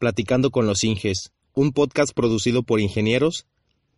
Platicando 0.00 0.50
con 0.50 0.66
los 0.66 0.82
Inges, 0.82 1.30
un 1.54 1.72
podcast 1.72 2.14
producido 2.14 2.62
por 2.62 2.80
ingenieros 2.80 3.44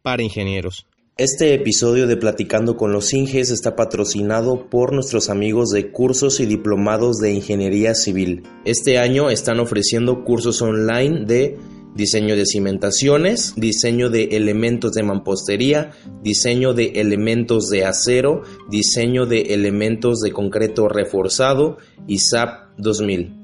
para 0.03 0.25
ingenieros. 0.25 0.85
Este 1.17 1.55
episodio 1.55 2.09
de 2.09 2.17
Platicando 2.17 2.77
con 2.77 2.93
los 2.93 3.15
Inges 3.15 3.53
está 3.53 3.77
patrocinado 3.77 4.69
por 4.69 4.93
nuestros 4.93 5.31
amigos 5.31 5.71
de 5.71 5.93
cursos 5.93 6.41
y 6.41 6.47
diplomados 6.47 7.19
de 7.19 7.31
Ingeniería 7.31 7.95
Civil. 7.95 8.43
Este 8.65 8.99
año 8.99 9.31
están 9.31 9.61
ofreciendo 9.61 10.25
cursos 10.25 10.61
online 10.61 11.25
de 11.25 11.57
diseño 11.95 12.35
de 12.35 12.47
cimentaciones, 12.47 13.55
diseño 13.57 14.11
de 14.11 14.25
elementos 14.33 14.95
de 14.95 15.05
mampostería, 15.05 15.93
diseño 16.21 16.75
de 16.75 16.95
elementos 16.97 17.69
de 17.71 17.85
acero, 17.85 18.43
diseño 18.69 19.27
de 19.27 19.55
elementos 19.55 20.19
de 20.19 20.33
concreto 20.33 20.89
reforzado 20.89 21.79
y 22.09 22.19
SAP 22.19 22.77
2000. 22.77 23.42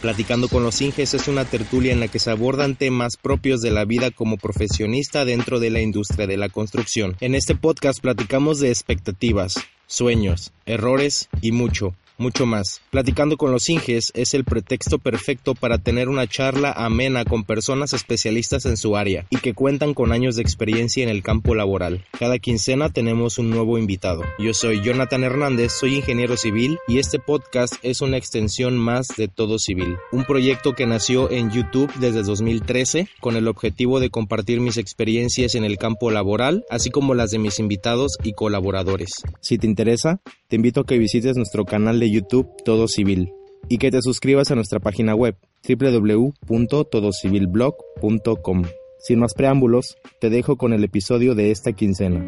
Platicando 0.00 0.48
con 0.48 0.62
los 0.62 0.80
Inges 0.82 1.14
es 1.14 1.26
una 1.26 1.44
tertulia 1.44 1.92
en 1.92 2.00
la 2.00 2.08
que 2.08 2.18
se 2.18 2.30
abordan 2.30 2.76
temas 2.76 3.16
propios 3.16 3.60
de 3.62 3.70
la 3.70 3.84
vida 3.84 4.10
como 4.10 4.36
profesionista 4.36 5.24
dentro 5.24 5.58
de 5.58 5.70
la 5.70 5.80
industria 5.80 6.26
de 6.26 6.36
la 6.36 6.48
construcción. 6.48 7.16
En 7.20 7.34
este 7.34 7.54
podcast 7.54 8.00
platicamos 8.00 8.60
de 8.60 8.68
expectativas, 8.68 9.54
sueños, 9.86 10.52
errores 10.66 11.28
y 11.40 11.52
mucho, 11.52 11.94
mucho 12.18 12.46
más. 12.46 12.80
Platicando 12.90 13.36
con 13.36 13.52
los 13.52 13.68
Inges 13.68 14.12
es 14.14 14.34
el 14.34 14.44
pretexto 14.44 14.98
perfecto 14.98 15.54
para 15.54 15.78
tener 15.78 16.08
una 16.08 16.26
charla 16.26 16.72
amena 16.72 17.24
con 17.24 17.44
personas 17.44 17.92
especialistas 17.92 18.66
en 18.66 18.76
su 18.76 18.96
área 18.96 19.26
y 19.30 19.38
que 19.38 19.54
cuentan 19.54 19.94
con 19.94 20.12
años 20.12 20.36
de 20.36 20.42
experiencia 20.42 21.02
en 21.02 21.08
el 21.08 21.22
campo 21.22 21.54
laboral. 21.54 22.04
Cada 22.18 22.38
quincena 22.38 22.90
tenemos 22.90 23.38
un 23.38 23.50
nuevo 23.50 23.78
invitado. 23.78 24.22
Yo 24.38 24.54
soy 24.54 24.82
Jonathan 24.82 25.24
Hernández, 25.24 25.72
soy 25.72 25.96
ingeniero 25.96 26.36
civil 26.36 26.78
y 26.88 26.98
este 26.98 27.18
podcast 27.18 27.74
es 27.82 28.00
una 28.00 28.16
extensión 28.16 28.76
más 28.76 29.08
de 29.16 29.28
Todo 29.28 29.58
Civil, 29.58 29.96
un 30.12 30.24
proyecto 30.24 30.74
que 30.74 30.86
nació 30.86 31.30
en 31.30 31.50
YouTube 31.50 31.92
desde 31.98 32.22
2013 32.22 33.08
con 33.20 33.36
el 33.36 33.48
objetivo 33.48 34.00
de 34.00 34.10
compartir 34.10 34.60
mis 34.60 34.76
experiencias 34.76 35.54
en 35.54 35.64
el 35.64 35.78
campo 35.78 36.10
laboral, 36.10 36.64
así 36.70 36.90
como 36.90 37.14
las 37.14 37.30
de 37.30 37.38
mis 37.38 37.58
invitados 37.58 38.16
y 38.22 38.32
colaboradores. 38.32 39.22
Si 39.40 39.58
te 39.58 39.66
interesa, 39.66 40.20
te 40.48 40.56
invito 40.56 40.80
a 40.80 40.86
que 40.86 40.98
visites 40.98 41.36
nuestro 41.36 41.64
canal 41.64 41.98
de 42.00 42.05
YouTube 42.10 42.48
Todo 42.64 42.88
Civil 42.88 43.30
y 43.68 43.76
que 43.78 43.90
te 43.90 44.02
suscribas 44.02 44.50
a 44.50 44.54
nuestra 44.54 44.80
página 44.80 45.14
web 45.14 45.36
www.todocivilblog.com. 45.68 48.62
Sin 48.98 49.18
más 49.18 49.34
preámbulos, 49.34 49.98
te 50.20 50.30
dejo 50.30 50.56
con 50.56 50.72
el 50.72 50.84
episodio 50.84 51.34
de 51.34 51.50
esta 51.50 51.72
quincena. 51.72 52.24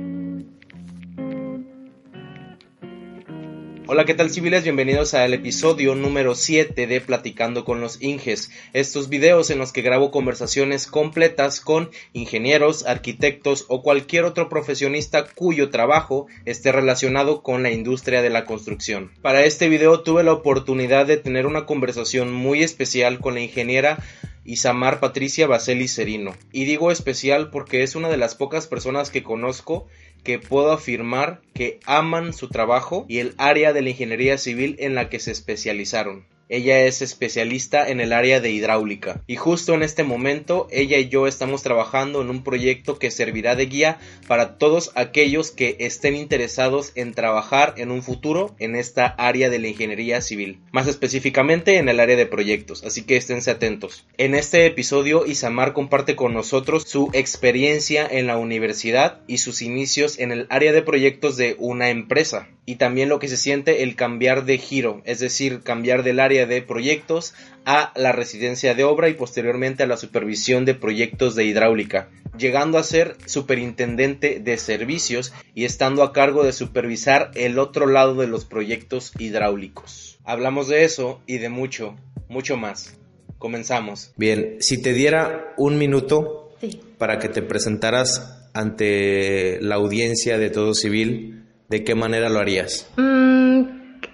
Hola, 3.91 4.05
¿qué 4.05 4.13
tal 4.13 4.29
civiles? 4.29 4.65
Bienvenidos 4.65 5.15
al 5.15 5.33
episodio 5.33 5.95
número 5.95 6.35
7 6.35 6.87
de 6.87 7.01
Platicando 7.01 7.65
con 7.65 7.81
los 7.81 8.03
Inges. 8.03 8.51
Estos 8.75 9.09
videos 9.09 9.49
en 9.49 9.59
los 9.59 9.73
que 9.73 9.81
grabo 9.81 10.11
conversaciones 10.11 10.87
completas 10.87 11.63
con 11.63 11.89
ingenieros, 12.13 12.85
arquitectos 12.85 13.65
o 13.69 13.83
cualquier 13.83 14.25
otro 14.25 14.51
profesionista 14.51 15.25
cuyo 15.35 15.71
trabajo 15.71 16.27
esté 16.45 16.71
relacionado 16.71 17.43
con 17.43 17.63
la 17.63 17.71
industria 17.71 18.21
de 18.21 18.29
la 18.29 18.45
construcción. 18.45 19.11
Para 19.23 19.47
este 19.47 19.71
video 19.71 20.03
tuve 20.03 20.23
la 20.23 20.35
oportunidad 20.35 21.07
de 21.07 21.17
tener 21.17 21.47
una 21.47 21.65
conversación 21.65 22.31
muy 22.31 22.63
especial 22.63 23.21
con 23.21 23.33
la 23.33 23.41
ingeniera 23.41 24.05
Isamar 24.49 24.99
Patricia 24.99 25.47
Baseli 25.47 25.89
Serino. 25.89 26.35
Y 26.53 26.65
digo 26.65 26.91
especial 26.91 27.51
porque 27.51 27.83
es 27.83 27.95
una 27.95 28.09
de 28.09 28.17
las 28.17 28.35
pocas 28.35 28.67
personas 28.67 29.11
que 29.11 29.23
conozco 29.23 29.87
que 30.23 30.39
puedo 30.39 30.73
afirmar 30.73 31.41
que 31.55 31.81
aman 31.87 32.33
su 32.33 32.49
trabajo 32.49 33.07
y 33.09 33.19
el 33.19 33.35
área 33.39 33.73
de 33.73 33.83
la 33.83 33.91
ingeniería 33.91 34.39
civil 34.39 34.77
en 34.79 34.95
la 34.95 35.09
que 35.09 35.21
se 35.21 35.31
especializaron. 35.31 36.25
Ella 36.49 36.81
es 36.81 37.03
especialista 37.03 37.89
en 37.89 38.01
el 38.01 38.13
área 38.13 38.41
de 38.41 38.51
hidráulica. 38.51 39.23
Y 39.27 39.37
justo 39.37 39.75
en 39.75 39.83
este 39.83 40.03
momento 40.03 40.67
ella 40.71 40.99
y 40.99 41.09
yo 41.09 41.27
estamos 41.27 41.63
trabajando 41.63 42.23
en 42.23 42.31
un 42.31 42.43
proyecto 42.43 42.99
que 42.99 43.11
servirá 43.11 43.55
de 43.55 43.67
guía 43.67 43.99
para 44.27 44.57
todos 44.57 44.93
aquellos 44.95 45.51
que 45.51 45.77
estén 45.81 46.17
interesados 46.17 46.93
en 46.95 47.13
trabajar 47.13 47.75
en 47.77 47.91
un 47.91 48.03
futuro 48.03 48.55
en 48.59 48.77
esta 48.77 49.07
área 49.07 49.51
de 49.51 49.59
la 49.59 49.69
ingeniería 49.69 50.21
civil, 50.21 50.61
más 50.73 50.89
específicamente 50.89 51.77
en 51.77 51.89
el 51.89 52.01
área 52.01 52.17
de 52.17 52.27
proyectos, 52.27 52.85
así 52.85 53.03
que 53.03 53.17
esténse 53.17 53.51
atentos. 53.51 54.07
En 54.17 54.35
este 54.35 54.65
episodio 54.67 55.27
Isamar 55.27 55.73
comparte 55.73 56.17
con 56.17 56.33
nosotros 56.33 56.85
su 56.85 57.11
experiencia 57.13 58.07
en 58.11 58.27
la 58.27 58.39
universidad 58.39 59.21
y 59.27 59.39
sus 59.39 59.63
inicios 59.63 60.19
en 60.19 60.33
el 60.33 60.47
área 60.51 60.73
de 60.73 60.83
proyectos 60.83 61.37
de 61.37 61.57
una 61.59 61.91
empresa 61.91 62.49
y 62.69 62.77
también 62.77 63.09
lo 63.09 63.19
que 63.19 63.29
se 63.29 63.39
siente 63.39 63.83
el 63.83 63.97
cambiar 63.97 64.45
de 64.45 64.59
giro, 64.59 65.01
es 65.07 65.21
decir, 65.21 65.63
cambiar 65.63 66.03
del 66.03 66.21
área 66.21 66.45
de 66.45 66.61
proyectos 66.61 67.33
a 67.65 67.95
la 67.97 68.13
residencia 68.13 68.75
de 68.75 68.85
obra 68.85 69.09
y 69.09 69.15
posteriormente 69.15 69.85
a 69.85 69.87
la 69.87 69.97
supervisión 69.97 70.67
de 70.67 70.75
proyectos 70.75 71.35
de 71.35 71.47
hidráulica, 71.47 72.11
llegando 72.37 72.77
a 72.77 72.83
ser 72.83 73.17
superintendente 73.25 74.39
de 74.41 74.59
servicios 74.59 75.33
y 75.55 75.65
estando 75.65 76.03
a 76.03 76.13
cargo 76.13 76.45
de 76.45 76.53
supervisar 76.53 77.31
el 77.37 77.59
otro 77.59 77.87
lado 77.87 78.17
de 78.17 78.27
los 78.27 78.45
proyectos 78.45 79.13
hidráulicos. 79.19 80.19
Hablamos 80.25 80.69
de 80.69 80.85
eso 80.85 81.23
y 81.27 81.39
de 81.39 81.49
mucho, 81.49 81.97
mucho 82.29 82.59
más. 82.59 82.99
Comenzamos. 83.39 84.13
Bien, 84.19 84.59
si 84.61 84.83
te 84.83 84.93
diera 84.93 85.55
un 85.57 85.79
minuto 85.79 86.53
para 86.99 87.19
que 87.19 87.31
te 87.31 87.41
presentaras 87.41 88.51
ante 88.53 89.59
la 89.63 89.77
audiencia 89.77 90.37
de 90.37 90.51
todo 90.51 90.75
civil, 90.75 91.38
¿de 91.69 91.85
qué 91.85 91.95
manera 91.95 92.29
lo 92.29 92.41
harías? 92.41 92.91
Mm, 92.97 93.63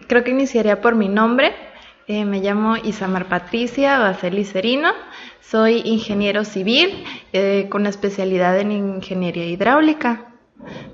creo 0.07 0.25
que 0.25 0.31
iniciaría 0.31 0.81
por 0.81 0.95
mi 0.95 1.09
nombre, 1.09 1.53
eh, 2.07 2.25
me 2.25 2.41
llamo 2.41 2.77
Isamar 2.77 3.29
Patricia 3.29 3.99
Baseli 3.99 4.45
Serino, 4.45 4.91
soy 5.41 5.83
ingeniero 5.85 6.45
civil 6.45 7.05
eh, 7.33 7.69
con 7.71 7.87
especialidad 7.87 8.59
en 8.59 8.73
ingeniería 8.73 9.47
hidráulica. 9.47 10.35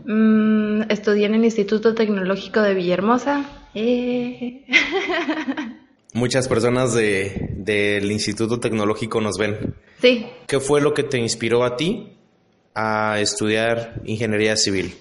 Mm, 0.05 0.83
estudié 0.91 1.27
en 1.27 1.35
el 1.35 1.45
Instituto 1.45 1.95
Tecnológico 1.95 2.61
de 2.61 2.75
Villahermosa. 2.75 3.45
Eh. 3.75 4.65
Muchas 6.13 6.49
personas 6.49 6.93
del 6.95 8.11
Instituto 8.11 8.59
Tecnológico 8.59 9.21
nos 9.21 9.39
ven. 9.39 9.75
Sí. 10.01 10.27
¿Qué 10.49 10.59
fue 10.59 10.81
lo 10.81 10.93
que 10.93 11.05
te 11.05 11.19
inspiró 11.19 11.65
a 11.65 11.77
ti 11.77 12.17
a 12.75 13.21
estudiar 13.21 14.03
ingeniería 14.05 14.57
civil? 14.57 14.93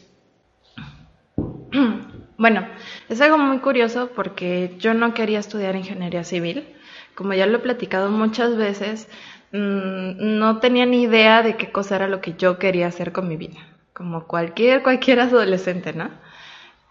Bueno, 2.39 2.65
es 3.09 3.19
algo 3.19 3.37
muy 3.37 3.59
curioso 3.59 4.11
porque 4.15 4.73
yo 4.79 4.93
no 4.93 5.13
quería 5.13 5.39
estudiar 5.39 5.75
ingeniería 5.75 6.23
civil. 6.23 6.65
Como 7.13 7.33
ya 7.33 7.45
lo 7.45 7.57
he 7.57 7.59
platicado 7.59 8.09
muchas 8.09 8.55
veces, 8.55 9.09
mm, 9.51 10.37
no 10.39 10.59
tenía 10.59 10.85
ni 10.85 11.03
idea 11.03 11.43
de 11.43 11.57
qué 11.57 11.69
cosa 11.69 11.97
era 11.97 12.07
lo 12.07 12.21
que 12.21 12.35
yo 12.37 12.57
quería 12.57 12.87
hacer 12.87 13.11
con 13.11 13.27
mi 13.27 13.35
vida. 13.35 13.59
Como 13.93 14.25
cualquier, 14.25 14.83
cualquier 14.83 15.19
adolescente, 15.29 15.91
¿no? 15.91 16.11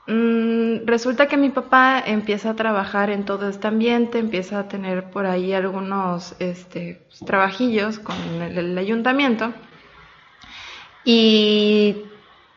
Mm, 0.06 0.87
resulta 0.87 1.28
que 1.28 1.38
mi 1.38 1.48
papá 1.48 1.98
empieza 2.04 2.50
a 2.50 2.54
trabajar 2.56 3.08
en 3.08 3.25
todo 3.25 3.48
este 3.48 3.69
ambiente, 3.69 4.19
empieza 4.19 4.58
a 4.58 4.69
tener 4.69 5.04
por 5.10 5.25
ahí 5.25 5.54
algunos 5.54 6.34
este, 6.41 7.06
pues, 7.08 7.20
trabajillos 7.20 7.98
con 7.98 8.16
el 8.42 8.76
ayuntamiento 8.76 9.54
y 11.04 12.04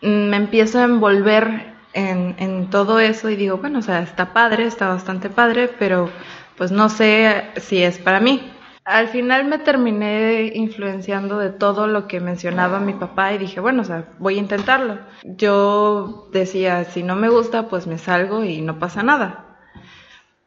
me 0.02 0.36
empiezo 0.36 0.80
a 0.80 0.84
envolver 0.84 1.71
en, 1.94 2.36
en, 2.40 2.70
todo 2.70 3.00
eso 3.00 3.30
y 3.30 3.36
digo, 3.36 3.58
bueno, 3.58 3.80
o 3.80 3.82
sea, 3.82 4.02
está 4.02 4.34
padre, 4.34 4.66
está 4.66 4.88
bastante 4.88 5.30
padre, 5.30 5.70
pero 5.80 6.10
pues 6.58 6.72
no 6.72 6.90
sé 6.90 7.46
si 7.58 7.84
es 7.84 7.98
para 7.98 8.20
mí. 8.20 8.52
Al 8.84 9.10
final 9.10 9.46
me 9.46 9.60
terminé 9.60 10.52
influenciando 10.56 11.38
de 11.38 11.52
todo 11.52 11.86
lo 11.86 12.08
que 12.08 12.20
mencionaba 12.20 12.80
mi 12.80 12.94
papá 12.94 13.34
y 13.34 13.38
dije, 13.38 13.60
bueno, 13.60 13.84
o 13.84 13.86
sea, 13.86 14.06
voy 14.18 14.36
a 14.36 14.40
intentarlo. 14.40 14.98
Yo 15.24 16.30
decía, 16.32 16.84
si 16.86 17.04
no 17.04 17.16
me 17.16 17.30
gusta, 17.30 17.70
pues 17.70 17.86
me 17.86 18.00
salgo 18.00 18.44
y 18.44 18.62
no 18.62 18.80
pasa 18.80 19.04
nada. 19.04 19.58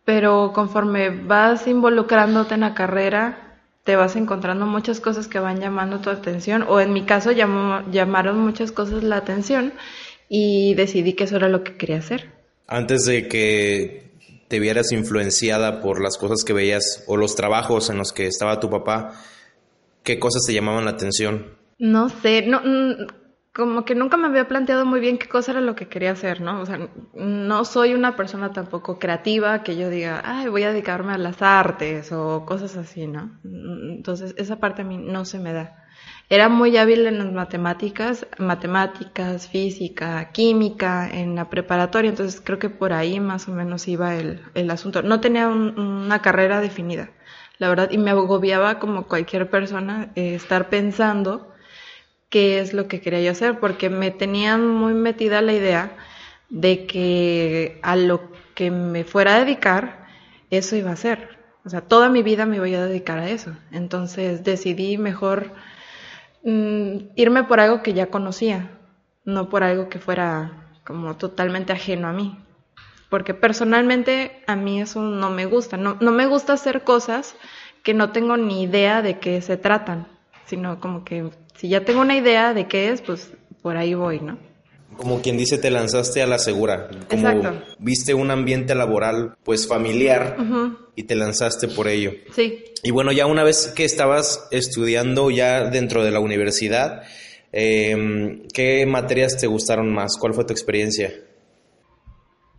Pero 0.04 0.53
conforme 0.53 1.10
vas 1.10 1.66
involucrándote 1.66 2.54
en 2.54 2.60
la 2.60 2.75
carrera, 2.75 3.59
te 3.84 3.97
vas 3.97 4.16
encontrando 4.16 4.66
muchas 4.66 4.98
cosas 4.98 5.28
que 5.28 5.39
van 5.39 5.60
llamando 5.60 6.01
tu 6.01 6.10
atención, 6.10 6.65
o 6.69 6.80
en 6.80 6.92
mi 6.92 7.04
caso 7.04 7.33
llamó, 7.33 7.83
llamaron 7.91 8.41
muchas 8.41 8.72
cosas 8.72 9.03
la 9.04 9.16
atención 9.16 9.72
y 10.28 10.74
decidí 10.74 11.15
que 11.15 11.24
eso 11.24 11.36
era 11.36 11.48
lo 11.48 11.65
que 11.65 11.76
quería 11.76 11.98
hacer. 11.98 12.32
Antes 12.66 13.04
de 13.04 13.28
que 13.28 14.12
te 14.48 14.59
vieras 14.59 14.92
influenciada 14.92 15.80
por 15.80 16.03
las 16.03 16.16
cosas 16.16 16.44
que 16.44 16.53
veías 16.53 17.04
o 17.06 17.16
los 17.16 17.34
trabajos 17.34 17.91
en 17.91 17.98
los 17.98 18.12
que 18.12 18.26
estaba 18.26 18.60
tu 18.60 18.71
papá, 18.71 19.12
¿qué 20.03 20.18
cosas 20.18 20.42
te 20.47 20.54
llamaban 20.54 20.84
la 20.84 20.92
atención? 20.92 21.56
No 21.78 22.09
sé, 22.09 22.47
no, 22.47 22.60
mm, 22.60 23.06
como 23.54 23.84
que 23.84 23.94
nunca 23.94 24.16
me 24.16 24.26
había 24.26 24.48
planteado 24.48 24.84
muy 24.84 24.98
bien 24.98 25.16
qué 25.16 25.28
cosa 25.28 25.53
era 25.53 25.60
lo 25.60 25.76
que 25.76 25.86
quería 25.86 26.10
hacer, 26.10 26.41
¿no? 26.41 26.60
O 26.60 26.66
sea, 26.66 26.88
no 27.15 27.65
soy 27.65 27.94
una 27.94 28.16
persona 28.16 28.53
tampoco 28.53 28.98
creativa 28.98 29.62
que 29.62 29.76
yo 29.76 29.91
diga, 29.91 30.22
ay, 30.24 30.48
voy 30.48 30.65
a 30.65 30.72
dedicarme 30.72 31.12
a 31.12 31.18
las 31.18 31.41
artes 31.41 32.10
o 32.10 32.44
cosas 32.47 32.76
así, 32.76 33.06
¿no? 33.06 33.38
Entonces, 33.44 34.34
esa 34.38 34.56
parte 34.56 34.82
a 34.82 34.84
mí 34.84 34.98
no 34.98 35.24
se 35.24 35.38
me 35.38 35.53
da. 35.53 35.84
Era 36.30 36.48
muy 36.48 36.76
hábil 36.76 37.06
en 37.06 37.18
las 37.18 37.32
matemáticas, 37.32 38.26
matemáticas, 38.38 39.48
física, 39.48 40.30
química, 40.32 41.09
en 41.10 41.34
la 41.34 41.50
preparatoria, 41.50 42.09
entonces 42.10 42.41
creo 42.42 42.59
que 42.59 42.71
por 42.71 42.92
ahí 42.94 43.21
más 43.21 43.47
o 43.48 43.53
menos 43.53 43.86
iba 43.88 44.16
el, 44.16 44.42
el 44.54 44.71
asunto. 44.71 45.03
No 45.03 45.21
tenía 45.21 45.48
una 45.48 46.22
carrera 46.22 46.60
definida. 46.60 47.10
la 47.59 47.68
verdad, 47.68 47.91
y 47.91 47.98
me 47.98 48.10
agobiaba 48.10 48.78
como 48.78 49.06
cualquier 49.06 49.50
persona 49.50 50.10
eh, 50.16 50.34
estar 50.34 50.68
pensando 50.71 51.53
qué 52.30 52.59
es 52.60 52.74
lo 52.74 52.88
que 52.88 53.00
quería 53.00 53.21
yo 53.22 53.30
hacer, 53.32 53.60
porque 53.60 53.91
me 53.91 54.10
tenían 54.10 54.66
muy 54.68 54.94
metida 54.94 55.41
la 55.42 55.53
idea 55.53 55.97
de 56.48 56.86
que 56.86 57.78
a 57.82 57.97
lo 57.97 58.30
que 58.54 58.71
me 58.71 59.04
fuera 59.04 59.36
a 59.36 59.41
dedicar, 59.44 60.06
eso 60.50 60.76
iba 60.76 60.91
a 60.92 60.97
ser. 60.97 61.38
O 61.65 61.71
sea, 61.71 61.82
toda 61.82 62.09
mi 62.09 62.22
vida 62.22 62.47
me 62.47 62.60
voy 62.60 62.74
a 62.74 62.86
dedicar 62.86 63.18
a 63.18 63.30
eso. 63.30 63.56
Entonces 63.72 64.44
decidí 64.44 64.98
mejor 64.98 65.53
mm, 66.45 67.13
irme 67.17 67.45
por 67.45 67.61
algo 67.61 67.83
que 67.83 67.95
ya 67.95 68.07
conocía, 68.07 68.71
no 69.25 69.49
por 69.49 69.63
algo 69.65 69.89
que 69.89 69.99
fuera 69.99 70.71
como 70.85 71.17
totalmente 71.17 71.73
ajeno 71.73 72.09
a 72.09 72.13
mí. 72.13 72.39
Porque 73.11 73.35
personalmente 73.35 74.43
a 74.47 74.57
mí 74.57 74.81
eso 74.81 75.03
no 75.03 75.31
me 75.31 75.47
gusta. 75.47 75.77
No, 75.77 75.97
no 76.01 76.11
me 76.13 76.27
gusta 76.27 76.55
hacer 76.55 76.83
cosas 76.85 77.37
que 77.83 77.95
no 77.95 78.11
tengo 78.11 78.37
ni 78.37 78.63
idea 78.63 79.03
de 79.03 79.19
qué 79.19 79.41
se 79.43 79.57
tratan, 79.57 80.07
sino 80.47 80.81
como 80.81 81.05
que 81.05 81.31
si 81.55 81.69
ya 81.69 81.85
tengo 81.85 82.01
una 82.01 82.17
idea 82.17 82.55
de 82.55 82.67
qué 82.67 82.91
es, 82.91 83.03
pues 83.03 83.33
por 83.63 83.77
ahí 83.77 83.95
voy, 83.95 84.21
¿no? 84.21 84.39
Como 84.97 85.21
quien 85.23 85.37
dice, 85.37 85.59
te 85.59 85.71
lanzaste 85.71 86.23
a 86.23 86.27
la 86.27 86.39
segura. 86.39 86.89
Como 87.09 87.63
viste 87.79 88.15
un 88.15 88.31
ambiente 88.31 88.75
laboral, 88.75 89.37
pues 89.45 89.67
familiar, 89.67 90.37
y 90.97 91.05
te 91.05 91.15
lanzaste 91.17 91.69
por 91.69 91.89
ello. 91.89 92.13
Sí. 92.33 92.65
Y 92.83 92.91
bueno, 92.91 93.13
ya 93.13 93.27
una 93.27 93.45
vez 93.45 93.73
que 93.75 93.85
estabas 93.85 94.47
estudiando 94.51 95.31
ya 95.31 95.65
dentro 95.71 96.05
de 96.05 96.11
la 96.11 96.21
universidad, 96.21 97.03
em, 97.53 98.47
¿qué 98.53 98.85
materias 98.87 99.37
te 99.37 99.47
gustaron 99.47 99.93
más? 99.93 100.17
¿Cuál 100.19 100.35
fue 100.35 100.45
tu 100.45 100.53
experiencia? 100.53 101.13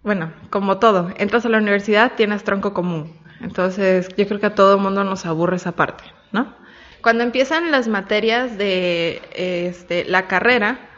Bueno, 0.04 0.34
como 0.50 0.78
todo, 0.78 1.12
entras 1.18 1.46
a 1.46 1.50
la 1.50 1.58
universidad, 1.58 2.14
tienes 2.16 2.44
tronco 2.44 2.74
común. 2.74 3.14
Entonces, 3.42 4.08
yo 4.16 4.28
creo 4.28 4.40
que 4.40 4.46
a 4.46 4.56
todo 4.56 4.76
el 4.76 4.82
mundo 4.82 5.04
nos 5.04 5.26
aburre 5.26 5.58
esa 5.58 5.74
parte, 5.74 6.04
¿no? 6.32 6.56
Cuando 7.02 7.24
empiezan 7.24 7.72
las 7.72 7.88
materias 7.88 8.58
de 8.58 9.22
este, 9.32 10.06
la 10.06 10.28
carrera, 10.28 10.90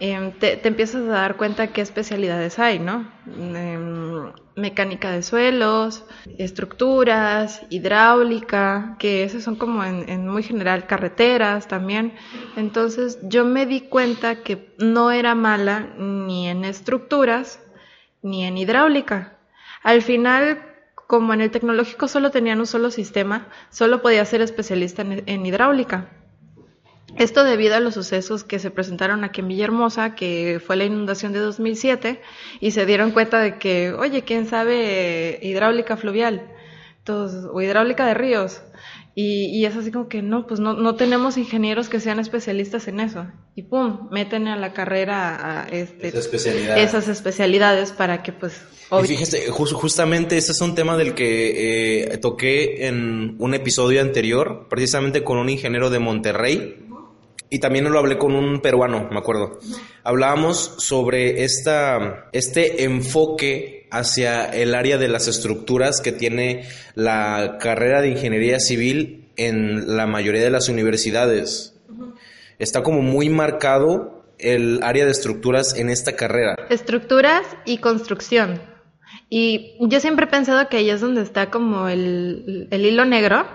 Em, 0.00 0.30
te, 0.30 0.66
empiezas 0.66 1.02
a 1.08 1.12
dar 1.12 1.36
cuenta 1.36 1.72
qué 1.72 1.80
especialidades 1.80 2.60
hay, 2.60 2.78
¿no? 2.78 3.10
Em, 3.26 4.32
mecánica 4.54 5.10
de 5.10 5.22
suelos, 5.22 6.04
estructuras, 6.38 7.62
hidráulica, 7.68 8.96
que 9.00 9.24
esos 9.24 9.42
son 9.42 9.56
como 9.56 9.82
en, 9.84 10.28
muy 10.28 10.44
general 10.44 10.86
carreteras 10.86 11.66
también. 11.66 12.14
Entonces 12.56 13.18
yo 13.22 13.44
me 13.44 13.66
di 13.66 13.82
cuenta 13.82 14.42
que 14.42 14.72
no 14.78 15.10
era 15.10 15.34
mala 15.34 15.88
ni 15.98 16.48
en 16.48 16.64
estructuras 16.64 17.60
ni 18.22 18.44
en 18.44 18.56
hidráulica. 18.56 19.38
Al 19.82 20.02
final, 20.02 20.62
como 21.08 21.34
en 21.34 21.40
el 21.40 21.50
tecnológico 21.50 22.06
solo 22.06 22.30
tenían 22.30 22.60
un 22.60 22.66
solo 22.66 22.90
sistema, 22.90 23.48
solo 23.70 24.00
podía 24.02 24.24
ser 24.24 24.42
especialista 24.42 25.02
en 25.02 25.46
hidráulica. 25.46 26.17
Esto 27.18 27.44
debido 27.44 27.74
a 27.74 27.80
los 27.80 27.94
sucesos 27.94 28.44
que 28.44 28.58
se 28.58 28.70
presentaron 28.70 29.24
aquí 29.24 29.40
en 29.40 29.48
Villahermosa, 29.48 30.14
que 30.14 30.60
fue 30.64 30.76
la 30.76 30.84
inundación 30.84 31.32
de 31.32 31.40
2007, 31.40 32.20
y 32.60 32.70
se 32.70 32.86
dieron 32.86 33.10
cuenta 33.10 33.40
de 33.40 33.58
que, 33.58 33.92
oye, 33.92 34.22
¿quién 34.22 34.46
sabe 34.46 35.38
hidráulica 35.42 35.96
fluvial? 35.96 36.54
o 37.10 37.62
hidráulica 37.62 38.06
de 38.06 38.14
ríos. 38.14 38.60
Y, 39.20 39.64
es 39.64 39.74
así 39.74 39.90
como 39.90 40.08
que 40.08 40.22
no, 40.22 40.46
pues 40.46 40.60
no, 40.60 40.74
no 40.74 40.94
tenemos 40.94 41.36
ingenieros 41.38 41.88
que 41.88 41.98
sean 41.98 42.20
especialistas 42.20 42.86
en 42.86 43.00
eso. 43.00 43.26
Y 43.56 43.64
pum, 43.64 44.08
meten 44.12 44.46
a 44.46 44.56
la 44.56 44.72
carrera 44.72 45.64
a 45.64 45.68
este, 45.68 46.08
esas, 46.08 47.08
especialidades. 47.08 47.90
para 47.90 48.22
que 48.22 48.30
pues... 48.30 48.62
Y 48.92 49.06
fíjese, 49.08 49.50
justamente 49.50 50.36
ese 50.36 50.52
es 50.52 50.60
un 50.60 50.76
tema 50.76 50.96
del 50.96 51.14
que 51.14 52.12
eh, 52.12 52.18
toqué 52.18 52.86
en 52.86 53.34
un 53.40 53.54
episodio 53.54 54.00
anterior, 54.00 54.68
precisamente 54.70 55.24
con 55.24 55.38
un 55.38 55.48
ingeniero 55.48 55.90
de 55.90 55.98
Monterrey, 55.98 56.87
y 57.50 57.58
también 57.60 57.90
lo 57.90 57.98
hablé 57.98 58.18
con 58.18 58.34
un 58.34 58.60
peruano, 58.60 59.08
me 59.10 59.18
acuerdo. 59.18 59.58
Hablábamos 60.04 60.74
sobre 60.78 61.44
esta, 61.44 62.28
este 62.32 62.84
enfoque 62.84 63.88
hacia 63.90 64.44
el 64.46 64.74
área 64.74 64.98
de 64.98 65.08
las 65.08 65.28
estructuras 65.28 66.00
que 66.00 66.12
tiene 66.12 66.68
la 66.94 67.56
carrera 67.60 68.00
de 68.00 68.10
ingeniería 68.10 68.60
civil 68.60 69.30
en 69.36 69.96
la 69.96 70.06
mayoría 70.06 70.42
de 70.42 70.50
las 70.50 70.68
universidades. 70.68 71.74
Está 72.58 72.82
como 72.82 73.02
muy 73.02 73.30
marcado 73.30 74.24
el 74.38 74.80
área 74.82 75.04
de 75.04 75.12
estructuras 75.12 75.76
en 75.76 75.90
esta 75.90 76.16
carrera. 76.16 76.56
Estructuras 76.68 77.44
y 77.64 77.78
construcción. 77.78 78.60
Y 79.30 79.76
yo 79.80 80.00
siempre 80.00 80.26
he 80.26 80.28
pensado 80.28 80.68
que 80.68 80.78
ahí 80.78 80.90
es 80.90 81.00
donde 81.00 81.22
está 81.22 81.50
como 81.50 81.88
el, 81.88 82.68
el 82.70 82.86
hilo 82.86 83.04
negro, 83.04 83.46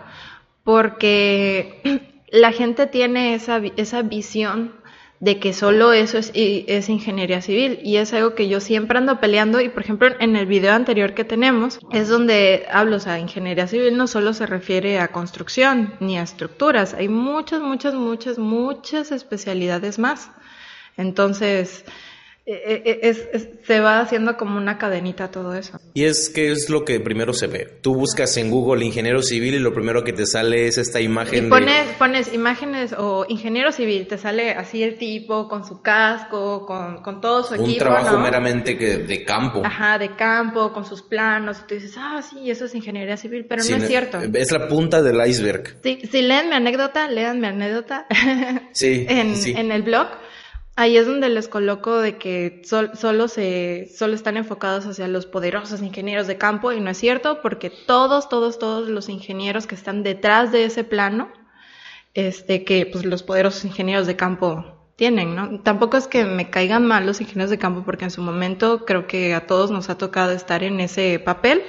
porque 0.63 1.81
la 2.33 2.51
gente 2.51 2.87
tiene 2.87 3.35
esa, 3.35 3.61
esa 3.77 4.01
visión 4.01 4.73
de 5.19 5.39
que 5.39 5.53
solo 5.53 5.93
eso 5.93 6.17
es, 6.17 6.31
es, 6.33 6.89
ingeniería 6.89 7.43
civil 7.43 7.79
y 7.83 7.97
es 7.97 8.11
algo 8.11 8.33
que 8.33 8.49
yo 8.49 8.59
siempre 8.59 8.97
ando 8.97 9.19
peleando 9.19 9.61
y 9.61 9.69
por 9.69 9.83
ejemplo 9.83 10.09
en 10.19 10.35
el 10.35 10.47
video 10.47 10.73
anterior 10.73 11.13
que 11.13 11.23
tenemos 11.23 11.79
es 11.91 12.09
donde 12.09 12.65
hablo, 12.71 12.95
o 12.95 12.99
sea, 12.99 13.19
ingeniería 13.19 13.67
civil 13.67 13.95
no 13.95 14.07
solo 14.07 14.33
se 14.33 14.47
refiere 14.47 14.99
a 14.99 15.09
construcción 15.09 15.93
ni 15.99 16.17
a 16.17 16.23
estructuras, 16.23 16.95
hay 16.95 17.07
muchas, 17.07 17.61
muchas, 17.61 17.93
muchas, 17.93 18.39
muchas 18.39 19.11
especialidades 19.11 19.99
más. 19.99 20.31
Entonces, 20.97 21.85
eh, 22.45 22.83
eh, 22.85 22.99
es, 23.03 23.47
se 23.65 23.79
va 23.79 24.01
haciendo 24.01 24.35
como 24.35 24.57
una 24.57 24.77
cadenita 24.77 25.31
todo 25.31 25.53
eso. 25.55 25.79
Y 25.93 26.03
es 26.03 26.27
que 26.27 26.51
es 26.51 26.69
lo 26.69 26.83
que 26.83 26.99
primero 26.99 27.33
se 27.33 27.47
ve. 27.47 27.79
Tú 27.81 27.95
buscas 27.95 28.35
en 28.35 28.51
Google 28.51 28.83
ingeniero 28.83 29.21
civil 29.21 29.53
y 29.53 29.59
lo 29.59 29.73
primero 29.73 30.03
que 30.03 30.11
te 30.11 30.25
sale 30.25 30.67
es 30.67 30.77
esta 30.77 30.99
imagen. 30.99 31.45
Y 31.45 31.49
pones, 31.49 31.87
pones 31.97 32.33
imágenes 32.33 32.93
o 32.97 33.25
ingeniero 33.29 33.71
civil, 33.71 34.07
te 34.07 34.17
sale 34.17 34.51
así 34.51 34.83
el 34.83 34.97
tipo 34.97 35.47
con 35.47 35.65
su 35.65 35.81
casco, 35.81 36.65
con, 36.65 37.01
con 37.01 37.21
todo 37.21 37.43
su 37.43 37.53
equipo. 37.53 37.71
Un 37.71 37.77
trabajo 37.77 38.19
meramente 38.19 38.77
que 38.77 38.97
de 38.97 39.23
campo. 39.23 39.61
Ajá, 39.63 39.97
de 39.97 40.13
campo, 40.13 40.73
con 40.73 40.85
sus 40.85 41.01
planos. 41.01 41.59
Y 41.63 41.67
tú 41.67 41.75
dices, 41.75 41.95
ah, 41.97 42.21
sí, 42.21 42.51
eso 42.51 42.65
es 42.65 42.75
ingeniería 42.75 43.15
civil, 43.15 43.45
pero 43.47 43.63
no 43.63 43.75
es 43.77 43.87
cierto. 43.87 44.19
Es 44.19 44.51
la 44.51 44.67
punta 44.67 45.01
del 45.01 45.25
iceberg. 45.25 45.77
Sí, 45.81 46.01
si 46.11 46.21
leen 46.21 46.49
mi 46.49 46.55
anécdota, 46.55 47.07
lean 47.07 47.39
mi 47.39 47.47
anécdota. 47.47 48.05
sí, 48.73 49.05
en, 49.09 49.33
en 49.45 49.71
el 49.71 49.83
blog 49.83 50.07
Ahí 50.75 50.97
es 50.97 51.05
donde 51.05 51.29
les 51.29 51.47
coloco 51.47 51.99
de 51.99 52.17
que 52.17 52.63
solo, 52.65 53.27
se, 53.27 53.91
solo 53.95 54.15
están 54.15 54.37
enfocados 54.37 54.87
hacia 54.87 55.07
los 55.07 55.27
poderosos 55.27 55.83
ingenieros 55.83 56.25
de 56.25 56.39
campo 56.39 56.71
y 56.71 56.79
no 56.79 56.89
es 56.89 56.97
cierto 56.97 57.43
porque 57.43 57.69
todos, 57.69 58.27
todos, 58.27 58.57
todos 58.57 58.89
los 58.89 59.07
ingenieros 59.07 59.67
que 59.67 59.75
están 59.75 60.01
detrás 60.01 60.51
de 60.51 60.65
ese 60.65 60.83
plano, 60.83 61.31
este, 62.15 62.63
que 62.63 62.87
pues 62.87 63.05
los 63.05 63.21
poderosos 63.21 63.65
ingenieros 63.65 64.07
de 64.07 64.15
campo 64.15 64.65
tienen, 64.95 65.35
¿no? 65.35 65.59
Tampoco 65.59 65.95
es 65.95 66.07
que 66.07 66.25
me 66.25 66.49
caigan 66.49 66.87
mal 66.87 67.05
los 67.05 67.21
ingenieros 67.21 67.51
de 67.51 67.59
campo 67.59 67.83
porque 67.85 68.05
en 68.05 68.11
su 68.11 68.23
momento 68.23 68.83
creo 68.85 69.05
que 69.05 69.35
a 69.35 69.45
todos 69.45 69.69
nos 69.69 69.91
ha 69.91 69.97
tocado 69.99 70.31
estar 70.31 70.63
en 70.63 70.79
ese 70.79 71.19
papel. 71.19 71.61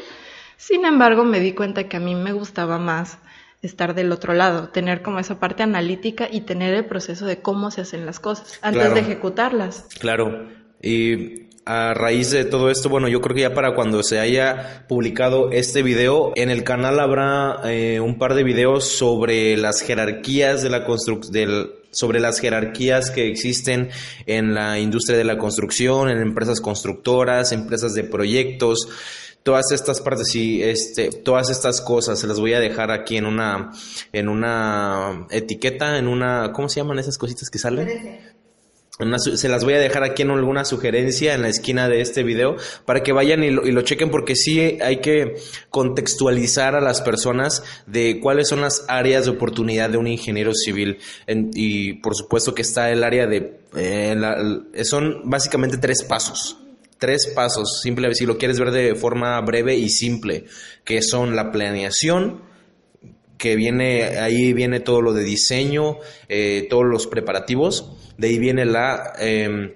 Sin 0.56 0.86
embargo, 0.86 1.24
me 1.24 1.40
di 1.40 1.52
cuenta 1.52 1.88
que 1.88 1.98
a 1.98 2.00
mí 2.00 2.14
me 2.14 2.32
gustaba 2.32 2.78
más 2.78 3.18
estar 3.66 3.94
del 3.94 4.12
otro 4.12 4.34
lado, 4.34 4.68
tener 4.68 5.02
como 5.02 5.18
esa 5.18 5.38
parte 5.38 5.62
analítica 5.62 6.28
y 6.30 6.42
tener 6.42 6.74
el 6.74 6.86
proceso 6.86 7.26
de 7.26 7.40
cómo 7.40 7.70
se 7.70 7.82
hacen 7.82 8.06
las 8.06 8.20
cosas 8.20 8.58
antes 8.62 8.94
de 8.94 9.00
ejecutarlas. 9.00 9.86
Claro. 9.98 10.48
Y 10.82 11.44
a 11.66 11.94
raíz 11.94 12.30
de 12.30 12.44
todo 12.44 12.70
esto, 12.70 12.88
bueno, 12.88 13.08
yo 13.08 13.20
creo 13.20 13.34
que 13.34 13.42
ya 13.42 13.54
para 13.54 13.74
cuando 13.74 14.02
se 14.02 14.20
haya 14.20 14.84
publicado 14.86 15.50
este 15.50 15.82
video, 15.82 16.32
en 16.36 16.50
el 16.50 16.62
canal 16.62 17.00
habrá 17.00 17.60
eh, 17.64 18.00
un 18.00 18.18
par 18.18 18.34
de 18.34 18.44
videos 18.44 18.84
sobre 18.84 19.56
las 19.56 19.80
jerarquías 19.80 20.62
de 20.62 20.70
la 20.70 20.84
construcción, 20.84 21.70
sobre 21.90 22.20
las 22.20 22.40
jerarquías 22.40 23.10
que 23.10 23.28
existen 23.28 23.90
en 24.26 24.52
la 24.52 24.78
industria 24.78 25.16
de 25.16 25.24
la 25.24 25.38
construcción, 25.38 26.10
en 26.10 26.18
empresas 26.18 26.60
constructoras, 26.60 27.52
empresas 27.52 27.94
de 27.94 28.04
proyectos 28.04 28.88
todas 29.44 29.70
estas 29.72 30.00
partes 30.00 30.34
y 30.34 30.62
este, 30.62 31.10
todas 31.10 31.50
estas 31.50 31.82
cosas 31.82 32.18
se 32.18 32.26
las 32.26 32.40
voy 32.40 32.54
a 32.54 32.60
dejar 32.60 32.90
aquí 32.90 33.18
en 33.18 33.26
una, 33.26 33.72
en 34.12 34.28
una 34.28 35.26
etiqueta, 35.30 35.98
en 35.98 36.08
una, 36.08 36.50
¿cómo 36.52 36.68
se 36.68 36.80
llaman 36.80 36.98
esas 36.98 37.18
cositas 37.18 37.50
que 37.50 37.58
salen? 37.58 38.34
se 39.18 39.48
las 39.48 39.64
voy 39.64 39.74
a 39.74 39.80
dejar 39.80 40.04
aquí 40.04 40.22
en 40.22 40.30
alguna 40.30 40.64
sugerencia 40.64 41.34
en 41.34 41.42
la 41.42 41.48
esquina 41.48 41.88
de 41.88 42.00
este 42.00 42.22
video 42.22 42.56
para 42.84 43.02
que 43.02 43.12
vayan 43.12 43.42
y 43.42 43.50
lo, 43.50 43.66
y 43.66 43.72
lo, 43.72 43.82
chequen 43.82 44.08
porque 44.08 44.36
sí 44.36 44.78
hay 44.80 44.98
que 44.98 45.34
contextualizar 45.68 46.76
a 46.76 46.80
las 46.80 47.02
personas 47.02 47.64
de 47.88 48.20
cuáles 48.20 48.48
son 48.48 48.60
las 48.60 48.84
áreas 48.86 49.24
de 49.24 49.32
oportunidad 49.32 49.90
de 49.90 49.98
un 49.98 50.06
ingeniero 50.06 50.54
civil. 50.54 50.98
Y 51.26 51.94
por 51.94 52.14
supuesto 52.14 52.54
que 52.54 52.62
está 52.62 52.90
el 52.92 53.02
área 53.02 53.26
de 53.26 53.58
eh, 53.76 54.84
son 54.84 55.28
básicamente 55.28 55.76
tres 55.76 56.04
pasos 56.04 56.56
tres 57.04 57.26
pasos, 57.34 57.80
simple, 57.82 58.14
si 58.14 58.24
lo 58.24 58.38
quieres 58.38 58.58
ver 58.58 58.70
de 58.70 58.94
forma 58.94 59.38
breve 59.42 59.76
y 59.76 59.90
simple, 59.90 60.46
que 60.84 61.02
son 61.02 61.36
la 61.36 61.52
planeación, 61.52 62.40
que 63.36 63.56
viene, 63.56 64.16
ahí 64.20 64.54
viene 64.54 64.80
todo 64.80 65.02
lo 65.02 65.12
de 65.12 65.22
diseño, 65.22 65.98
eh, 66.30 66.66
todos 66.70 66.86
los 66.86 67.06
preparativos, 67.06 67.92
de 68.16 68.28
ahí 68.28 68.38
viene 68.38 68.64
la, 68.64 69.12
em, 69.18 69.74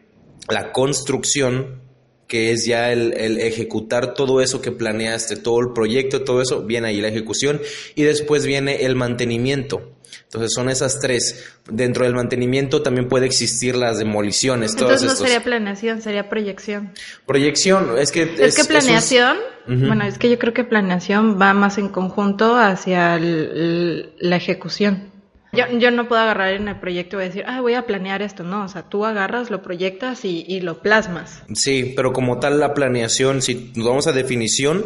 la 0.48 0.72
construcción, 0.72 1.82
que 2.26 2.50
es 2.52 2.64
ya 2.64 2.92
el, 2.92 3.12
el, 3.12 3.38
ejecutar 3.40 4.14
todo 4.14 4.40
eso 4.40 4.62
que 4.62 4.72
planeaste, 4.72 5.36
todo 5.36 5.60
el 5.60 5.74
proyecto, 5.74 6.24
todo 6.24 6.40
eso, 6.40 6.62
viene 6.62 6.88
ahí 6.88 7.02
la 7.02 7.08
ejecución. 7.08 7.60
Y 7.94 8.04
después 8.04 8.46
viene 8.46 8.86
el 8.86 8.96
mantenimiento. 8.96 9.97
Entonces 10.28 10.52
son 10.54 10.68
esas 10.68 11.00
tres. 11.00 11.56
Dentro 11.70 12.04
del 12.04 12.14
mantenimiento 12.14 12.82
también 12.82 13.08
puede 13.08 13.24
existir 13.24 13.74
las 13.74 13.98
demoliciones. 13.98 14.72
Entonces 14.72 15.02
no 15.08 15.16
sería 15.16 15.42
planeación, 15.42 16.02
sería 16.02 16.28
proyección. 16.28 16.92
Proyección, 17.24 17.98
es 17.98 18.12
que... 18.12 18.34
Es, 18.38 18.54
que 18.54 18.64
planeación, 18.64 19.38
bueno, 19.66 20.04
es 20.04 20.18
que 20.18 20.28
yo 20.28 20.38
creo 20.38 20.52
que 20.52 20.64
planeación 20.64 21.40
va 21.40 21.54
más 21.54 21.78
en 21.78 21.88
conjunto 21.88 22.56
hacia 22.56 23.18
la 23.18 24.36
ejecución. 24.36 25.10
Yo, 25.54 25.64
yo, 25.78 25.90
no 25.90 26.08
puedo 26.08 26.20
agarrar 26.20 26.52
en 26.52 26.68
el 26.68 26.78
proyecto 26.78 27.18
y 27.18 27.24
decir, 27.24 27.44
ah, 27.46 27.62
voy 27.62 27.72
a 27.72 27.86
planear 27.86 28.20
esto, 28.20 28.44
no, 28.44 28.64
o 28.64 28.68
sea, 28.68 28.82
tú 28.82 29.06
agarras, 29.06 29.50
lo 29.50 29.62
proyectas 29.62 30.26
y, 30.26 30.44
y 30.46 30.60
lo 30.60 30.82
plasmas. 30.82 31.42
Sí, 31.54 31.94
pero 31.96 32.12
como 32.12 32.38
tal 32.38 32.60
la 32.60 32.74
planeación, 32.74 33.40
si 33.40 33.72
nos 33.74 33.86
vamos 33.86 34.06
a 34.06 34.12
definición, 34.12 34.84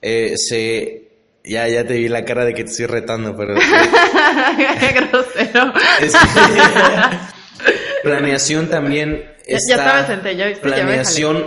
eh, 0.00 0.38
se 0.38 1.07
ya, 1.48 1.68
ya 1.68 1.86
te 1.86 1.94
vi 1.94 2.08
la 2.08 2.24
cara 2.24 2.44
de 2.44 2.54
que 2.54 2.64
te 2.64 2.70
estoy 2.70 2.86
retando, 2.86 3.36
pero. 3.36 3.54
Qué 4.80 4.92
grosero. 4.92 5.72
planeación 8.02 8.68
también. 8.68 9.24
Está... 9.46 10.00
Ya, 10.00 10.06
senté, 10.06 10.36
ya 10.36 10.46
viste, 10.46 10.62
Planeación, 10.62 11.46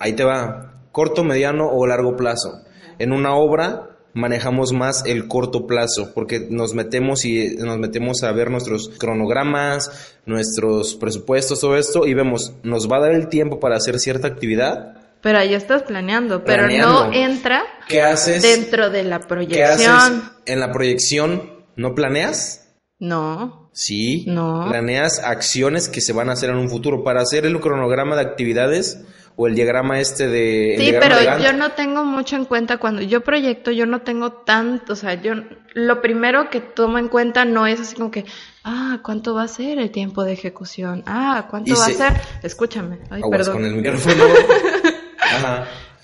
ahí 0.00 0.12
te 0.12 0.24
va. 0.24 0.72
Corto, 0.90 1.24
mediano 1.24 1.68
o 1.70 1.86
largo 1.86 2.16
plazo. 2.16 2.62
En 2.98 3.12
una 3.12 3.34
obra 3.34 3.90
manejamos 4.14 4.72
más 4.72 5.04
el 5.04 5.28
corto 5.28 5.66
plazo 5.66 6.12
porque 6.14 6.48
nos 6.50 6.72
metemos 6.72 7.26
y 7.26 7.56
nos 7.58 7.78
metemos 7.78 8.22
a 8.22 8.32
ver 8.32 8.50
nuestros 8.50 8.88
cronogramas, 8.98 10.16
nuestros 10.24 10.94
presupuestos, 10.94 11.60
todo 11.60 11.76
esto 11.76 12.06
y 12.06 12.14
vemos, 12.14 12.54
nos 12.62 12.90
va 12.90 12.96
a 12.96 13.00
dar 13.00 13.12
el 13.12 13.28
tiempo 13.28 13.60
para 13.60 13.76
hacer 13.76 13.98
cierta 13.98 14.26
actividad 14.26 15.05
pero 15.26 15.40
ahí 15.40 15.54
estás 15.54 15.82
planeando, 15.82 16.44
pero 16.44 16.68
no 16.68 17.12
entra 17.12 17.64
¿Qué 17.88 18.00
haces? 18.00 18.42
dentro 18.42 18.90
de 18.90 19.02
la 19.02 19.18
proyección. 19.18 19.76
¿Qué 19.76 19.84
haces 19.84 20.22
en 20.46 20.60
la 20.60 20.70
proyección? 20.70 21.64
¿No 21.74 21.96
planeas? 21.96 22.76
No. 23.00 23.68
Sí. 23.72 24.24
No. 24.28 24.66
Planeas 24.68 25.18
acciones 25.18 25.88
que 25.88 26.00
se 26.00 26.12
van 26.12 26.30
a 26.30 26.34
hacer 26.34 26.50
en 26.50 26.58
un 26.58 26.70
futuro. 26.70 27.02
Para 27.02 27.22
hacer 27.22 27.44
el 27.44 27.58
cronograma 27.58 28.14
de 28.14 28.22
actividades 28.22 29.04
o 29.34 29.48
el 29.48 29.56
diagrama 29.56 29.98
este 29.98 30.28
de... 30.28 30.76
Sí, 30.78 30.94
pero 31.00 31.16
yo 31.42 31.52
no 31.52 31.72
tengo 31.72 32.04
mucho 32.04 32.36
en 32.36 32.44
cuenta 32.44 32.78
cuando 32.78 33.02
yo 33.02 33.22
proyecto, 33.22 33.72
yo 33.72 33.84
no 33.84 34.02
tengo 34.02 34.32
tanto, 34.32 34.92
o 34.92 34.96
sea, 34.96 35.20
yo 35.20 35.34
lo 35.74 36.00
primero 36.00 36.50
que 36.50 36.60
tomo 36.60 36.98
en 36.98 37.08
cuenta 37.08 37.44
no 37.44 37.66
es 37.66 37.80
así 37.80 37.96
como 37.96 38.12
que, 38.12 38.24
ah, 38.62 39.00
¿cuánto 39.02 39.34
va 39.34 39.42
a 39.42 39.48
ser 39.48 39.78
el 39.78 39.90
tiempo 39.90 40.22
de 40.22 40.34
ejecución? 40.34 41.02
Ah, 41.04 41.48
¿cuánto 41.50 41.74
va 41.74 41.84
a 41.84 41.90
ser? 41.90 42.12
Escúchame. 42.44 43.00
Ay, 43.10 43.22
perdón. 43.28 43.56
con 43.56 43.64
el 43.64 43.74
micrófono. 43.76 44.24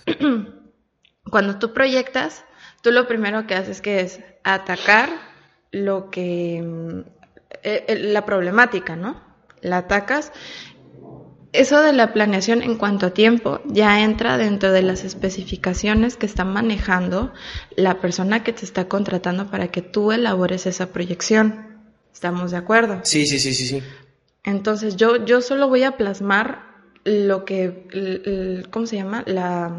Cuando 1.30 1.58
tú 1.58 1.72
proyectas, 1.72 2.44
tú 2.82 2.90
lo 2.90 3.06
primero 3.06 3.46
que 3.46 3.54
haces 3.54 3.80
que 3.80 4.00
es 4.00 4.20
atacar 4.44 5.08
lo 5.70 6.10
que 6.10 6.62
mm, 6.62 7.00
eh, 7.62 7.84
eh, 7.88 7.98
la 7.98 8.26
problemática, 8.26 8.96
¿no? 8.96 9.20
La 9.60 9.78
atacas. 9.78 10.32
Eso 11.52 11.82
de 11.82 11.92
la 11.92 12.14
planeación 12.14 12.62
en 12.62 12.76
cuanto 12.76 13.06
a 13.06 13.10
tiempo 13.10 13.60
ya 13.66 14.02
entra 14.02 14.38
dentro 14.38 14.72
de 14.72 14.82
las 14.82 15.04
especificaciones 15.04 16.16
que 16.16 16.24
está 16.24 16.44
manejando 16.44 17.32
la 17.76 18.00
persona 18.00 18.42
que 18.42 18.54
te 18.54 18.64
está 18.64 18.88
contratando 18.88 19.50
para 19.50 19.68
que 19.68 19.82
tú 19.82 20.12
elabores 20.12 20.66
esa 20.66 20.92
proyección. 20.92 21.82
¿Estamos 22.12 22.52
de 22.52 22.56
acuerdo? 22.56 23.00
Sí, 23.02 23.26
sí, 23.26 23.38
sí, 23.38 23.52
sí, 23.52 23.66
sí. 23.66 23.82
Entonces 24.44 24.96
yo, 24.96 25.24
yo 25.24 25.42
solo 25.42 25.68
voy 25.68 25.84
a 25.84 25.96
plasmar 25.98 26.71
lo 27.04 27.44
que, 27.44 28.66
¿cómo 28.70 28.86
se 28.86 28.96
llama? 28.96 29.22
La, 29.26 29.72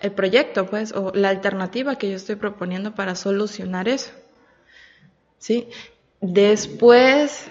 el 0.00 0.12
proyecto, 0.12 0.66
pues, 0.66 0.92
o 0.92 1.12
la 1.14 1.30
alternativa 1.30 1.96
que 1.96 2.10
yo 2.10 2.16
estoy 2.16 2.36
proponiendo 2.36 2.94
para 2.94 3.14
solucionar 3.14 3.88
eso. 3.88 4.12
¿Sí? 5.38 5.68
Después 6.20 7.46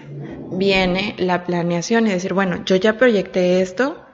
viene 0.52 1.14
la 1.18 1.44
planeación 1.44 2.06
y 2.06 2.10
decir, 2.10 2.34
bueno, 2.34 2.64
yo 2.64 2.76
ya 2.76 2.98
proyecté 2.98 3.60
esto, 3.62 4.04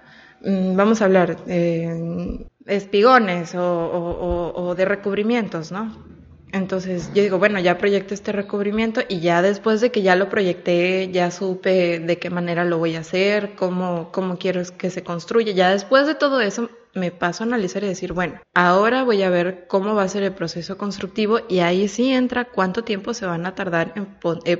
mm, 0.42 0.76
vamos 0.76 1.00
a 1.00 1.06
hablar 1.06 1.44
de 1.44 2.46
espigones 2.66 3.54
o, 3.54 4.52
o 4.54 4.74
de 4.74 4.84
recubrimientos, 4.84 5.72
¿no? 5.72 6.12
Entonces 6.52 7.10
yo 7.14 7.22
digo, 7.22 7.38
bueno, 7.38 7.58
ya 7.58 7.78
proyecté 7.78 8.14
este 8.14 8.30
recubrimiento 8.30 9.00
y 9.08 9.20
ya 9.20 9.40
después 9.40 9.80
de 9.80 9.90
que 9.90 10.02
ya 10.02 10.16
lo 10.16 10.28
proyecté, 10.28 11.10
ya 11.10 11.30
supe 11.30 11.98
de 11.98 12.18
qué 12.18 12.28
manera 12.28 12.64
lo 12.64 12.78
voy 12.78 12.94
a 12.94 13.00
hacer, 13.00 13.54
cómo, 13.56 14.12
cómo 14.12 14.36
quiero 14.38 14.62
que 14.76 14.90
se 14.90 15.02
construya. 15.02 15.52
Ya 15.52 15.70
después 15.70 16.06
de 16.06 16.14
todo 16.14 16.42
eso 16.42 16.68
me 16.94 17.10
paso 17.10 17.42
a 17.42 17.46
analizar 17.46 17.82
y 17.84 17.88
decir, 17.88 18.12
bueno, 18.12 18.38
ahora 18.52 19.02
voy 19.02 19.22
a 19.22 19.30
ver 19.30 19.66
cómo 19.66 19.94
va 19.94 20.02
a 20.02 20.08
ser 20.08 20.24
el 20.24 20.32
proceso 20.32 20.76
constructivo 20.76 21.40
y 21.48 21.60
ahí 21.60 21.88
sí 21.88 22.12
entra 22.12 22.44
cuánto 22.44 22.84
tiempo 22.84 23.14
se 23.14 23.24
van 23.24 23.46
a 23.46 23.54
tardar 23.54 23.94
en, 23.96 24.08
eh, 24.44 24.56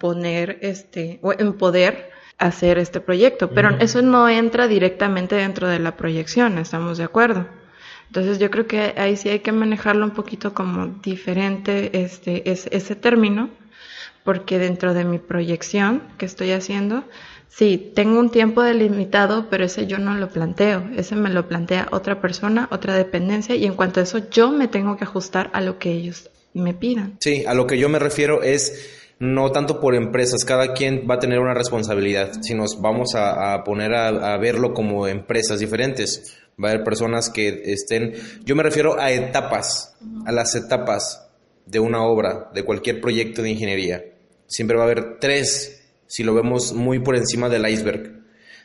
poner 0.00 0.58
este, 0.62 1.20
o 1.22 1.32
en 1.32 1.52
poder 1.52 2.10
hacer 2.38 2.78
este 2.78 3.00
proyecto. 3.00 3.50
Pero 3.50 3.76
eso 3.78 4.02
no 4.02 4.28
entra 4.28 4.66
directamente 4.66 5.36
dentro 5.36 5.68
de 5.68 5.78
la 5.78 5.96
proyección, 5.96 6.58
¿estamos 6.58 6.98
de 6.98 7.04
acuerdo? 7.04 7.46
Entonces 8.08 8.38
yo 8.38 8.50
creo 8.50 8.66
que 8.66 8.94
ahí 8.96 9.16
sí 9.16 9.28
hay 9.28 9.40
que 9.40 9.52
manejarlo 9.52 10.04
un 10.04 10.12
poquito 10.12 10.54
como 10.54 10.86
diferente 11.02 12.02
este, 12.02 12.42
ese 12.50 12.96
término, 12.96 13.50
porque 14.24 14.58
dentro 14.58 14.94
de 14.94 15.04
mi 15.04 15.18
proyección 15.18 16.02
que 16.18 16.26
estoy 16.26 16.52
haciendo, 16.52 17.04
sí, 17.48 17.92
tengo 17.94 18.18
un 18.18 18.30
tiempo 18.30 18.62
delimitado, 18.62 19.46
pero 19.50 19.64
ese 19.64 19.86
yo 19.86 19.98
no 19.98 20.14
lo 20.16 20.28
planteo, 20.28 20.84
ese 20.96 21.14
me 21.14 21.30
lo 21.30 21.46
plantea 21.46 21.88
otra 21.92 22.20
persona, 22.20 22.68
otra 22.72 22.94
dependencia, 22.94 23.54
y 23.54 23.66
en 23.66 23.74
cuanto 23.74 24.00
a 24.00 24.02
eso 24.02 24.28
yo 24.30 24.50
me 24.50 24.66
tengo 24.66 24.96
que 24.96 25.04
ajustar 25.04 25.50
a 25.52 25.60
lo 25.60 25.78
que 25.78 25.92
ellos 25.92 26.30
me 26.54 26.74
pidan. 26.74 27.18
Sí, 27.20 27.44
a 27.46 27.54
lo 27.54 27.66
que 27.66 27.78
yo 27.78 27.88
me 27.88 27.98
refiero 27.98 28.42
es 28.42 28.92
no 29.18 29.52
tanto 29.52 29.80
por 29.80 29.94
empresas, 29.94 30.44
cada 30.44 30.74
quien 30.74 31.06
va 31.08 31.14
a 31.14 31.18
tener 31.18 31.38
una 31.38 31.54
responsabilidad, 31.54 32.32
si 32.42 32.54
nos 32.54 32.80
vamos 32.80 33.14
a, 33.14 33.62
poner 33.64 33.94
a 33.94 34.36
verlo 34.38 34.74
como 34.74 35.06
empresas 35.06 35.60
diferentes 35.60 36.36
Va 36.62 36.68
a 36.68 36.72
haber 36.72 36.84
personas 36.84 37.28
que 37.28 37.64
estén, 37.66 38.14
yo 38.44 38.56
me 38.56 38.62
refiero 38.62 38.98
a 38.98 39.12
etapas, 39.12 39.94
a 40.24 40.32
las 40.32 40.54
etapas 40.54 41.28
de 41.66 41.80
una 41.80 42.02
obra, 42.02 42.50
de 42.54 42.62
cualquier 42.62 43.00
proyecto 43.00 43.42
de 43.42 43.50
ingeniería. 43.50 44.04
Siempre 44.46 44.76
va 44.76 44.84
a 44.84 44.86
haber 44.86 45.18
tres, 45.18 45.82
si 46.06 46.22
lo 46.22 46.34
vemos 46.34 46.72
muy 46.72 46.98
por 47.00 47.14
encima 47.14 47.50
del 47.50 47.68
iceberg. 47.68 48.22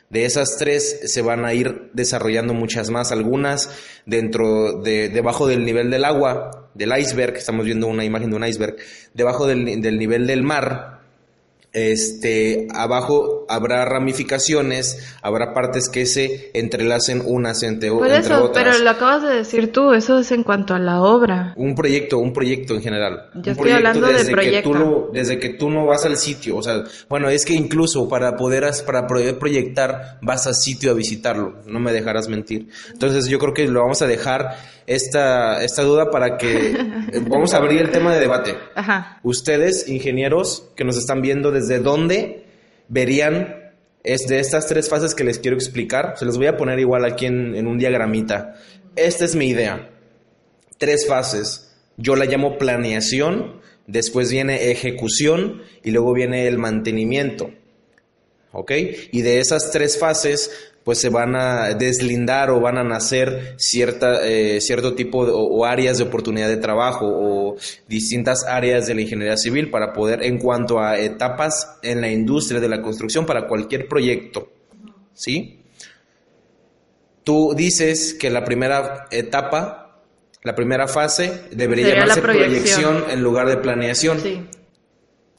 De 0.08 0.24
esas 0.24 0.56
tres 0.56 1.00
se 1.04 1.20
van 1.20 1.44
a 1.44 1.52
ir 1.52 1.90
desarrollando 1.92 2.54
muchas 2.54 2.88
más, 2.88 3.12
algunas 3.12 3.70
dentro 4.06 4.80
de, 4.80 5.10
debajo 5.10 5.46
del 5.46 5.64
nivel 5.64 5.90
del 5.90 6.04
agua, 6.04 6.70
del 6.74 6.98
iceberg, 6.98 7.36
estamos 7.36 7.66
viendo 7.66 7.86
una 7.88 8.04
imagen 8.04 8.30
de 8.30 8.36
un 8.36 8.46
iceberg, 8.46 8.76
debajo 9.12 9.46
del, 9.46 9.64
nivel 9.64 10.26
del 10.26 10.42
mar, 10.42 11.00
este, 11.72 12.68
abajo 12.74 13.41
habrá 13.48 13.84
ramificaciones, 13.84 15.16
habrá 15.22 15.54
partes 15.54 15.88
que 15.88 16.06
se 16.06 16.50
entrelacen 16.54 17.22
unas 17.24 17.62
entre, 17.62 17.90
Por 17.90 18.10
eso, 18.10 18.50
Pero 18.52 18.78
lo 18.78 18.90
acabas 18.90 19.22
de 19.22 19.34
decir 19.34 19.72
tú, 19.72 19.92
eso 19.92 20.18
es 20.18 20.32
en 20.32 20.42
cuanto 20.42 20.74
a 20.74 20.78
la 20.78 21.02
obra. 21.02 21.54
Un 21.56 21.74
proyecto, 21.74 22.18
un 22.18 22.32
proyecto 22.32 22.74
en 22.74 22.82
general. 22.82 23.30
Yo 23.34 23.52
estoy 23.52 23.70
hablando 23.70 24.06
de 24.06 24.24
proyecto. 24.24 24.72
Que 24.72 24.78
tú 24.78 25.10
desde 25.12 25.38
que 25.38 25.50
tú 25.50 25.70
no 25.70 25.86
vas 25.86 26.04
al 26.04 26.16
sitio, 26.16 26.56
o 26.56 26.62
sea, 26.62 26.84
bueno, 27.08 27.28
es 27.28 27.44
que 27.44 27.54
incluso 27.54 28.08
para 28.08 28.36
poder, 28.36 28.64
para 28.86 29.06
poder 29.06 29.38
proyectar 29.38 30.18
vas 30.20 30.46
al 30.46 30.54
sitio 30.54 30.90
a 30.90 30.94
visitarlo, 30.94 31.60
no 31.66 31.80
me 31.80 31.92
dejarás 31.92 32.28
mentir. 32.28 32.68
Entonces 32.90 33.26
yo 33.26 33.38
creo 33.38 33.54
que 33.54 33.68
lo 33.68 33.80
vamos 33.80 34.02
a 34.02 34.06
dejar 34.06 34.56
esta, 34.86 35.62
esta 35.62 35.82
duda 35.82 36.10
para 36.10 36.36
que 36.36 36.76
vamos 37.28 37.54
a 37.54 37.58
abrir 37.58 37.80
el 37.80 37.90
tema 37.90 38.12
de 38.14 38.20
debate. 38.20 38.56
Ustedes, 39.22 39.88
ingenieros 39.88 40.68
que 40.76 40.84
nos 40.84 40.96
están 40.96 41.22
viendo, 41.22 41.50
¿desde 41.50 41.78
dónde 41.78 42.51
verían 42.92 43.72
es 44.04 44.26
de 44.26 44.38
estas 44.38 44.66
tres 44.66 44.88
fases 44.88 45.14
que 45.14 45.24
les 45.24 45.38
quiero 45.38 45.56
explicar? 45.56 46.14
Se 46.18 46.24
los 46.24 46.36
voy 46.36 46.46
a 46.46 46.56
poner 46.56 46.78
igual 46.78 47.04
aquí 47.04 47.26
en, 47.26 47.54
en 47.54 47.66
un 47.66 47.78
diagramita. 47.78 48.56
Esta 48.94 49.24
es 49.24 49.34
mi 49.34 49.48
idea. 49.48 49.90
Tres 50.78 51.06
fases. 51.06 51.74
Yo 51.96 52.16
la 52.16 52.26
llamo 52.26 52.58
planeación, 52.58 53.60
después 53.86 54.30
viene 54.30 54.70
ejecución 54.70 55.62
y 55.82 55.90
luego 55.90 56.12
viene 56.12 56.46
el 56.46 56.58
mantenimiento. 56.58 57.50
¿Ok? 58.52 58.72
Y 59.12 59.22
de 59.22 59.40
esas 59.40 59.70
tres 59.70 59.98
fases 59.98 60.71
pues 60.84 60.98
se 60.98 61.08
van 61.08 61.36
a 61.36 61.74
deslindar 61.74 62.50
o 62.50 62.60
van 62.60 62.78
a 62.78 62.84
nacer 62.84 63.54
cierta, 63.56 64.26
eh, 64.26 64.60
cierto 64.60 64.94
tipo 64.94 65.18
o, 65.20 65.64
áreas 65.64 65.98
de 65.98 66.04
oportunidad 66.04 66.48
de 66.48 66.56
trabajo 66.56 67.06
o 67.06 67.56
distintas 67.88 68.44
áreas 68.44 68.86
de 68.86 68.94
la 68.94 69.02
ingeniería 69.02 69.36
civil 69.36 69.70
para 69.70 69.92
poder, 69.92 70.24
en 70.24 70.38
cuanto 70.38 70.80
a 70.80 70.98
etapas 70.98 71.78
en 71.82 72.00
la 72.00 72.10
industria 72.10 72.60
de 72.60 72.68
la 72.68 72.82
construcción 72.82 73.26
para 73.26 73.46
cualquier 73.46 73.88
proyecto. 73.88 74.50
¿Sí? 75.14 75.60
Tú 77.24 77.54
dices 77.54 78.14
que 78.14 78.30
la 78.30 78.44
primera 78.44 79.06
etapa, 79.10 80.00
la 80.42 80.54
primera 80.56 80.88
fase, 80.88 81.42
debería 81.52 81.90
llamarse 81.90 82.20
proyección. 82.20 83.04
en 83.10 83.22
lugar 83.22 83.48
de 83.48 83.58
planeación. 83.58 84.18
Sí. 84.20 84.42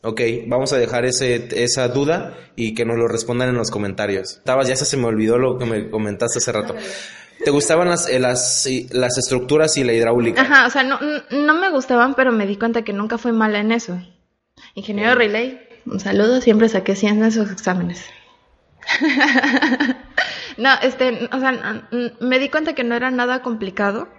Ok, 0.05 0.19
vamos 0.47 0.73
a 0.73 0.77
dejar 0.77 1.05
ese, 1.05 1.47
esa 1.63 1.87
duda 1.87 2.37
y 2.57 2.73
que 2.73 2.83
nos 2.83 2.97
lo 2.97 3.07
respondan 3.07 3.47
en 3.47 3.55
los 3.55 3.71
comentarios. 3.71 4.37
Estabas, 4.37 4.67
ya 4.67 4.75
se 4.75 4.97
me 4.97 5.05
olvidó 5.05 5.37
lo 5.37 5.57
que 5.57 5.65
me 5.65 5.89
comentaste 5.89 6.39
hace 6.39 6.51
rato. 6.51 6.75
¿Te 7.43 7.51
gustaban 7.51 7.87
las, 7.87 8.09
eh, 8.09 8.19
las, 8.19 8.67
las 8.91 9.17
estructuras 9.17 9.77
y 9.77 9.85
la 9.85 9.93
hidráulica? 9.93 10.41
Ajá, 10.41 10.67
o 10.67 10.69
sea, 10.69 10.83
no, 10.83 10.99
no 11.31 11.53
me 11.53 11.69
gustaban, 11.69 12.15
pero 12.15 12.33
me 12.33 12.45
di 12.45 12.57
cuenta 12.57 12.83
que 12.83 12.91
nunca 12.91 13.17
fui 13.17 13.31
mala 13.31 13.59
en 13.59 13.71
eso. 13.71 13.97
Ingeniero 14.75 15.15
Relay, 15.15 15.61
un 15.85 16.01
saludo, 16.01 16.41
siempre 16.41 16.67
saqué 16.67 16.97
100 16.97 17.17
en 17.19 17.23
esos 17.23 17.49
exámenes. 17.49 18.03
no, 20.57 20.69
este, 20.81 21.29
o 21.31 21.39
sea, 21.39 21.87
me 22.19 22.39
di 22.39 22.49
cuenta 22.49 22.75
que 22.75 22.83
no 22.83 22.95
era 22.95 23.09
nada 23.09 23.41
complicado. 23.41 24.09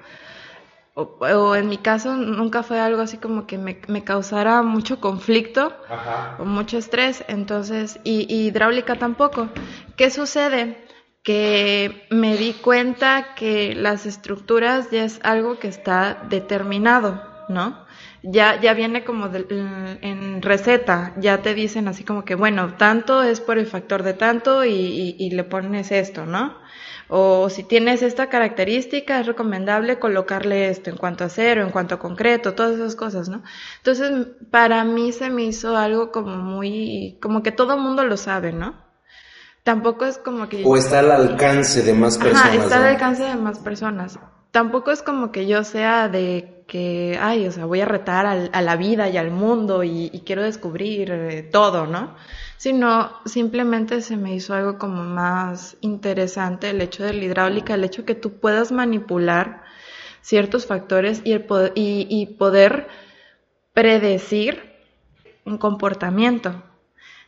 O, 0.97 1.57
en 1.57 1.69
mi 1.69 1.79
caso 1.79 2.15
nunca 2.15 2.63
fue 2.63 2.79
algo 2.79 3.03
así 3.03 3.19
como 3.19 3.47
que 3.49 3.59
me, 3.59 3.81
me 3.89 4.05
causara 4.05 4.63
mucho 4.63 5.01
conflicto 5.01 5.73
o 6.39 6.45
mucho 6.45 6.79
estrés, 6.79 7.25
entonces, 7.27 7.99
y, 8.05 8.33
y 8.33 8.47
hidráulica 8.47 8.97
tampoco. 8.97 9.49
¿Qué 9.97 10.11
sucede? 10.11 10.87
Que 11.25 12.07
me 12.11 12.37
di 12.37 12.53
cuenta 12.53 13.35
que 13.35 13.75
las 13.75 14.07
estructuras 14.07 14.91
ya 14.93 15.05
es 15.05 15.21
algo 15.25 15.59
que 15.59 15.69
está 15.69 16.23
determinado, 16.29 17.21
¿no? 17.49 17.84
Ya, 18.27 18.59
ya 18.59 18.73
viene 18.73 19.05
como 19.05 19.27
en 19.27 20.41
receta, 20.41 21.13
ya 21.19 21.43
te 21.43 21.55
dicen 21.55 21.89
así 21.89 22.05
como 22.05 22.25
que, 22.25 22.35
bueno, 22.35 22.75
tanto 22.79 23.23
es 23.23 23.41
por 23.41 23.59
el 23.59 23.67
factor 23.67 24.03
de 24.03 24.15
tanto 24.15 24.65
y, 24.65 25.15
y, 25.19 25.31
le 25.31 25.45
pones 25.45 25.93
esto, 25.93 26.25
¿no? 26.25 26.57
O 27.09 27.51
si 27.51 27.65
tienes 27.65 28.01
esta 28.01 28.31
característica, 28.31 29.21
es 29.21 29.27
recomendable 29.27 29.99
colocarle 29.99 30.69
esto 30.71 30.89
en 30.89 30.97
cuanto 30.97 31.25
a 31.25 31.29
cero, 31.29 31.63
en 31.63 31.71
cuanto 31.71 31.97
a 31.97 31.99
concreto, 31.99 32.55
todas 32.55 32.77
esas 32.77 32.97
cosas, 32.97 33.29
¿no? 33.29 33.43
Entonces, 33.77 34.29
para 34.51 34.85
mí 34.85 35.13
se 35.13 35.29
me 35.29 35.45
hizo 35.45 35.77
algo 35.77 36.11
como 36.11 36.37
muy, 36.37 37.19
como 37.21 37.43
que 37.43 37.53
todo 37.53 37.75
el 37.75 37.81
mundo 37.81 38.05
lo 38.05 38.17
sabe, 38.17 38.53
¿no? 38.53 38.83
Tampoco 39.65 40.07
es 40.07 40.17
como 40.17 40.49
que... 40.49 40.63
O 40.65 40.77
está 40.77 41.01
al 41.01 41.13
alcance 41.13 41.83
de 41.83 41.93
más 41.93 42.17
personas. 42.17 42.47
Ajá, 42.47 42.55
está 42.55 42.77
al 42.77 42.85
alcance 42.85 43.23
de 43.23 43.37
más 43.37 43.59
personas. 43.59 44.19
Tampoco 44.51 44.93
es 44.93 45.03
como 45.03 45.31
que 45.31 45.47
yo 45.47 45.63
sea 45.65 46.09
de 46.09 46.54
que, 46.67 47.19
ay, 47.21 47.47
o 47.47 47.53
sea, 47.53 47.67
voy 47.67 47.81
a 47.81 47.85
retar 47.85 48.27
a 48.27 48.63
la 48.63 48.77
vida 48.77 49.09
y 49.09 49.17
al 49.17 49.31
mundo 49.31 49.85
y, 49.85 50.23
quiero 50.25 50.43
descubrir 50.43 51.11
eh, 51.11 51.43
todo, 51.43 51.87
¿no? 51.87 52.15
Sino 52.57 53.11
simplemente 53.27 54.01
se 54.01 54.17
me 54.17 54.35
hizo 54.35 54.55
algo 54.55 54.79
como 54.79 55.05
más 55.05 55.77
interesante 55.81 56.71
el 56.71 56.81
hecho 56.81 57.05
de 57.05 57.13
la 57.13 57.25
hidráulica, 57.25 57.75
el 57.75 57.85
hecho 57.85 58.05
que 58.05 58.15
tú 58.15 58.39
puedas 58.41 58.73
manipular 58.73 59.63
ciertos 60.23 60.67
factores 60.67 61.21
y, 61.25 61.33
el 61.33 61.47
y 61.75 62.27
poder 62.39 62.89
predecir 63.75 64.75
un 65.45 65.59
comportamiento. 65.59 66.63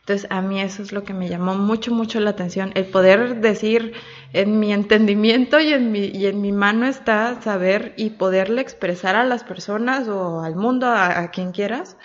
Entonces 0.07 0.31
a 0.31 0.41
mí 0.41 0.61
eso 0.61 0.83
es 0.83 0.93
lo 0.93 1.03
que 1.03 1.13
me 1.13 1.27
llamó 1.27 1.55
mucho, 1.55 1.93
mucho 1.93 2.21
la 2.21 2.29
atención, 2.29 2.71
el 2.75 2.85
poder 2.85 3.41
decir 3.41 3.91
en 4.31 4.57
mi 4.57 4.71
entendimiento 4.71 5.59
y 5.59 5.73
en 5.73 5.91
mi, 5.91 6.05
y 6.05 6.27
en 6.27 6.39
mi 6.39 6.53
mano 6.53 6.85
está 6.85 7.41
saber 7.41 7.93
y 7.97 8.11
poderle 8.11 8.61
expresar 8.61 9.17
a 9.17 9.25
las 9.25 9.43
personas 9.43 10.07
o 10.07 10.39
al 10.39 10.55
mundo, 10.55 10.87
a, 10.87 11.29
quien 11.31 11.51
quieras, 11.51 11.97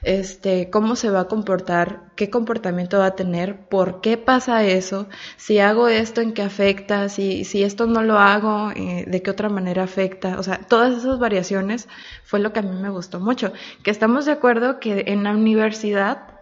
este, 0.00 0.70
cómo 0.70 0.96
se 0.96 1.10
va 1.10 1.20
a 1.20 1.28
comportar, 1.28 2.04
qué 2.16 2.30
comportamiento 2.30 2.98
va 2.98 3.06
a 3.06 3.14
tener, 3.14 3.68
por 3.68 4.00
qué 4.00 4.16
pasa 4.16 4.64
eso, 4.64 5.06
si 5.36 5.58
hago 5.58 5.88
esto, 5.88 6.22
en 6.22 6.32
qué 6.32 6.40
afecta, 6.40 7.10
si, 7.10 7.44
si 7.44 7.62
esto 7.62 7.84
no 7.84 8.02
lo 8.02 8.18
hago, 8.18 8.70
eh, 8.74 9.04
de 9.06 9.20
qué 9.20 9.30
otra 9.30 9.50
manera 9.50 9.82
afecta. 9.82 10.38
O 10.38 10.42
sea, 10.42 10.60
todas 10.66 10.96
esas 10.96 11.18
variaciones 11.18 11.88
fue 12.24 12.40
lo 12.40 12.54
que 12.54 12.60
a 12.60 12.62
mí 12.62 12.80
me 12.80 12.88
gustó 12.88 13.20
mucho. 13.20 13.52
Que 13.82 13.90
estamos 13.90 14.24
de 14.24 14.32
acuerdo 14.32 14.80
que 14.80 15.04
en 15.08 15.24
la 15.24 15.32
universidad 15.32 16.39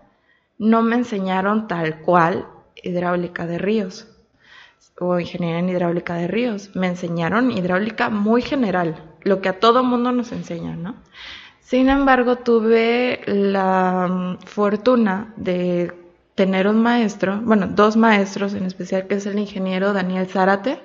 no 0.58 0.82
me 0.82 0.96
enseñaron 0.96 1.68
tal 1.68 2.00
cual 2.00 2.46
hidráulica 2.82 3.46
de 3.46 3.58
ríos 3.58 4.08
o 5.00 5.18
ingeniería 5.18 5.60
en 5.60 5.68
hidráulica 5.68 6.14
de 6.14 6.26
ríos. 6.26 6.70
Me 6.74 6.88
enseñaron 6.88 7.50
hidráulica 7.50 8.10
muy 8.10 8.42
general, 8.42 9.02
lo 9.22 9.40
que 9.40 9.48
a 9.48 9.60
todo 9.60 9.84
mundo 9.84 10.12
nos 10.12 10.32
enseña, 10.32 10.76
¿no? 10.76 10.96
Sin 11.60 11.88
embargo, 11.88 12.36
tuve 12.36 13.20
la 13.26 14.08
mm, 14.08 14.38
fortuna 14.46 15.34
de 15.36 15.92
tener 16.34 16.68
un 16.68 16.80
maestro, 16.80 17.40
bueno, 17.42 17.66
dos 17.68 17.96
maestros 17.96 18.54
en 18.54 18.64
especial, 18.64 19.06
que 19.06 19.16
es 19.16 19.26
el 19.26 19.38
ingeniero 19.38 19.92
Daniel 19.92 20.26
Zárate, 20.26 20.80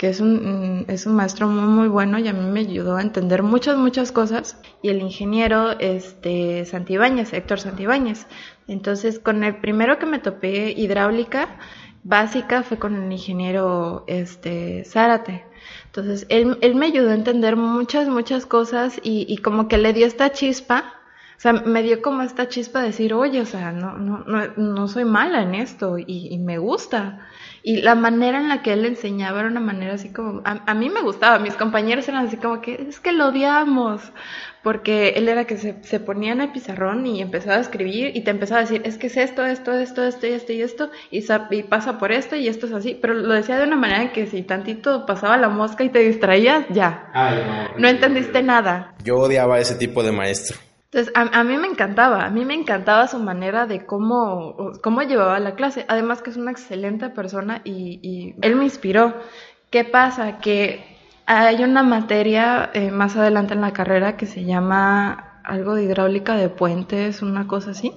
que 0.00 0.08
es 0.08 0.18
un, 0.20 0.86
es 0.88 1.04
un 1.04 1.14
maestro 1.14 1.46
muy, 1.46 1.68
muy 1.68 1.88
bueno 1.88 2.18
y 2.18 2.26
a 2.26 2.32
mí 2.32 2.50
me 2.50 2.60
ayudó 2.60 2.96
a 2.96 3.02
entender 3.02 3.42
muchas, 3.42 3.76
muchas 3.76 4.12
cosas. 4.12 4.56
Y 4.80 4.88
el 4.88 5.02
ingeniero 5.02 5.78
este, 5.78 6.64
Santibáñez, 6.64 7.34
Héctor 7.34 7.60
Santibáñez. 7.60 8.26
Entonces, 8.66 9.18
con 9.18 9.44
el 9.44 9.56
primero 9.56 9.98
que 9.98 10.06
me 10.06 10.18
topé 10.18 10.70
hidráulica 10.70 11.58
básica 12.02 12.62
fue 12.62 12.78
con 12.78 12.94
el 12.96 13.12
ingeniero 13.12 14.04
este, 14.06 14.86
Zárate. 14.86 15.44
Entonces, 15.84 16.24
él, 16.30 16.56
él 16.62 16.76
me 16.76 16.86
ayudó 16.86 17.10
a 17.10 17.14
entender 17.14 17.56
muchas, 17.56 18.08
muchas 18.08 18.46
cosas 18.46 18.98
y, 19.02 19.26
y 19.28 19.36
como 19.36 19.68
que 19.68 19.76
le 19.76 19.92
dio 19.92 20.06
esta 20.06 20.32
chispa 20.32 20.94
o 21.40 21.42
sea, 21.42 21.54
me 21.54 21.82
dio 21.82 22.02
como 22.02 22.20
esta 22.20 22.50
chispa 22.50 22.80
de 22.80 22.88
decir, 22.88 23.14
oye, 23.14 23.40
o 23.40 23.46
sea, 23.46 23.72
no, 23.72 23.96
no, 23.96 24.18
no, 24.26 24.46
no 24.58 24.88
soy 24.88 25.06
mala 25.06 25.40
en 25.40 25.54
esto 25.54 25.96
y, 25.96 26.04
y, 26.06 26.36
me 26.36 26.58
gusta. 26.58 27.26
Y 27.62 27.80
la 27.80 27.94
manera 27.94 28.36
en 28.36 28.50
la 28.50 28.60
que 28.60 28.74
él 28.74 28.84
enseñaba 28.84 29.40
era 29.40 29.48
una 29.48 29.60
manera 29.60 29.94
así 29.94 30.10
como, 30.10 30.42
a, 30.44 30.74
mí 30.74 30.90
me 30.90 31.00
gustaba, 31.00 31.38
mis 31.38 31.54
compañeros 31.54 32.06
eran 32.08 32.26
así 32.26 32.36
como 32.36 32.60
que, 32.60 32.84
es 32.90 33.00
que 33.00 33.12
lo 33.12 33.28
odiamos, 33.28 34.02
porque 34.62 35.14
él 35.16 35.30
era 35.30 35.46
que 35.46 35.56
se, 35.56 35.82
se 35.82 35.98
ponía 35.98 36.32
en 36.32 36.42
el 36.42 36.52
pizarrón 36.52 37.06
y 37.06 37.22
empezaba 37.22 37.56
a 37.56 37.60
escribir 37.60 38.14
y 38.14 38.20
te 38.20 38.32
empezaba 38.32 38.60
a 38.60 38.64
decir, 38.64 38.82
es 38.84 38.98
que 38.98 39.06
es 39.06 39.16
esto, 39.16 39.46
esto, 39.46 39.72
esto, 39.72 40.04
esto 40.04 40.26
y 40.26 40.32
esto 40.32 40.52
y 40.52 40.60
esto, 40.60 40.90
y, 41.10 41.24
y 41.52 41.62
pasa 41.62 41.96
por 41.96 42.12
esto 42.12 42.36
y 42.36 42.48
esto 42.48 42.66
es 42.66 42.74
así, 42.74 42.98
pero 43.00 43.14
lo 43.14 43.32
decía 43.32 43.56
de 43.56 43.64
una 43.64 43.76
manera 43.76 44.02
en 44.02 44.12
que 44.12 44.26
si 44.26 44.42
tantito 44.42 45.06
pasaba 45.06 45.38
la 45.38 45.48
mosca 45.48 45.84
y 45.84 45.88
te 45.88 46.00
distraías, 46.00 46.66
ya, 46.68 47.10
no, 47.14 47.80
no 47.80 47.88
entendiste 47.88 48.42
nada. 48.42 48.92
Yo 49.02 49.16
odiaba 49.16 49.58
ese 49.58 49.76
tipo 49.76 50.02
de 50.02 50.12
maestro. 50.12 50.58
Entonces, 50.92 51.12
a, 51.14 51.44
mí 51.44 51.56
me 51.56 51.68
encantaba, 51.68 52.24
a 52.24 52.30
mí 52.30 52.44
me 52.44 52.54
encantaba 52.54 53.06
su 53.06 53.20
manera 53.20 53.66
de 53.66 53.86
cómo, 53.86 54.72
cómo 54.82 55.02
llevaba 55.02 55.38
la 55.38 55.54
clase. 55.54 55.84
Además 55.86 56.20
que 56.20 56.30
es 56.30 56.36
una 56.36 56.50
excelente 56.50 57.08
persona 57.10 57.62
y, 57.64 58.34
él 58.42 58.56
me 58.56 58.64
inspiró. 58.64 59.14
¿Qué 59.70 59.84
pasa? 59.84 60.38
Que 60.38 60.98
hay 61.26 61.62
una 61.62 61.84
materia 61.84 62.70
eh, 62.74 62.90
más 62.90 63.16
adelante 63.16 63.54
en 63.54 63.60
la 63.60 63.72
carrera 63.72 64.16
que 64.16 64.26
se 64.26 64.44
llama 64.44 65.42
algo 65.44 65.76
de 65.76 65.84
hidráulica 65.84 66.34
de 66.34 66.48
puentes, 66.48 67.22
una 67.22 67.46
cosa 67.46 67.70
así. 67.70 67.94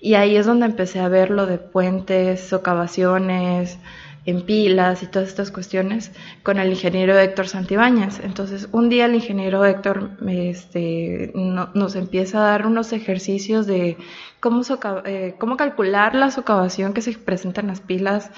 Y 0.00 0.14
ahí 0.14 0.36
es 0.36 0.46
donde 0.46 0.64
empecé 0.64 1.00
a 1.00 1.08
ver 1.08 1.30
lo 1.30 1.44
de 1.44 1.58
puentes, 1.58 2.40
socavaciones, 2.48 3.78
en 4.24 4.42
pilas 4.42 5.02
y 5.02 5.06
todas 5.06 5.28
estas 5.28 5.50
cuestiones 5.50 6.12
con 6.42 6.58
el 6.58 6.70
ingeniero 6.70 7.18
Héctor 7.18 7.48
Santibáñez. 7.48 8.20
Entonces, 8.22 8.68
un 8.72 8.88
día 8.88 9.06
el 9.06 9.14
ingeniero 9.14 9.64
Héctor 9.64 10.10
este, 10.28 11.32
nos 11.34 11.96
empieza 11.96 12.38
a 12.38 12.50
dar 12.50 12.66
unos 12.66 12.92
ejercicios 12.92 13.66
de 13.66 13.96
cómo, 14.40 14.62
eh, 15.04 15.34
cómo 15.38 15.56
calcular 15.56 16.14
la 16.14 16.30
socavación 16.30 16.92
que 16.94 17.02
se 17.02 17.12
presenta 17.14 17.60
en 17.60 17.68
las 17.68 17.80
pilas 17.80 18.30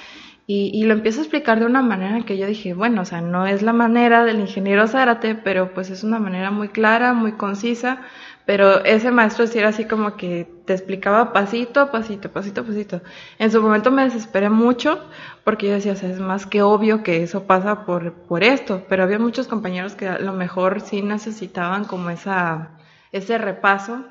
y, 0.46 0.70
y, 0.74 0.84
lo 0.84 0.92
empieza 0.92 1.20
a 1.20 1.22
explicar 1.22 1.58
de 1.58 1.64
una 1.64 1.80
manera 1.80 2.20
que 2.26 2.36
yo 2.36 2.46
dije, 2.46 2.74
bueno, 2.74 3.00
o 3.00 3.04
sea, 3.06 3.22
no 3.22 3.46
es 3.46 3.62
la 3.62 3.72
manera 3.72 4.24
del 4.24 4.40
ingeniero 4.40 4.86
Zárate, 4.86 5.34
pero 5.34 5.72
pues 5.72 5.88
es 5.88 6.04
una 6.04 6.18
manera 6.18 6.50
muy 6.50 6.68
clara, 6.68 7.14
muy 7.14 7.32
concisa, 7.32 8.02
pero 8.46 8.84
ese 8.84 9.10
maestro 9.10 9.46
sí 9.46 9.58
era 9.58 9.68
así 9.68 9.86
como 9.86 10.16
que 10.16 10.46
te 10.66 10.74
explicaba 10.74 11.32
pasito 11.32 11.80
a 11.80 11.90
pasito, 11.90 12.30
pasito 12.30 12.60
a 12.60 12.64
pasito. 12.64 13.00
En 13.38 13.50
su 13.50 13.62
momento 13.62 13.90
me 13.90 14.04
desesperé 14.04 14.50
mucho 14.50 15.02
porque 15.44 15.68
yo 15.68 15.74
decía, 15.74 15.92
o 15.92 15.96
sea, 15.96 16.10
es 16.10 16.20
más 16.20 16.44
que 16.44 16.62
obvio 16.62 17.02
que 17.02 17.22
eso 17.22 17.44
pasa 17.44 17.86
por, 17.86 18.12
por 18.12 18.44
esto, 18.44 18.82
pero 18.88 19.02
había 19.02 19.18
muchos 19.18 19.48
compañeros 19.48 19.94
que 19.94 20.08
a 20.08 20.18
lo 20.18 20.34
mejor 20.34 20.82
sí 20.82 21.00
necesitaban 21.00 21.84
como 21.84 22.10
esa, 22.10 22.72
ese 23.12 23.38
repaso 23.38 24.04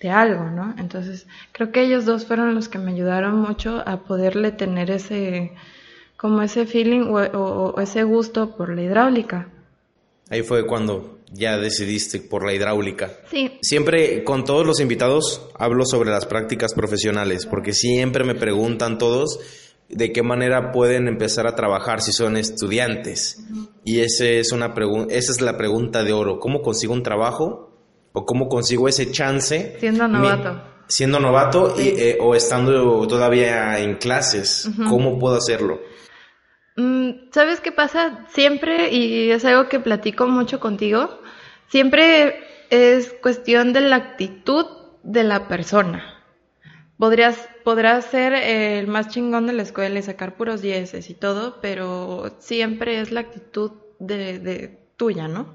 de 0.00 0.10
algo, 0.10 0.44
¿no? 0.44 0.74
Entonces, 0.78 1.26
creo 1.52 1.70
que 1.70 1.82
ellos 1.82 2.06
dos 2.06 2.24
fueron 2.24 2.54
los 2.54 2.70
que 2.70 2.78
me 2.78 2.92
ayudaron 2.92 3.36
mucho 3.36 3.82
a 3.86 3.98
poderle 3.98 4.52
tener 4.52 4.90
ese, 4.90 5.52
como 6.16 6.40
ese 6.40 6.64
feeling 6.64 7.10
o 7.10 7.78
ese 7.78 8.04
gusto 8.04 8.56
por 8.56 8.74
la 8.74 8.80
hidráulica. 8.80 9.48
Ahí 10.30 10.42
fue 10.42 10.64
cuando 10.64 11.19
ya 11.32 11.58
decidiste 11.58 12.20
por 12.20 12.44
la 12.44 12.52
hidráulica. 12.52 13.12
Sí. 13.30 13.58
Siempre 13.62 14.24
con 14.24 14.44
todos 14.44 14.66
los 14.66 14.80
invitados 14.80 15.48
hablo 15.58 15.84
sobre 15.86 16.10
las 16.10 16.26
prácticas 16.26 16.74
profesionales, 16.74 17.46
porque 17.46 17.72
siempre 17.72 18.24
me 18.24 18.34
preguntan 18.34 18.98
todos 18.98 19.38
de 19.88 20.12
qué 20.12 20.22
manera 20.22 20.72
pueden 20.72 21.08
empezar 21.08 21.46
a 21.46 21.54
trabajar 21.54 22.00
si 22.00 22.12
son 22.12 22.36
estudiantes. 22.36 23.44
Y 23.84 24.00
ese 24.00 24.38
es 24.38 24.52
una 24.52 24.74
esa 25.08 25.32
es 25.32 25.40
la 25.40 25.56
pregunta 25.56 26.04
de 26.04 26.12
oro. 26.12 26.38
¿Cómo 26.38 26.62
consigo 26.62 26.92
un 26.92 27.02
trabajo? 27.02 27.70
¿O 28.12 28.24
cómo 28.24 28.48
consigo 28.48 28.88
ese 28.88 29.10
chance? 29.10 29.76
Siendo 29.78 30.08
novato. 30.08 30.62
siendo 30.88 31.20
novato 31.20 31.76
eh, 31.78 32.18
o 32.20 32.34
estando 32.34 33.06
todavía 33.06 33.78
en 33.78 33.96
clases. 33.96 34.68
¿Cómo 34.88 35.18
puedo 35.18 35.36
hacerlo? 35.36 35.80
Mm, 36.76 37.30
¿Sabes 37.32 37.60
qué 37.60 37.72
pasa? 37.72 38.26
Siempre, 38.32 38.90
y 38.92 39.30
es 39.30 39.44
algo 39.44 39.68
que 39.68 39.80
platico 39.80 40.26
mucho 40.26 40.60
contigo, 40.60 41.19
siempre 41.70 42.40
es 42.68 43.12
cuestión 43.22 43.72
de 43.72 43.80
la 43.80 43.96
actitud 43.96 44.66
de 45.02 45.24
la 45.24 45.48
persona. 45.48 46.04
podrías, 46.98 47.48
podrás 47.64 48.04
ser 48.04 48.34
el 48.34 48.86
más 48.86 49.08
chingón 49.08 49.46
de 49.46 49.54
la 49.54 49.62
escuela 49.62 49.98
y 49.98 50.02
sacar 50.02 50.36
puros 50.36 50.60
dieces 50.60 51.08
y 51.08 51.14
todo, 51.14 51.60
pero 51.62 52.36
siempre 52.40 53.00
es 53.00 53.10
la 53.10 53.20
actitud 53.20 53.72
de, 53.98 54.78
tuya, 54.96 55.28
¿no? 55.28 55.54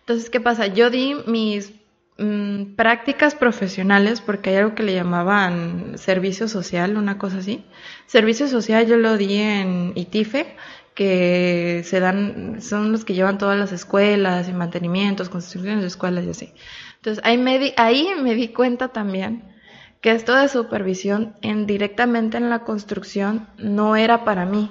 Entonces, 0.00 0.28
¿qué 0.28 0.40
pasa? 0.40 0.66
Yo 0.66 0.90
di 0.90 1.14
mis 1.26 1.72
mm, 2.18 2.74
prácticas 2.74 3.34
profesionales, 3.34 4.20
porque 4.20 4.50
hay 4.50 4.56
algo 4.56 4.74
que 4.74 4.82
le 4.82 4.92
llamaban 4.92 5.96
servicio 5.96 6.48
social, 6.48 6.98
una 6.98 7.16
cosa 7.16 7.38
así. 7.38 7.64
Servicio 8.06 8.46
social 8.46 8.86
yo 8.86 8.98
lo 8.98 9.16
di 9.16 9.36
en 9.36 9.92
ITIFE, 9.94 10.54
que 10.94 11.82
se 11.84 12.00
dan, 12.00 12.62
son 12.62 12.92
los 12.92 13.04
que 13.04 13.14
llevan 13.14 13.38
todas 13.38 13.58
las 13.58 13.72
escuelas 13.72 14.48
y 14.48 14.52
mantenimientos, 14.52 15.28
construcciones 15.28 15.80
de 15.80 15.88
escuelas 15.88 16.24
y 16.24 16.30
así. 16.30 16.54
Entonces, 16.96 17.22
ahí 17.24 17.36
me 17.36 17.58
di, 17.58 17.74
ahí 17.76 18.08
me 18.22 18.34
di 18.34 18.48
cuenta 18.48 18.88
también 18.88 19.52
que 20.00 20.12
esto 20.12 20.34
de 20.34 20.48
supervisión 20.48 21.34
en, 21.42 21.66
directamente 21.66 22.36
en 22.36 22.50
la 22.50 22.60
construcción 22.60 23.48
no 23.58 23.96
era 23.96 24.24
para 24.24 24.46
mí. 24.46 24.70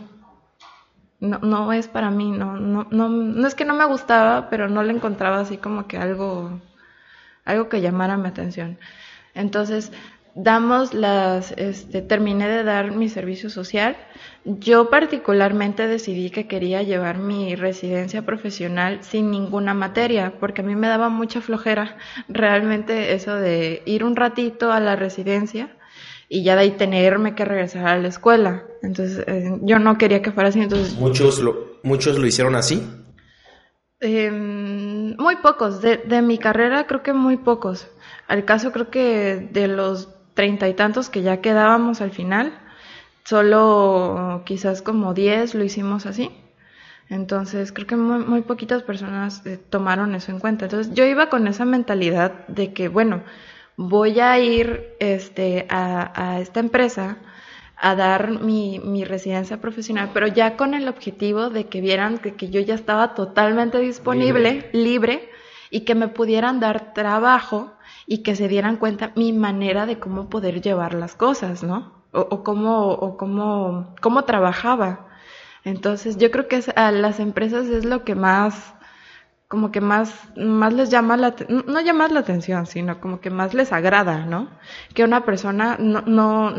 No, 1.20 1.40
no 1.40 1.72
es 1.74 1.88
para 1.88 2.12
mí, 2.12 2.32
no, 2.32 2.58
no, 2.58 2.88
no, 2.92 3.10
no 3.10 3.48
es 3.48 3.56
que 3.56 3.66
no 3.66 3.74
me 3.74 3.86
gustaba, 3.86 4.50
pero 4.50 4.70
no 4.70 4.84
le 4.84 4.94
encontraba 4.94 5.40
así 5.40 5.58
como 5.58 5.88
que 5.88 5.98
algo, 5.98 6.62
algo 7.46 7.70
que 7.70 7.82
llamara 7.82 8.18
mi 8.18 8.28
atención. 8.28 8.78
Entonces, 9.34 9.92
damos 10.36 10.94
las, 10.94 11.52
este, 11.58 12.02
terminé 12.02 12.48
de 12.48 12.64
dar 12.64 12.92
mi 12.92 13.10
servicio 13.10 13.50
social. 13.50 13.96
Yo 14.46 14.90
particularmente 14.90 15.88
decidí 15.88 16.30
que 16.30 16.48
quería 16.48 16.82
llevar 16.82 17.18
mi 17.18 17.56
residencia 17.56 18.24
profesional 18.24 19.00
sin 19.04 19.32
ninguna 19.32 19.74
materia, 19.74 20.34
porque 20.40 20.62
a 20.62 20.66
mí 20.66 20.76
me 20.76 20.88
daba 20.88 21.10
mucha 21.10 21.42
flojera 21.42 21.98
realmente 22.28 23.14
eso 23.14 23.36
de 23.36 23.84
ir 23.86 24.04
un 24.04 24.16
ratito 24.16 24.72
a 24.72 24.80
la 24.80 24.96
residencia 24.96 25.78
y 26.30 26.44
ya 26.44 26.56
de 26.56 26.62
ahí 26.62 26.72
tenerme 26.72 27.36
que 27.36 27.46
regresar 27.46 27.88
a 27.88 27.98
la 28.00 28.08
escuela. 28.08 28.64
Entonces, 28.82 29.24
eh, 29.28 29.58
yo 29.62 29.80
no 29.80 29.98
quería 29.98 30.22
que 30.22 30.32
fuera 30.32 30.50
así. 30.50 30.62
Entonces, 30.62 30.96
¿Muchos 30.96 31.40
lo, 31.40 31.78
muchos 31.84 32.18
lo 32.18 32.26
hicieron 32.26 32.56
así? 32.56 32.84
Eh, 34.00 34.32
muy 34.32 35.36
pocos. 35.38 35.82
De, 35.82 35.98
de 35.98 36.22
mi 36.22 36.38
carrera 36.40 36.88
creo 36.88 37.04
que 37.04 37.14
muy 37.14 37.38
pocos. 37.38 37.88
Al 38.28 38.46
caso 38.46 38.72
creo 38.72 38.90
que 38.90 39.48
de 39.52 39.68
los 39.68 40.10
treinta 40.34 40.68
y 40.70 40.74
tantos 40.74 41.10
que 41.10 41.22
ya 41.22 41.42
quedábamos 41.42 42.02
al 42.02 42.12
final, 42.12 42.54
solo 43.24 44.44
quizás 44.46 44.82
como 44.82 45.14
diez 45.14 45.56
lo 45.56 45.64
hicimos 45.64 46.06
así. 46.06 46.32
Entonces 47.10 47.72
creo 47.72 47.88
que 47.88 47.96
muy, 47.96 48.24
muy 48.24 48.42
poquitas 48.42 48.82
personas 48.84 49.46
eh, 49.46 49.58
tomaron 49.58 50.16
eso 50.16 50.32
en 50.32 50.40
cuenta. 50.40 50.66
Entonces 50.66 50.94
yo 50.94 51.06
iba 51.06 51.30
con 51.30 51.48
esa 51.48 51.66
mentalidad 51.66 52.48
de 52.48 52.74
que, 52.74 52.88
bueno, 52.88 53.24
voy 53.76 54.20
a 54.20 54.40
ir 54.40 54.96
este, 55.00 55.68
a, 55.70 56.12
a 56.16 56.40
esta 56.40 56.60
empresa 56.60 57.18
a 57.76 57.96
dar 57.96 58.40
mi, 58.40 58.80
mi, 58.80 59.04
residencia 59.04 59.60
profesional, 59.60 60.12
pero 60.14 60.28
ya 60.28 60.56
con 60.56 60.74
el 60.74 60.88
objetivo 60.88 61.50
de 61.50 61.68
que 61.68 61.82
vieran 61.82 62.18
que, 62.18 62.34
que 62.34 62.50
yo 62.50 62.62
ya 62.62 62.76
estaba 62.76 63.14
totalmente 63.14 63.80
disponible, 63.80 64.54
libre. 64.54 64.70
libre, 64.72 65.30
y 65.70 65.82
que 65.82 65.96
me 65.96 66.08
pudieran 66.08 66.60
dar 66.60 66.94
trabajo 66.94 67.73
y 68.06 68.24
que 68.24 68.36
se 68.36 68.48
dieran 68.48 68.78
cuenta 68.78 69.12
mi 69.16 69.34
manera 69.34 69.86
de 69.86 70.00
cómo 70.00 70.30
poder 70.30 70.62
llevar 70.62 70.94
las 70.94 71.16
cosas, 71.16 71.64
¿no? 71.64 72.04
O, 72.12 72.22
o 72.22 72.44
cómo, 72.44 72.90
o 72.90 73.18
cómo, 73.18 73.96
cómo 74.02 74.26
trabajaba. 74.26 75.08
Entonces, 75.64 76.18
yo 76.18 76.32
creo 76.32 76.48
que 76.48 76.62
a 76.76 76.92
las 76.92 77.20
empresas 77.20 77.68
es 77.68 77.86
lo 77.86 78.04
que 78.04 78.16
más, 78.16 78.76
como 79.54 79.72
que 79.72 79.82
más, 79.82 80.12
más 80.36 80.74
les 80.74 80.90
llama 80.90 81.16
la, 81.16 81.36
no 81.48 81.80
llama 81.80 82.08
la 82.08 82.22
atención, 82.22 82.66
sino 82.66 83.00
como 83.00 83.22
que 83.22 83.30
más 83.30 83.54
les 83.54 83.72
agrada, 83.72 84.26
¿no? 84.26 84.50
Que 84.96 85.04
una 85.04 85.26
persona 85.26 85.78
no, 85.80 86.02
no, 86.02 86.52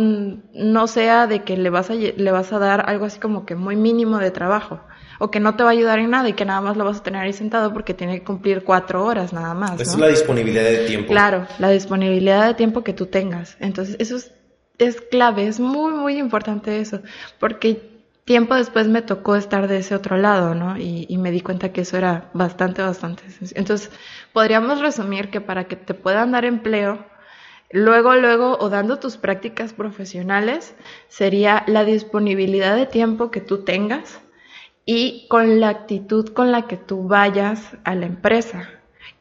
no 0.54 0.86
sea 0.86 1.26
de 1.26 1.42
que 1.42 1.56
le 1.56 1.70
vas 1.70 1.90
a, 1.90 1.94
le 1.94 2.30
vas 2.30 2.52
a 2.52 2.60
dar 2.60 2.88
algo 2.88 3.06
así 3.06 3.18
como 3.18 3.46
que 3.46 3.56
muy 3.56 3.74
mínimo 3.74 4.18
de 4.18 4.30
trabajo, 4.30 4.78
o 5.18 5.32
que 5.32 5.40
no 5.40 5.56
te 5.56 5.64
va 5.64 5.70
a 5.70 5.72
ayudar 5.72 5.98
en 5.98 6.10
nada 6.10 6.28
y 6.28 6.34
que 6.34 6.44
nada 6.44 6.60
más 6.60 6.76
lo 6.76 6.84
vas 6.84 6.98
a 6.98 7.02
tener 7.02 7.22
ahí 7.22 7.32
sentado 7.32 7.72
porque 7.72 7.94
tiene 7.94 8.20
que 8.20 8.24
cumplir 8.24 8.62
cuatro 8.62 9.04
horas 9.04 9.32
nada 9.32 9.54
más. 9.54 9.72
¿no? 9.72 9.82
Es 9.82 9.98
la 9.98 10.06
disponibilidad 10.06 10.62
de 10.62 10.86
tiempo. 10.86 11.08
Claro, 11.10 11.48
la 11.58 11.70
disponibilidad 11.70 12.46
de 12.46 12.54
tiempo 12.54 12.84
que 12.84 12.92
tú 12.92 13.06
tengas. 13.06 13.56
Entonces, 13.58 13.96
eso 13.98 14.14
es, 14.14 14.30
es 14.78 15.00
clave, 15.00 15.48
es 15.48 15.58
muy, 15.58 15.94
muy 15.94 16.16
importante 16.16 16.78
eso, 16.78 17.00
porque 17.40 17.93
tiempo 18.24 18.54
después 18.54 18.88
me 18.88 19.02
tocó 19.02 19.36
estar 19.36 19.68
de 19.68 19.78
ese 19.78 19.94
otro 19.94 20.16
lado, 20.16 20.54
¿no? 20.54 20.76
Y, 20.78 21.16
me 21.18 21.30
di 21.30 21.40
cuenta 21.40 21.72
que 21.72 21.82
eso 21.82 21.96
era 21.96 22.30
bastante, 22.32 22.82
bastante 22.82 23.28
sencillo. 23.30 23.58
Entonces, 23.58 23.90
podríamos 24.32 24.80
resumir 24.80 25.30
que 25.30 25.40
para 25.40 25.64
que 25.64 25.76
te 25.76 25.94
puedan 25.94 26.32
dar 26.32 26.44
empleo, 26.44 27.04
luego, 27.70 28.14
luego, 28.14 28.56
o 28.58 28.70
dando 28.70 28.98
tus 28.98 29.16
prácticas 29.16 29.72
profesionales, 29.72 30.74
sería 31.08 31.64
la 31.66 31.84
disponibilidad 31.84 32.76
de 32.76 32.86
tiempo 32.86 33.30
que 33.30 33.40
tú 33.40 33.64
tengas 33.64 34.20
y 34.86 35.26
con 35.28 35.60
la 35.60 35.70
actitud 35.70 36.28
con 36.30 36.52
la 36.52 36.66
que 36.66 36.76
tú 36.76 37.08
vayas 37.08 37.76
a 37.84 37.94
la 37.94 38.06
empresa 38.06 38.68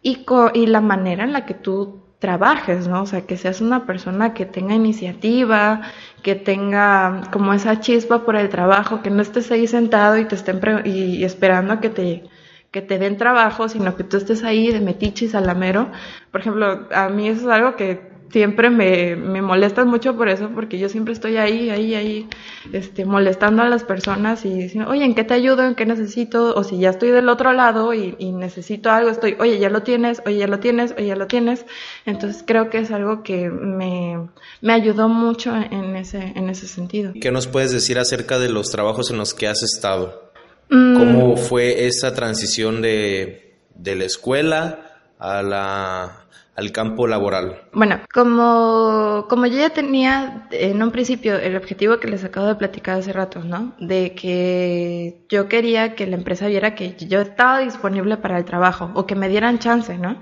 y, 0.02 0.26
y 0.54 0.66
la 0.68 0.82
manera 0.82 1.24
en 1.24 1.34
la 1.34 1.46
que 1.46 1.54
tú 1.54 2.03
trabajes, 2.24 2.88
¿no? 2.88 3.02
O 3.02 3.06
sea, 3.06 3.26
que 3.28 3.36
seas 3.36 3.60
una 3.60 3.86
persona 3.86 4.34
que 4.34 4.46
tenga 4.46 4.74
iniciativa, 4.76 5.82
que 6.22 6.36
tenga 6.36 7.24
como 7.34 7.54
esa 7.54 7.82
chispa 7.82 8.24
por 8.24 8.38
el 8.38 8.48
trabajo, 8.48 9.02
que 9.02 9.10
no 9.10 9.22
estés 9.22 9.52
ahí 9.52 9.68
sentado 9.68 10.18
y 10.18 10.26
te 10.26 10.36
estén 10.36 10.62
y 10.86 11.26
esperando 11.26 11.74
a 11.74 11.82
que 11.82 11.90
te 11.90 12.24
que 12.72 12.82
te 12.82 12.98
den 12.98 13.18
trabajo, 13.18 13.68
sino 13.68 13.96
que 13.98 14.06
tú 14.06 14.16
estés 14.18 14.44
ahí 14.46 14.72
de 14.72 14.80
metiche 14.80 15.26
y 15.26 15.28
salamero. 15.28 15.92
Por 16.32 16.40
ejemplo, 16.42 16.88
a 16.94 17.10
mí 17.10 17.28
eso 17.28 17.42
es 17.42 17.48
algo 17.48 17.76
que 17.76 18.13
siempre 18.34 18.72
me, 18.72 19.16
me 19.16 19.44
molestan 19.44 19.88
mucho 19.88 20.18
por 20.18 20.28
eso, 20.28 20.50
porque 20.56 20.80
yo 20.80 20.90
siempre 20.90 21.14
estoy 21.14 21.38
ahí, 21.38 21.70
ahí, 21.70 21.94
ahí, 21.94 22.28
este, 22.74 23.06
molestando 23.06 23.62
a 23.62 23.70
las 23.70 23.84
personas 23.84 24.44
y 24.44 24.50
diciendo, 24.50 24.90
oye, 24.90 25.06
¿en 25.06 25.14
qué 25.14 25.24
te 25.24 25.36
ayudo? 25.36 25.64
¿En 25.64 25.76
qué 25.76 25.86
necesito? 25.86 26.56
O 26.56 26.64
si 26.64 26.80
ya 26.80 26.90
estoy 26.90 27.12
del 27.12 27.30
otro 27.30 27.54
lado 27.54 27.94
y, 27.94 28.16
y 28.18 28.32
necesito 28.32 28.90
algo, 28.90 29.12
estoy, 29.12 29.38
oye, 29.40 29.60
ya 29.60 29.70
lo 29.70 29.84
tienes, 29.84 30.24
oye, 30.26 30.38
ya 30.38 30.48
lo 30.48 30.60
tienes, 30.60 30.96
oye, 30.98 31.06
ya 31.06 31.16
lo 31.16 31.28
tienes. 31.28 31.68
Entonces 32.08 32.44
creo 32.46 32.72
que 32.72 32.80
es 32.80 32.90
algo 32.90 33.22
que 33.22 33.52
me, 33.52 34.30
me 34.62 34.74
ayudó 34.74 35.10
mucho 35.10 35.56
en 35.56 35.96
ese, 35.96 36.34
en 36.36 36.50
ese 36.50 36.68
sentido. 36.68 37.14
¿Qué 37.22 37.32
nos 37.32 37.46
puedes 37.46 37.72
decir 37.72 38.00
acerca 38.00 38.40
de 38.40 38.50
los 38.50 38.72
trabajos 38.72 39.12
en 39.12 39.20
los 39.20 39.36
que 39.36 39.48
has 39.48 39.62
estado? 39.62 40.32
Mm. 40.70 40.98
¿Cómo 40.98 41.38
fue 41.38 41.86
esa 41.86 42.16
transición 42.16 42.82
de, 42.82 43.58
de 43.76 43.96
la 43.96 44.06
escuela 44.06 44.80
a 45.20 45.44
la 45.44 46.23
al 46.56 46.72
campo 46.72 47.08
laboral? 47.08 47.62
Bueno, 47.74 48.00
como, 48.14 49.26
como 49.30 49.46
yo 49.48 49.58
ya 49.58 49.72
tenía 49.72 50.48
en 50.52 50.82
un 50.82 50.92
principio 50.92 51.38
el 51.38 51.56
objetivo 51.56 52.00
que 52.00 52.08
les 52.08 52.24
acabo 52.24 52.48
de 52.48 52.56
platicar 52.56 53.00
hace 53.00 53.14
rato, 53.14 53.44
¿no? 53.44 53.76
De 53.80 54.14
que 54.14 55.26
yo 55.30 55.48
quería 55.48 55.96
que 55.96 56.06
la 56.06 56.16
empresa 56.16 56.48
viera 56.48 56.76
que 56.76 56.96
yo 56.96 57.22
estaba 57.22 57.60
disponible 57.60 58.18
para 58.18 58.38
el 58.38 58.46
trabajo 58.46 58.92
o 58.94 59.06
que 59.06 59.16
me 59.16 59.30
dieran 59.30 59.60
chance, 59.60 59.98
¿no? 59.98 60.22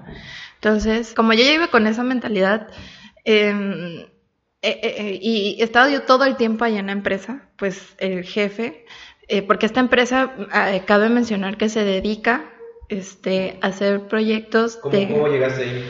Entonces, 0.55 1.13
como 1.13 1.33
yo 1.33 1.43
ya 1.43 1.53
iba 1.53 1.67
con 1.67 1.87
esa 1.87 2.03
mentalidad, 2.03 2.67
eh, 3.25 4.07
eh, 4.61 4.79
eh, 4.83 5.19
y 5.21 5.57
he 5.59 5.63
estado 5.63 5.89
yo 5.89 6.03
todo 6.03 6.23
el 6.25 6.35
tiempo 6.37 6.63
allá 6.63 6.79
en 6.79 6.85
la 6.85 6.91
empresa, 6.91 7.49
pues 7.57 7.95
el 7.97 8.23
jefe, 8.23 8.85
eh, 9.27 9.41
porque 9.41 9.65
esta 9.65 9.79
empresa, 9.79 10.33
eh, 10.53 10.83
cabe 10.85 11.09
mencionar 11.09 11.57
que 11.57 11.69
se 11.69 11.83
dedica 11.83 12.51
este, 12.89 13.57
a 13.61 13.67
hacer 13.67 14.07
proyectos 14.07 14.77
¿Cómo, 14.77 14.95
de... 14.95 15.07
¿Cómo 15.07 15.27
llegaste 15.29 15.63
ahí? 15.63 15.85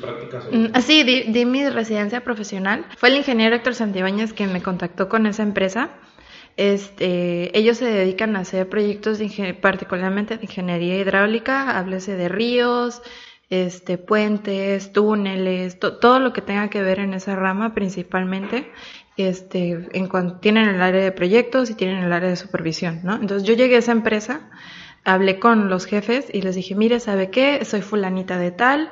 Prácticas? 0.00 0.46
O... 0.46 0.50
Así, 0.74 1.02
di, 1.02 1.44
mi 1.44 1.68
residencia 1.68 2.22
profesional. 2.22 2.86
Fue 2.96 3.08
el 3.08 3.16
ingeniero 3.16 3.56
Héctor 3.56 3.74
Santibáñez 3.74 4.32
quien 4.32 4.52
me 4.52 4.62
contactó 4.62 5.08
con 5.08 5.26
esa 5.26 5.42
empresa. 5.42 5.90
Este, 6.56 7.56
ellos 7.58 7.78
se 7.78 7.86
dedican 7.86 8.36
a 8.36 8.40
hacer 8.40 8.68
proyectos 8.68 9.18
de 9.18 9.54
particularmente 9.54 10.36
de 10.36 10.44
ingeniería 10.44 10.98
hidráulica, 10.98 11.78
háblese 11.78 12.14
de 12.14 12.28
ríos, 12.28 13.00
este, 13.48 13.98
puentes, 13.98 14.92
túneles, 14.92 15.78
to, 15.78 15.98
todo 15.98 16.18
lo 16.20 16.32
que 16.32 16.40
tenga 16.42 16.68
que 16.68 16.82
ver 16.82 16.98
en 17.00 17.14
esa 17.14 17.36
rama 17.36 17.74
principalmente. 17.74 18.70
Este, 19.18 19.88
tienen 20.40 20.68
el 20.68 20.80
área 20.80 21.02
de 21.02 21.12
proyectos 21.12 21.68
y 21.68 21.74
tienen 21.74 22.02
el 22.02 22.12
área 22.12 22.30
de 22.30 22.36
supervisión, 22.36 23.00
¿no? 23.02 23.14
Entonces 23.14 23.46
yo 23.46 23.52
llegué 23.54 23.76
a 23.76 23.80
esa 23.80 23.92
empresa, 23.92 24.48
hablé 25.04 25.38
con 25.38 25.68
los 25.68 25.84
jefes 25.84 26.28
y 26.32 26.40
les 26.40 26.54
dije, 26.54 26.74
mire, 26.74 26.98
¿sabe 26.98 27.28
qué? 27.28 27.62
Soy 27.66 27.82
fulanita 27.82 28.38
de 28.38 28.52
tal, 28.52 28.90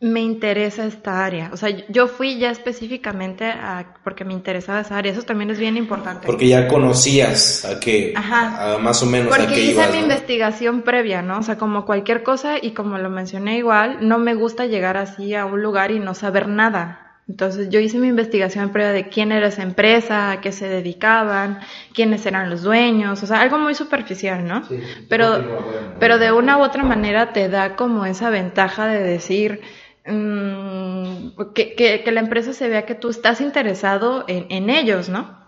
me 0.00 0.20
interesa 0.20 0.86
esta 0.86 1.24
área. 1.24 1.50
O 1.52 1.58
sea, 1.58 1.68
yo 1.88 2.08
fui 2.08 2.38
ya 2.38 2.50
específicamente 2.50 3.44
a, 3.44 3.96
porque 4.02 4.24
me 4.24 4.32
interesaba 4.32 4.80
esa 4.80 4.96
área. 4.96 5.12
Eso 5.12 5.22
también 5.22 5.50
es 5.50 5.58
bien 5.58 5.76
importante. 5.76 6.26
Porque 6.26 6.48
ya 6.48 6.66
conocías 6.68 7.66
a 7.66 7.78
qué, 7.78 8.14
Ajá. 8.16 8.76
A 8.76 8.78
más 8.78 9.02
o 9.02 9.06
menos 9.06 9.28
porque 9.28 9.42
a 9.42 9.46
qué 9.48 9.60
hice 9.60 9.72
ibas, 9.72 9.90
mi 9.90 9.98
¿no? 9.98 10.04
investigación 10.04 10.82
previa, 10.82 11.20
¿no? 11.20 11.38
O 11.38 11.42
sea, 11.42 11.58
como 11.58 11.84
cualquier 11.84 12.22
cosa 12.22 12.54
y 12.60 12.70
como 12.72 12.96
lo 12.96 13.10
mencioné 13.10 13.58
igual, 13.58 13.98
no 14.00 14.18
me 14.18 14.34
gusta 14.34 14.64
llegar 14.64 14.96
así 14.96 15.34
a 15.34 15.44
un 15.44 15.62
lugar 15.62 15.90
y 15.90 15.98
no 15.98 16.14
saber 16.14 16.48
nada. 16.48 17.06
Entonces 17.28 17.68
yo 17.68 17.78
hice 17.78 17.98
mi 17.98 18.08
investigación 18.08 18.70
previa 18.70 18.92
de 18.92 19.08
quién 19.08 19.30
era 19.30 19.46
esa 19.46 19.62
empresa, 19.62 20.32
a 20.32 20.40
qué 20.40 20.50
se 20.50 20.66
dedicaban, 20.66 21.60
quiénes 21.94 22.26
eran 22.26 22.50
los 22.50 22.62
dueños, 22.62 23.22
o 23.22 23.26
sea, 23.26 23.40
algo 23.40 23.56
muy 23.56 23.76
superficial, 23.76 24.44
¿no? 24.48 24.66
Sí, 24.66 24.80
pero, 25.08 25.94
pero 26.00 26.18
de 26.18 26.32
una 26.32 26.58
u 26.58 26.62
otra 26.62 26.82
manera 26.82 27.32
te 27.32 27.48
da 27.48 27.76
como 27.76 28.04
esa 28.04 28.30
ventaja 28.30 28.88
de 28.88 29.00
decir, 29.04 29.60
mm, 30.06 31.52
que, 31.54 31.74
que, 31.74 32.12
la 32.12 32.20
empresa 32.20 32.52
se 32.52 32.68
vea 32.68 32.86
que 32.86 32.94
tú 32.94 33.08
estás 33.08 33.40
interesado 33.40 34.24
en, 34.28 34.46
en 34.50 34.70
ellos, 34.70 35.08
¿no? 35.08 35.38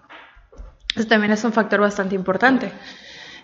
Eso 0.96 1.08
también 1.08 1.32
es 1.32 1.44
un 1.44 1.52
factor 1.52 1.80
bastante 1.80 2.14
importante. 2.14 2.70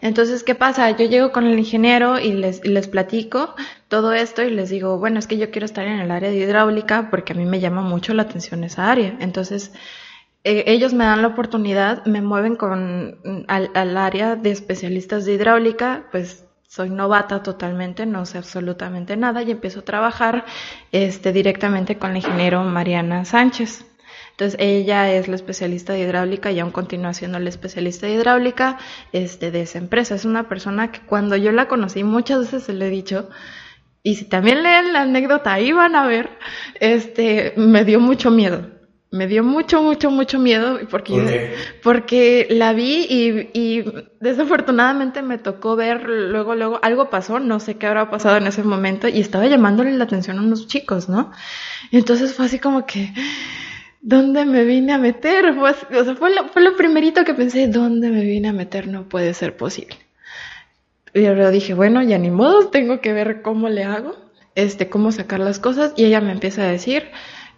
Entonces, 0.00 0.44
¿qué 0.44 0.54
pasa? 0.54 0.90
Yo 0.92 1.06
llego 1.06 1.32
con 1.32 1.46
el 1.46 1.58
ingeniero 1.58 2.18
y 2.20 2.32
les, 2.32 2.64
les 2.64 2.86
platico 2.86 3.54
todo 3.88 4.12
esto 4.12 4.42
y 4.42 4.50
les 4.50 4.70
digo, 4.70 4.98
bueno, 4.98 5.18
es 5.18 5.26
que 5.26 5.38
yo 5.38 5.50
quiero 5.50 5.64
estar 5.64 5.86
en 5.86 5.98
el 5.98 6.10
área 6.10 6.30
de 6.30 6.36
hidráulica 6.36 7.10
porque 7.10 7.32
a 7.32 7.36
mí 7.36 7.46
me 7.46 7.60
llama 7.60 7.82
mucho 7.82 8.14
la 8.14 8.22
atención 8.22 8.62
esa 8.62 8.90
área. 8.90 9.16
Entonces, 9.20 9.72
eh, 10.44 10.64
ellos 10.66 10.94
me 10.94 11.04
dan 11.04 11.22
la 11.22 11.28
oportunidad, 11.28 12.04
me 12.06 12.22
mueven 12.22 12.54
con, 12.54 13.44
al, 13.48 13.70
al 13.74 13.96
área 13.96 14.36
de 14.36 14.50
especialistas 14.50 15.24
de 15.24 15.34
hidráulica, 15.34 16.06
pues 16.12 16.47
soy 16.68 16.90
novata 16.90 17.42
totalmente, 17.42 18.04
no 18.04 18.26
sé 18.26 18.36
absolutamente 18.36 19.16
nada 19.16 19.42
y 19.42 19.50
empiezo 19.50 19.80
a 19.80 19.84
trabajar 19.84 20.44
este, 20.92 21.32
directamente 21.32 21.96
con 21.96 22.12
la 22.12 22.18
ingeniero 22.18 22.62
Mariana 22.62 23.24
Sánchez. 23.24 23.86
Entonces 24.32 24.60
ella 24.60 25.10
es 25.10 25.28
la 25.28 25.36
especialista 25.36 25.94
de 25.94 26.00
hidráulica 26.00 26.52
y 26.52 26.60
aún 26.60 26.70
continúa 26.70 27.14
siendo 27.14 27.38
la 27.38 27.48
especialista 27.48 28.06
de 28.06 28.12
hidráulica 28.12 28.76
este, 29.12 29.50
de 29.50 29.62
esa 29.62 29.78
empresa. 29.78 30.14
Es 30.14 30.26
una 30.26 30.46
persona 30.46 30.92
que 30.92 31.00
cuando 31.00 31.36
yo 31.36 31.52
la 31.52 31.68
conocí 31.68 32.04
muchas 32.04 32.40
veces 32.40 32.64
se 32.64 32.74
le 32.74 32.88
he 32.88 32.90
dicho, 32.90 33.30
y 34.02 34.16
si 34.16 34.26
también 34.26 34.62
leen 34.62 34.92
la 34.92 35.02
anécdota 35.02 35.54
ahí 35.54 35.72
van 35.72 35.96
a 35.96 36.06
ver, 36.06 36.38
este, 36.80 37.54
me 37.56 37.86
dio 37.86 37.98
mucho 37.98 38.30
miedo. 38.30 38.77
Me 39.10 39.26
dio 39.26 39.42
mucho, 39.42 39.82
mucho, 39.82 40.10
mucho 40.10 40.38
miedo 40.38 40.80
porque, 40.90 41.54
porque 41.82 42.46
la 42.50 42.74
vi 42.74 43.06
y, 43.08 43.50
y, 43.58 43.84
desafortunadamente 44.20 45.22
me 45.22 45.38
tocó 45.38 45.76
ver 45.76 46.04
luego, 46.04 46.54
luego, 46.54 46.78
algo 46.82 47.08
pasó, 47.08 47.40
no 47.40 47.58
sé 47.58 47.76
qué 47.76 47.86
habrá 47.86 48.10
pasado 48.10 48.36
en 48.36 48.46
ese 48.46 48.62
momento 48.62 49.08
y 49.08 49.20
estaba 49.20 49.46
llamándole 49.46 49.92
la 49.92 50.04
atención 50.04 50.38
a 50.38 50.42
unos 50.42 50.66
chicos, 50.66 51.08
¿no? 51.08 51.32
Entonces 51.90 52.34
fue 52.34 52.46
así 52.46 52.58
como 52.58 52.84
que, 52.84 53.14
¿dónde 54.02 54.44
me 54.44 54.64
vine 54.64 54.92
a 54.92 54.98
meter? 54.98 55.54
Fue, 55.54 55.70
o 55.70 56.04
sea, 56.04 56.14
fue 56.14 56.34
lo, 56.34 56.48
fue 56.48 56.62
lo 56.62 56.76
primerito 56.76 57.24
que 57.24 57.34
pensé, 57.34 57.68
¿dónde 57.68 58.10
me 58.10 58.22
vine 58.24 58.48
a 58.48 58.52
meter? 58.52 58.88
No 58.88 59.08
puede 59.08 59.32
ser 59.34 59.56
posible. 59.56 59.96
Y 61.14 61.20
luego 61.20 61.50
dije, 61.50 61.74
bueno, 61.74 62.02
ya 62.02 62.18
ni 62.18 62.30
modo, 62.30 62.68
tengo 62.68 63.00
que 63.00 63.12
ver 63.12 63.42
cómo 63.42 63.68
le 63.68 63.84
hago, 63.84 64.16
este, 64.54 64.88
cómo 64.88 65.12
sacar 65.12 65.40
las 65.40 65.58
cosas. 65.58 65.92
Y 65.96 66.04
ella 66.04 66.20
me 66.20 66.32
empieza 66.32 66.62
a 66.62 66.68
decir, 66.68 67.04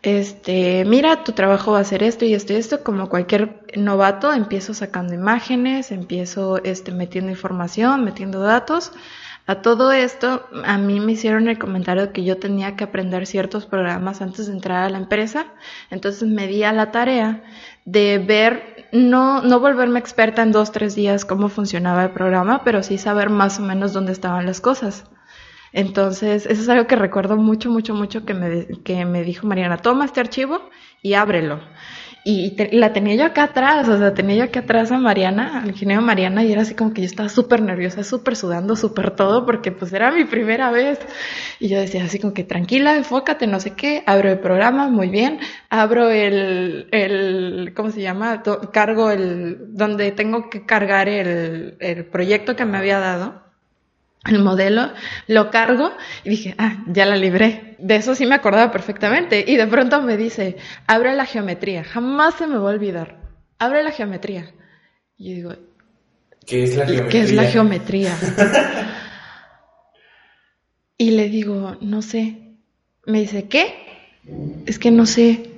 este, 0.03 0.85
mira, 0.87 1.25
tu 1.25 1.33
trabajo 1.33 1.73
va 1.73 1.81
a 1.81 1.85
ser 1.85 2.03
esto 2.03 2.25
y 2.25 2.35
esto 2.35 2.53
y 2.53 2.57
esto, 2.57 2.83
como 2.83 3.09
cualquier 3.09 3.65
novato, 3.77 4.33
empiezo 4.33 4.73
sacando 4.75 5.15
imágenes, 5.15 5.93
empiezo, 5.93 6.63
este, 6.65 6.93
metiendo 6.93 7.31
información, 7.31 8.05
metiendo 8.05 8.41
datos 8.41 8.93
a 9.47 9.63
todo 9.63 9.91
esto, 9.91 10.47
a 10.65 10.79
mí 10.79 11.01
me 11.01 11.13
hicieron 11.13 11.49
el 11.49 11.59
comentario 11.59 12.13
que 12.13 12.25
yo 12.25 12.39
tenía 12.39 12.77
que 12.77 12.85
aprender 12.85 13.27
ciertos 13.27 13.67
programas 13.67 14.23
antes 14.23 14.47
de 14.47 14.53
entrar 14.53 14.85
a 14.85 14.91
la 14.91 14.99
empresa, 14.99 15.47
entonces 15.91 16.29
me 16.29 16.47
di 16.47 16.63
a 16.63 16.73
la 16.73 16.93
tarea 16.93 17.43
de 17.85 18.19
ver, 18.19 18.87
no, 18.93 19.43
no 19.43 19.59
volverme 19.59 19.99
experta 19.99 20.43
en 20.43 20.53
dos, 20.53 20.71
tres 20.71 20.95
días 20.95 21.25
cómo 21.25 21.49
funcionaba 21.49 22.05
el 22.05 22.11
programa, 22.11 22.63
pero 22.65 22.83
sí 22.85 22.97
saber 22.97 23.29
más 23.29 23.59
o 23.59 23.63
menos 23.63 23.93
dónde 23.93 24.13
estaban 24.13 24.47
las 24.47 24.61
cosas. 24.61 25.05
Entonces, 25.73 26.47
eso 26.47 26.63
es 26.63 26.69
algo 26.69 26.87
que 26.87 26.97
recuerdo 26.97 27.37
mucho, 27.37 27.71
mucho, 27.71 27.95
mucho 27.95 28.25
que 28.25 28.35
me, 28.35 28.67
que 28.85 29.05
me 29.05 29.23
dijo 29.23 29.47
Mariana, 29.47 29.79
toma 29.79 30.05
este 30.05 30.21
archivo 30.21 30.71
y 31.03 31.15
ábrelo 31.15 31.61
y 32.23 32.55
la 32.77 32.93
tenía 32.93 33.15
yo 33.15 33.25
acá 33.25 33.45
atrás, 33.45 33.89
o 33.89 33.97
sea, 33.99 34.13
tenía 34.13 34.37
yo 34.37 34.45
acá 34.45 34.61
atrás 34.61 34.93
a 34.93 34.99
Mariana, 34.99 35.63
al 35.63 35.71
ingeniero 35.71 36.03
Mariana, 36.03 36.45
y 36.45 36.53
era 36.53 36.63
así 36.63 36.75
como 36.75 36.93
que 36.93 37.01
yo 37.01 37.07
estaba 37.07 37.29
súper 37.31 37.63
nerviosa, 37.63 38.05
súper 38.05 38.37
sudando, 38.37 38.77
súper 38.77 39.13
todo, 39.13 39.47
porque 39.47 39.73
pues 39.73 39.93
era 39.93 40.11
mi 40.11 40.25
primera 40.25 40.71
vez. 40.71 40.99
Y 41.59 41.69
yo 41.69 41.81
decía 41.81 42.05
así 42.05 42.19
como 42.19 42.35
que 42.35 42.45
tranquila, 42.45 42.97
enfócate, 42.97 43.47
no 43.47 43.59
sé 43.61 43.75
qué, 43.75 44.03
abro 44.07 44.31
el 44.31 44.39
programa, 44.41 44.89
muy 44.89 45.09
bien, 45.09 45.41
abro 45.71 46.11
el, 46.11 46.89
el 46.93 47.73
¿cómo 47.75 47.91
se 47.91 48.03
llama? 48.03 48.43
Cargo 48.73 49.11
el, 49.11 49.75
donde 49.75 50.13
tengo 50.13 50.51
que 50.51 50.67
cargar 50.67 51.09
el, 51.09 51.77
el 51.81 52.05
proyecto 52.07 52.55
que 52.55 52.67
me 52.67 52.79
había 52.79 52.99
dado 52.99 53.50
el 54.27 54.39
modelo, 54.41 54.93
lo 55.29 55.51
cargo 55.51 55.93
y 56.25 56.31
dije, 56.31 56.55
ah, 56.59 56.85
ya 56.87 57.07
la 57.07 57.17
libré. 57.17 57.77
De 57.79 57.97
eso 57.97 58.15
sí 58.15 58.27
me 58.27 58.35
acordaba 58.35 58.71
perfectamente. 58.71 59.45
Y 59.47 59.57
de 59.57 59.67
pronto 59.67 60.03
me 60.03 60.17
dice, 60.17 60.57
abre 60.87 61.15
la 61.15 61.25
geometría. 61.25 61.85
Jamás 61.85 62.35
se 62.35 62.47
me 62.47 62.59
va 62.59 62.71
a 62.71 62.75
olvidar. 62.75 63.19
Abre 63.59 63.83
la 63.83 63.91
geometría. 63.91 64.53
Y 65.17 65.31
yo 65.31 65.35
digo, 65.37 65.53
¿qué 66.47 66.65
es 66.65 66.77
la 66.77 66.87
geometría? 66.87 67.11
¿Qué 67.11 67.21
es 67.23 67.33
la 67.33 67.45
geometría? 67.45 68.17
y 70.99 71.11
le 71.13 71.29
digo, 71.29 71.77
no 71.81 72.03
sé. 72.03 72.57
Me 73.07 73.21
dice, 73.21 73.49
¿qué? 73.49 73.75
Es 74.67 74.79
que 74.79 74.91
no 74.91 75.07
sé. 75.07 75.51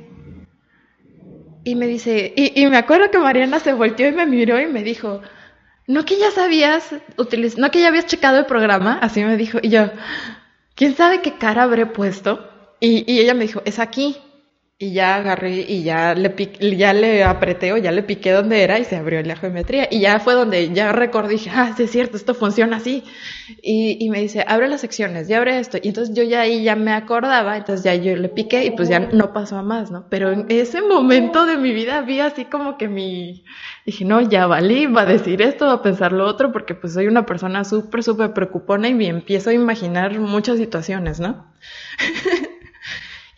Y 1.65 1.75
me 1.75 1.87
dice, 1.87 2.33
y, 2.37 2.61
y 2.61 2.67
me 2.69 2.77
acuerdo 2.77 3.11
que 3.11 3.19
Mariana 3.19 3.59
se 3.59 3.73
volteó 3.73 4.09
y 4.09 4.13
me 4.13 4.27
miró 4.27 4.61
y 4.61 4.67
me 4.67 4.83
dijo, 4.83 5.21
no 5.87 6.05
que 6.05 6.19
ya 6.19 6.31
sabías 6.31 6.95
utilizar, 7.17 7.59
no 7.59 7.71
que 7.71 7.81
ya 7.81 7.89
habías 7.89 8.07
checado 8.07 8.39
el 8.39 8.47
programa, 8.47 8.99
así 9.01 9.25
me 9.25 9.37
dijo, 9.37 9.59
y 9.63 9.71
yo, 9.71 9.91
¿quién 10.75 10.97
sabe 10.97 11.21
qué 11.23 11.39
cara 11.39 11.65
habré 11.65 11.87
puesto? 11.87 12.49
Y, 12.81 13.11
y 13.13 13.21
ella 13.21 13.35
me 13.35 13.47
dijo, 13.47 13.63
es 13.65 13.79
aquí. 13.79 14.17
Y 14.83 14.91
ya 14.95 15.15
agarré 15.15 15.61
y 15.61 15.85
ya 15.85 16.13
le, 16.13 16.35
ya 16.77 16.93
le 16.93 17.23
apreté 17.23 17.73
o 17.73 17.77
ya 17.77 17.93
le 17.93 18.03
piqué 18.03 18.33
donde 18.33 18.65
era 18.65 18.81
y 18.81 18.85
se 18.85 18.97
abrió 18.97 19.23
la 19.23 19.37
geometría. 19.37 19.87
Y 19.89 20.01
ya 20.01 20.19
fue 20.19 20.35
donde 20.35 20.73
ya 20.73 20.91
recordé 20.91 21.35
y 21.35 21.37
dije, 21.37 21.51
ah, 21.55 21.73
sí 21.77 21.85
es 21.85 21.93
cierto, 21.93 22.17
esto 22.17 22.35
funciona 22.35 22.79
así. 22.79 23.05
Y, 23.63 24.05
y 24.05 24.11
me 24.11 24.21
dice, 24.21 24.45
abre 24.45 24.67
las 24.67 24.81
secciones, 24.81 25.29
ya 25.29 25.39
abre 25.39 25.61
esto. 25.61 25.79
Y 25.81 25.87
entonces 25.87 26.17
yo 26.17 26.25
ya 26.25 26.41
ahí 26.41 26.65
ya 26.65 26.75
me 26.75 26.93
acordaba, 26.93 27.57
entonces 27.57 27.85
ya 27.85 27.95
yo 27.95 28.17
le 28.17 28.29
piqué 28.29 28.65
y 28.65 28.73
pues 28.73 28.89
ya 28.89 28.99
no 28.99 29.33
pasó 29.33 29.57
a 29.57 29.63
más, 29.63 29.93
¿no? 29.93 30.09
Pero 30.09 30.33
en 30.33 30.47
ese 30.49 30.83
momento 30.83 31.47
de 31.47 31.59
mi 31.59 31.73
vida 31.73 32.01
vi 32.01 32.19
así 32.19 32.47
como 32.47 32.77
que 32.77 32.89
mi... 32.89 33.45
Dije, 33.87 34.05
no, 34.05 34.21
ya 34.21 34.49
valí, 34.49 34.87
va 34.87 35.03
a 35.03 35.07
decir 35.07 35.43
esto, 35.43 35.67
va 35.67 35.75
a 35.75 35.83
pensar 35.83 36.11
lo 36.11 36.27
otro, 36.27 36.51
porque 36.51 36.75
pues 36.75 36.95
soy 36.95 37.07
una 37.07 37.25
persona 37.25 37.63
súper, 37.63 38.03
súper 38.03 38.33
preocupona 38.33 38.89
y 38.89 38.95
me 38.95 39.07
empiezo 39.07 39.51
a 39.51 39.53
imaginar 39.53 40.19
muchas 40.19 40.59
situaciones, 40.59 41.21
¿no? 41.21 41.47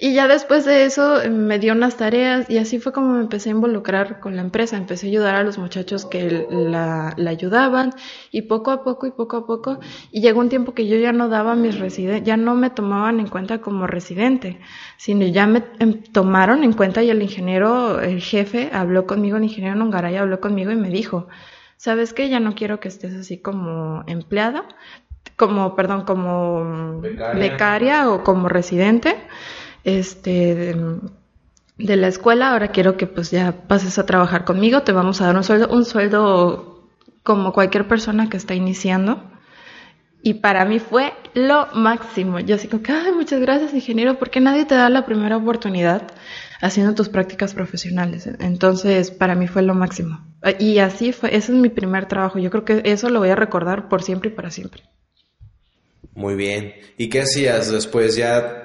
Y 0.04 0.12
ya 0.12 0.28
después 0.28 0.66
de 0.66 0.84
eso 0.84 1.22
eh, 1.22 1.30
me 1.30 1.58
dio 1.58 1.72
unas 1.72 1.96
tareas 1.96 2.50
y 2.50 2.58
así 2.58 2.78
fue 2.78 2.92
como 2.92 3.14
me 3.14 3.20
empecé 3.20 3.48
a 3.48 3.52
involucrar 3.52 4.20
con 4.20 4.36
la 4.36 4.42
empresa. 4.42 4.76
Empecé 4.76 5.06
a 5.06 5.08
ayudar 5.08 5.34
a 5.34 5.42
los 5.42 5.56
muchachos 5.56 6.04
que 6.04 6.46
la, 6.50 7.14
ayudaban 7.26 7.94
y 8.30 8.42
poco 8.42 8.70
a 8.70 8.84
poco 8.84 9.06
y 9.06 9.12
poco 9.12 9.38
a 9.38 9.46
poco. 9.46 9.80
Y 10.10 10.20
llegó 10.20 10.40
un 10.40 10.50
tiempo 10.50 10.74
que 10.74 10.86
yo 10.86 10.98
ya 10.98 11.12
no 11.12 11.30
daba 11.30 11.54
mis 11.54 11.78
residentes, 11.78 12.22
ya 12.22 12.36
no 12.36 12.54
me 12.54 12.68
tomaban 12.68 13.18
en 13.18 13.28
cuenta 13.28 13.62
como 13.62 13.86
residente, 13.86 14.60
sino 14.98 15.24
ya 15.26 15.46
me 15.46 15.64
em, 15.78 16.02
tomaron 16.02 16.64
en 16.64 16.74
cuenta 16.74 17.02
y 17.02 17.08
el 17.08 17.22
ingeniero, 17.22 17.98
el 18.02 18.20
jefe, 18.20 18.68
habló 18.74 19.06
conmigo, 19.06 19.38
el 19.38 19.44
ingeniero 19.44 19.74
Nongaray 19.74 20.16
habló 20.16 20.38
conmigo 20.38 20.70
y 20.70 20.76
me 20.76 20.90
dijo, 20.90 21.28
¿sabes 21.78 22.12
qué? 22.12 22.28
Ya 22.28 22.40
no 22.40 22.54
quiero 22.54 22.78
que 22.78 22.88
estés 22.88 23.14
así 23.14 23.38
como 23.38 24.04
empleada, 24.06 24.66
como, 25.36 25.74
perdón, 25.74 26.04
como 26.04 27.00
becaria 27.00 28.10
o 28.10 28.22
como 28.22 28.50
residente 28.50 29.16
este, 29.84 30.74
de, 31.78 31.96
la 31.96 32.08
escuela, 32.08 32.50
ahora 32.50 32.68
quiero 32.68 32.96
que 32.96 33.06
pues 33.06 33.30
ya 33.30 33.52
pases 33.68 33.98
a 33.98 34.06
trabajar 34.06 34.44
conmigo, 34.44 34.82
te 34.82 34.92
vamos 34.92 35.20
a 35.20 35.26
dar 35.26 35.36
un 35.36 35.44
sueldo, 35.44 35.68
un 35.68 35.84
sueldo 35.84 36.88
como 37.22 37.52
cualquier 37.52 37.86
persona 37.86 38.28
que 38.28 38.36
está 38.36 38.54
iniciando. 38.54 39.30
Y 40.26 40.34
para 40.34 40.64
mí 40.64 40.78
fue 40.78 41.12
lo 41.34 41.66
máximo. 41.74 42.40
Yo 42.40 42.54
así 42.54 42.66
como 42.66 42.82
que, 42.82 42.92
ay, 42.92 43.12
muchas 43.12 43.40
gracias, 43.40 43.74
ingeniero, 43.74 44.18
porque 44.18 44.40
nadie 44.40 44.64
te 44.64 44.74
da 44.74 44.88
la 44.88 45.04
primera 45.04 45.36
oportunidad 45.36 46.02
haciendo 46.62 46.94
tus 46.94 47.10
prácticas 47.10 47.52
profesionales. 47.52 48.26
Entonces, 48.38 49.10
para 49.10 49.34
mí 49.34 49.48
fue 49.48 49.60
lo 49.60 49.74
máximo. 49.74 50.24
Y 50.58 50.78
así 50.78 51.12
fue, 51.12 51.36
ese 51.36 51.52
es 51.52 51.58
mi 51.58 51.68
primer 51.68 52.06
trabajo. 52.06 52.38
Yo 52.38 52.50
creo 52.50 52.64
que 52.64 52.80
eso 52.86 53.10
lo 53.10 53.18
voy 53.18 53.28
a 53.28 53.36
recordar 53.36 53.90
por 53.90 54.02
siempre 54.02 54.30
y 54.30 54.32
para 54.32 54.50
siempre. 54.50 54.84
Muy 56.14 56.34
bien. 56.34 56.74
¿Y 56.96 57.08
qué 57.08 57.22
hacías 57.22 57.70
después? 57.70 58.16
¿Ya 58.16 58.64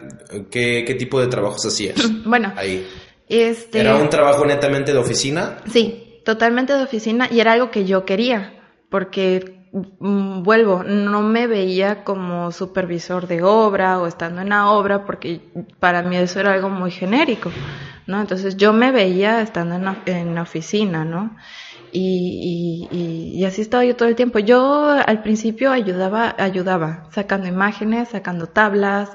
qué, 0.51 0.83
qué 0.85 0.95
tipo 0.95 1.19
de 1.19 1.27
trabajos 1.27 1.65
hacías? 1.65 1.95
Bueno, 2.25 2.53
ahí. 2.55 2.87
Este... 3.27 3.79
¿Era 3.79 3.95
un 3.95 4.09
trabajo 4.09 4.45
netamente 4.45 4.91
de 4.91 4.99
oficina? 4.99 5.57
Sí, 5.71 6.21
totalmente 6.25 6.73
de 6.73 6.83
oficina 6.83 7.27
y 7.31 7.39
era 7.39 7.53
algo 7.53 7.71
que 7.71 7.85
yo 7.85 8.05
quería, 8.05 8.53
porque 8.89 9.67
mm, 9.71 10.43
vuelvo, 10.43 10.83
no 10.83 11.21
me 11.21 11.47
veía 11.47 12.03
como 12.03 12.51
supervisor 12.51 13.27
de 13.27 13.41
obra 13.43 13.99
o 13.99 14.07
estando 14.07 14.41
en 14.41 14.49
la 14.49 14.69
obra, 14.71 15.05
porque 15.05 15.41
para 15.79 16.01
mí 16.03 16.17
eso 16.17 16.39
era 16.39 16.53
algo 16.53 16.69
muy 16.69 16.91
genérico, 16.91 17.51
¿no? 18.07 18.19
Entonces 18.19 18.57
yo 18.57 18.73
me 18.73 18.91
veía 18.91 19.41
estando 19.41 19.75
en 19.75 19.95
en 20.05 20.35
la 20.35 20.41
oficina, 20.41 21.05
¿no? 21.05 21.35
Y, 21.91 22.87
y, 22.91 23.39
y, 23.39 23.45
así 23.45 23.61
estaba 23.61 23.85
yo 23.85 23.95
todo 23.95 24.09
el 24.09 24.15
tiempo. 24.15 24.39
Yo 24.39 24.89
al 24.89 25.21
principio 25.23 25.71
ayudaba, 25.71 26.35
ayudaba, 26.37 27.09
sacando 27.11 27.47
imágenes, 27.47 28.09
sacando 28.09 28.47
tablas, 28.47 29.09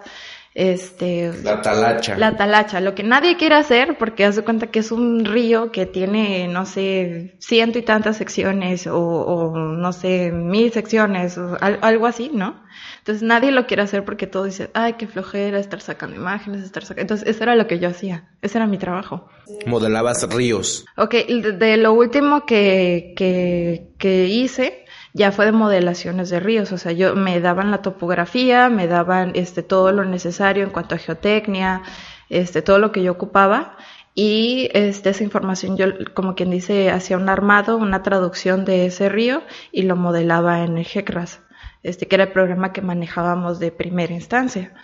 este 0.55 1.33
la 1.43 1.61
talacha. 1.61 2.17
la 2.17 2.37
talacha 2.37 2.81
lo 2.81 2.95
que 2.95 3.03
nadie 3.03 3.37
quiere 3.37 3.57
hacer 3.57 3.99
porque 3.99 4.25
hace 4.25 4.43
cuenta 4.43 4.69
que 4.69 4.79
es 4.79 4.93
un 4.93 5.25
río 5.25 5.73
que 5.73 5.85
tiene 5.85 6.47
no 6.47 6.65
sé 6.65 7.35
ciento 7.41 7.81
y 7.81 7.83
tantas 7.83 8.17
secciones 8.19 8.87
o, 8.87 9.53
no 9.57 9.93
sé 9.93 10.31
mil 10.31 10.73
secciones 10.73 11.37
o 11.39 11.57
algo 11.61 12.07
así 12.07 12.31
no 12.33 12.63
entonces 12.99 13.25
nadie 13.25 13.51
lo 13.51 13.67
quiere 13.67 13.83
hacer 13.83 14.05
porque 14.05 14.29
todo 14.29 14.45
dice 14.45 14.71
ay 14.75 14.93
qué 14.93 15.09
flojera 15.09 15.59
estar 15.59 15.81
sacando 15.81 16.15
imágenes 16.15 16.63
estar 16.63 16.85
sacando 16.85 17.03
entonces 17.03 17.29
eso 17.29 17.43
era 17.43 17.57
lo 17.57 17.67
que 17.67 17.81
yo 17.81 17.89
hacía 17.89 18.29
ese 18.45 18.59
era 18.59 18.67
mi 18.67 18.77
trabajo. 18.77 19.27
Modelabas 19.67 20.29
ríos. 20.29 20.85
Ok, 20.99 21.15
de, 21.15 21.77
lo 21.79 21.95
último 21.95 22.45
que, 22.45 23.15
que, 23.17 23.89
que 23.97 24.27
hice 24.27 24.84
ya 25.15 25.31
fue 25.33 25.47
de 25.47 25.53
modelaciones 25.53 26.29
de 26.29 26.41
ríos, 26.41 26.73
o 26.73 26.79
sea, 26.79 26.93
yo 26.93 27.15
me 27.15 27.41
daban 27.41 27.71
la 27.71 27.83
topografía, 27.83 28.69
me 28.69 28.89
daban 28.89 29.33
este 29.35 29.63
todo 29.63 29.93
lo 29.93 30.05
necesario 30.05 30.65
en 30.65 30.71
cuanto 30.71 30.97
a 30.97 30.99
geotecnia, 30.99 31.83
este 32.29 32.63
todo 32.63 32.81
lo 32.81 32.91
que 32.93 33.03
yo 33.03 33.13
ocupaba 33.13 33.77
y 34.15 34.69
este, 34.75 35.11
esa 35.11 35.25
información 35.25 35.77
yo 35.77 35.87
como 36.15 36.35
quien 36.35 36.51
dice 36.51 36.91
hacía 36.91 37.17
un 37.17 37.29
armado, 37.29 37.77
una 37.77 38.03
traducción 38.03 38.65
de 38.65 38.87
ese 38.87 39.09
río 39.09 39.43
y 39.73 39.83
lo 39.83 39.95
modelaba 39.97 40.65
en 40.65 40.79
el 40.79 40.85
GECRAS, 40.85 41.41
este 41.85 42.09
que 42.09 42.17
era 42.17 42.25
el 42.25 42.33
programa 42.33 42.73
que 42.73 42.83
manejábamos 42.83 43.61
de 43.61 43.71
primera 43.71 44.13
instancia. 44.13 44.75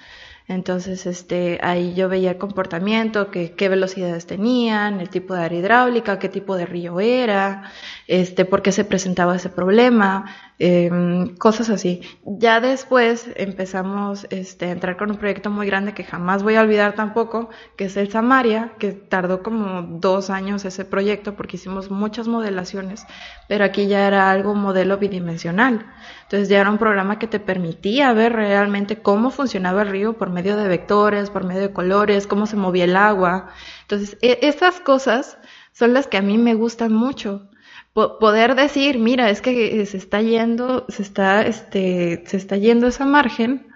Entonces, 0.50 1.06
este, 1.06 1.60
ahí 1.62 1.94
yo 1.94 2.08
veía 2.08 2.32
el 2.32 2.38
comportamiento, 2.38 3.30
que, 3.30 3.52
qué 3.52 3.68
velocidades 3.68 4.26
tenían, 4.26 5.00
el 5.00 5.08
tipo 5.08 5.32
de 5.34 5.44
área 5.44 5.60
hidráulica, 5.60 6.18
qué 6.18 6.28
tipo 6.28 6.56
de 6.56 6.66
río 6.66 6.98
era, 6.98 7.70
este, 8.08 8.44
por 8.44 8.60
qué 8.60 8.72
se 8.72 8.84
presentaba 8.84 9.36
ese 9.36 9.48
problema, 9.48 10.26
Em, 10.62 11.36
cosas 11.36 11.70
así. 11.70 12.02
Ya 12.22 12.60
después 12.60 13.30
empezamos 13.36 14.26
este, 14.28 14.66
a 14.66 14.72
entrar 14.72 14.98
con 14.98 15.10
un 15.10 15.16
proyecto 15.16 15.48
muy 15.48 15.66
grande 15.66 15.94
que 15.94 16.04
jamás 16.04 16.42
voy 16.42 16.56
a 16.56 16.60
olvidar 16.60 16.94
tampoco, 16.94 17.48
que 17.76 17.86
es 17.86 17.96
el 17.96 18.10
Samaria, 18.10 18.74
que 18.78 18.92
tardó 18.92 19.42
como 19.42 19.80
dos 19.80 20.28
años 20.28 20.66
ese 20.66 20.84
proyecto 20.84 21.34
porque 21.34 21.56
hicimos 21.56 21.90
muchas 21.90 22.28
modelaciones, 22.28 23.06
pero 23.48 23.64
aquí 23.64 23.86
ya 23.86 24.06
era 24.06 24.30
algo 24.30 24.54
modelo 24.54 24.98
bidimensional. 24.98 25.86
Entonces 26.24 26.50
ya 26.50 26.60
era 26.60 26.70
un 26.70 26.76
programa 26.76 27.18
que 27.18 27.26
te 27.26 27.40
permitía 27.40 28.12
ver 28.12 28.34
realmente 28.34 29.00
cómo 29.00 29.30
funcionaba 29.30 29.80
el 29.80 29.88
río 29.88 30.18
por 30.18 30.28
medio 30.28 30.58
de 30.58 30.68
vectores, 30.68 31.30
por 31.30 31.44
medio 31.44 31.62
de 31.62 31.72
colores, 31.72 32.26
cómo 32.26 32.44
se 32.44 32.56
movía 32.56 32.84
el 32.84 32.96
agua. 32.96 33.48
Entonces, 33.82 34.18
e 34.20 34.38
esas 34.42 34.78
cosas 34.80 35.38
son 35.72 35.94
las 35.94 36.06
que 36.06 36.18
a 36.18 36.22
mí 36.22 36.36
me 36.36 36.52
gustan 36.52 36.92
mucho 36.92 37.49
poder 37.92 38.54
decir, 38.54 38.98
mira, 38.98 39.30
es 39.30 39.40
que 39.40 39.84
se 39.86 39.96
está 39.96 40.22
yendo, 40.22 40.86
se 40.88 41.02
está, 41.02 41.42
este, 41.42 42.22
se 42.26 42.36
está 42.36 42.56
yendo 42.56 42.86
esa 42.86 43.04
margen 43.04 43.66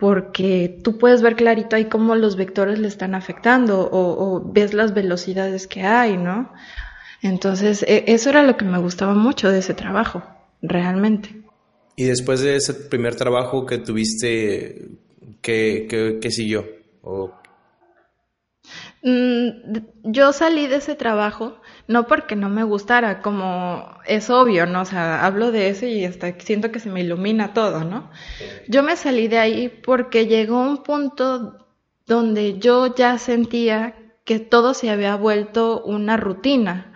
porque 0.00 0.80
tú 0.82 0.96
puedes 0.96 1.20
ver 1.20 1.36
clarito 1.36 1.76
ahí 1.76 1.84
cómo 1.84 2.16
los 2.16 2.36
vectores 2.36 2.78
le 2.78 2.88
están 2.88 3.14
afectando 3.14 3.88
o, 3.92 4.42
ves 4.50 4.72
las 4.72 4.94
velocidades 4.94 5.66
que 5.66 5.82
hay, 5.82 6.16
¿no? 6.16 6.50
Entonces, 7.22 7.84
e, 7.86 8.04
eso 8.06 8.30
era 8.30 8.42
lo 8.42 8.56
que 8.56 8.64
me 8.64 8.78
gustaba 8.78 9.14
mucho 9.14 9.50
de 9.50 9.58
ese 9.58 9.74
trabajo, 9.74 10.22
realmente. 10.62 11.36
Y 11.96 12.04
después 12.04 12.40
de 12.40 12.56
ese 12.56 12.72
primer 12.72 13.14
trabajo 13.14 13.66
que 13.66 13.76
tuviste, 13.76 14.88
¿qué, 15.42 16.18
qué, 16.20 16.30
siguió? 16.30 16.64
Mm, 17.02 17.24
yo 19.02 20.32
salí 20.32 20.66
de 20.66 20.76
ese 20.76 20.94
trabajo 20.94 21.60
no 21.88 22.06
porque 22.06 22.36
no 22.36 22.48
me 22.48 22.62
gustara, 22.64 23.22
como 23.22 23.98
es 24.06 24.30
obvio, 24.30 24.66
¿no? 24.66 24.82
O 24.82 24.84
sea, 24.84 25.24
hablo 25.24 25.50
de 25.50 25.68
eso 25.68 25.86
y 25.86 26.04
hasta 26.04 26.38
siento 26.38 26.70
que 26.70 26.80
se 26.80 26.90
me 26.90 27.00
ilumina 27.00 27.54
todo, 27.54 27.84
¿no? 27.84 28.10
Yo 28.68 28.82
me 28.82 28.96
salí 28.96 29.26
de 29.28 29.38
ahí 29.38 29.68
porque 29.68 30.26
llegó 30.26 30.60
un 30.60 30.82
punto 30.82 31.66
donde 32.06 32.58
yo 32.58 32.94
ya 32.94 33.18
sentía 33.18 33.96
que 34.24 34.38
todo 34.38 34.74
se 34.74 34.90
había 34.90 35.16
vuelto 35.16 35.82
una 35.82 36.16
rutina, 36.16 36.92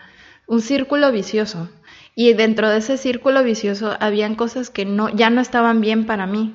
un 0.46 0.60
círculo 0.60 1.10
vicioso. 1.10 1.68
Y 2.14 2.32
dentro 2.34 2.68
de 2.68 2.78
ese 2.78 2.96
círculo 2.96 3.42
vicioso 3.42 3.96
habían 3.98 4.36
cosas 4.36 4.70
que 4.70 4.84
no, 4.84 5.08
ya 5.08 5.30
no 5.30 5.40
estaban 5.40 5.80
bien 5.80 6.06
para 6.06 6.26
mí. 6.26 6.54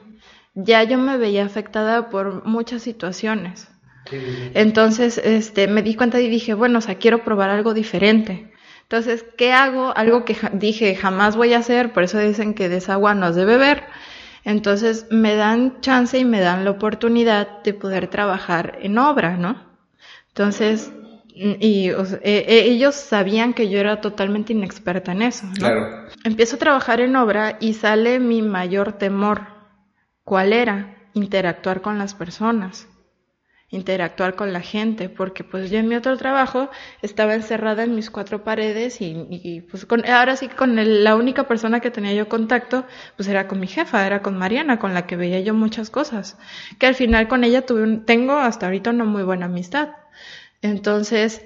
Ya 0.56 0.84
yo 0.84 0.98
me 0.98 1.18
veía 1.18 1.44
afectada 1.44 2.10
por 2.10 2.46
muchas 2.46 2.82
situaciones. 2.82 3.68
Entonces, 4.12 5.18
este, 5.18 5.68
me 5.68 5.82
di 5.82 5.96
cuenta 5.96 6.20
y 6.20 6.28
dije, 6.28 6.54
bueno, 6.54 6.80
o 6.80 6.82
sea, 6.82 6.96
quiero 6.96 7.24
probar 7.24 7.50
algo 7.50 7.74
diferente. 7.74 8.52
Entonces, 8.84 9.24
¿qué 9.38 9.52
hago? 9.52 9.96
Algo 9.96 10.26
que 10.26 10.36
dije 10.54 10.96
jamás 10.96 11.36
voy 11.36 11.54
a 11.54 11.60
hacer, 11.60 11.94
por 11.94 12.04
eso 12.04 12.18
dicen 12.18 12.54
que 12.54 12.70
de 12.70 12.78
esa 12.78 12.94
agua 12.94 13.14
no 13.14 13.32
de 13.32 13.46
beber. 13.46 13.84
Entonces, 14.44 15.06
me 15.12 15.36
dan 15.36 15.82
chance 15.82 16.18
y 16.18 16.26
me 16.26 16.40
dan 16.40 16.66
la 16.66 16.72
oportunidad 16.72 17.62
de 17.64 17.74
poder 17.74 18.08
trabajar 18.08 18.80
en 18.82 18.98
obra, 18.98 19.38
¿no? 19.38 19.62
Entonces, 20.30 20.92
y 21.36 21.90
e, 21.90 21.96
e, 22.24 22.66
ellos 22.66 22.96
sabían 22.96 23.54
que 23.54 23.70
yo 23.70 23.80
era 23.80 24.02
totalmente 24.02 24.54
inexperta 24.54 25.12
en 25.12 25.22
eso. 25.22 25.46
¿no? 25.46 25.54
Claro. 25.54 26.08
Empiezo 26.24 26.56
a 26.56 26.60
trabajar 26.60 27.00
en 27.00 27.16
obra 27.16 27.58
y 27.60 27.74
sale 27.76 28.20
mi 28.20 28.42
mayor 28.42 28.94
temor. 28.94 29.48
¿Cuál 30.24 30.52
era? 30.52 30.96
Interactuar 31.14 31.82
con 31.82 31.98
las 31.98 32.14
personas 32.14 32.89
interactuar 33.70 34.36
con 34.36 34.52
la 34.52 34.62
gente, 34.62 35.10
porque 35.10 35.44
pues 35.44 35.70
yo 35.70 35.78
en 35.78 35.88
mi 35.88 35.96
otro 35.96 36.18
trabajo 36.18 36.70
estaba 37.02 37.36
encerrada 37.36 37.84
en 37.84 37.96
mis 37.96 38.10
cuatro 38.10 38.44
paredes 38.44 38.98
y, 39.00 39.62
pues 39.70 39.86
con, 39.86 40.06
ahora 40.06 40.36
sí 40.36 40.48
con 40.48 40.76
la 41.04 41.16
única 41.16 41.48
persona 41.48 41.80
que 41.80 41.92
tenía 41.92 42.14
yo 42.14 42.28
contacto 42.28 42.86
pues 43.16 43.30
era 43.30 43.48
con 43.48 43.60
mi 43.60 43.68
jefa, 43.68 44.06
era 44.06 44.22
con 44.22 44.38
Mariana, 44.38 44.80
con 44.80 44.94
la 44.94 45.06
que 45.06 45.16
veía 45.16 45.40
yo 45.40 45.54
muchas 45.54 45.90
cosas, 45.90 46.38
que 46.80 46.88
al 46.88 46.96
final 46.96 47.28
con 47.28 47.44
ella 47.44 47.66
tuve 47.66 48.02
tengo 48.06 48.34
hasta 48.34 48.66
ahorita 48.66 48.90
una 48.90 49.06
muy 49.06 49.24
buena 49.24 49.46
amistad. 49.46 49.90
Entonces, 50.62 51.42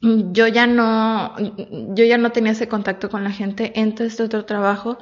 yo 0.00 0.48
ya 0.48 0.66
no, 0.66 1.36
yo 1.94 2.04
ya 2.04 2.18
no 2.18 2.32
tenía 2.32 2.52
ese 2.52 2.68
contacto 2.68 3.08
con 3.08 3.24
la 3.24 3.30
gente, 3.30 3.72
entre 3.76 4.06
este 4.06 4.24
otro 4.24 4.44
trabajo 4.44 4.98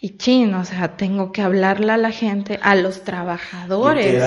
y 0.00 0.16
chin, 0.16 0.54
o 0.54 0.64
sea, 0.64 0.96
tengo 0.96 1.32
que 1.32 1.42
hablarle 1.42 1.92
a 1.92 1.96
la 1.96 2.12
gente, 2.12 2.60
a 2.62 2.74
los 2.76 3.02
trabajadores. 3.02 4.22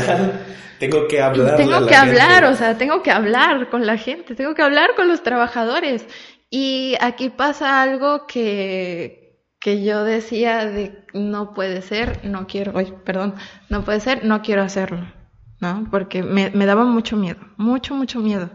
Tengo 0.80 1.08
que 1.08 1.22
hablar. 1.22 1.56
Tengo 1.56 1.88
que 1.88 1.96
hablar, 1.96 2.44
o 2.46 2.56
sea, 2.56 2.78
tengo 2.78 3.04
que 3.04 3.12
hablar 3.12 3.70
con 3.70 3.86
la 3.86 3.98
gente, 3.98 4.36
tengo 4.36 4.54
que 4.54 4.64
hablar 4.64 4.96
con 4.96 5.08
los 5.08 5.24
trabajadores. 5.24 6.06
Y 6.50 6.96
aquí 7.00 7.30
pasa 7.30 7.82
algo 7.82 8.28
que, 8.28 9.46
que 9.60 9.84
yo 9.84 10.04
decía 10.04 10.66
de 10.66 11.06
no 11.14 11.54
puede 11.54 11.82
ser, 11.82 12.20
no 12.26 12.48
quiero, 12.48 12.74
oye, 12.76 12.94
perdón, 13.06 13.36
no 13.70 13.86
puede 13.86 14.02
ser, 14.02 14.26
no 14.26 14.42
quiero 14.42 14.64
hacerlo, 14.64 15.06
¿no? 15.62 15.88
Porque 15.90 16.24
me, 16.24 16.50
me 16.50 16.66
daba 16.66 16.84
mucho 16.84 17.16
miedo, 17.16 17.40
mucho, 17.56 17.94
mucho 17.94 18.20
miedo. 18.20 18.50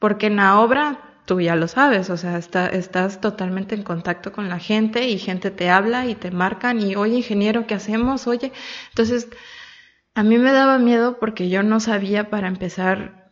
Porque 0.00 0.26
en 0.26 0.36
la 0.36 0.58
obra 0.58 1.09
tú 1.30 1.40
ya 1.40 1.54
lo 1.54 1.68
sabes, 1.68 2.10
o 2.10 2.16
sea, 2.16 2.38
estás 2.38 3.20
totalmente 3.20 3.76
en 3.76 3.84
contacto 3.84 4.32
con 4.32 4.48
la 4.48 4.58
gente 4.58 5.06
y 5.08 5.16
gente 5.16 5.52
te 5.52 5.70
habla 5.70 6.06
y 6.08 6.16
te 6.16 6.32
marcan 6.32 6.80
y, 6.80 6.96
oye, 6.96 7.18
ingeniero, 7.18 7.68
¿qué 7.68 7.74
hacemos? 7.74 8.26
Oye, 8.26 8.50
entonces, 8.88 9.28
a 10.16 10.24
mí 10.24 10.38
me 10.38 10.50
daba 10.50 10.78
miedo 10.78 11.20
porque 11.20 11.48
yo 11.48 11.62
no 11.62 11.78
sabía 11.78 12.30
para 12.30 12.48
empezar 12.48 13.30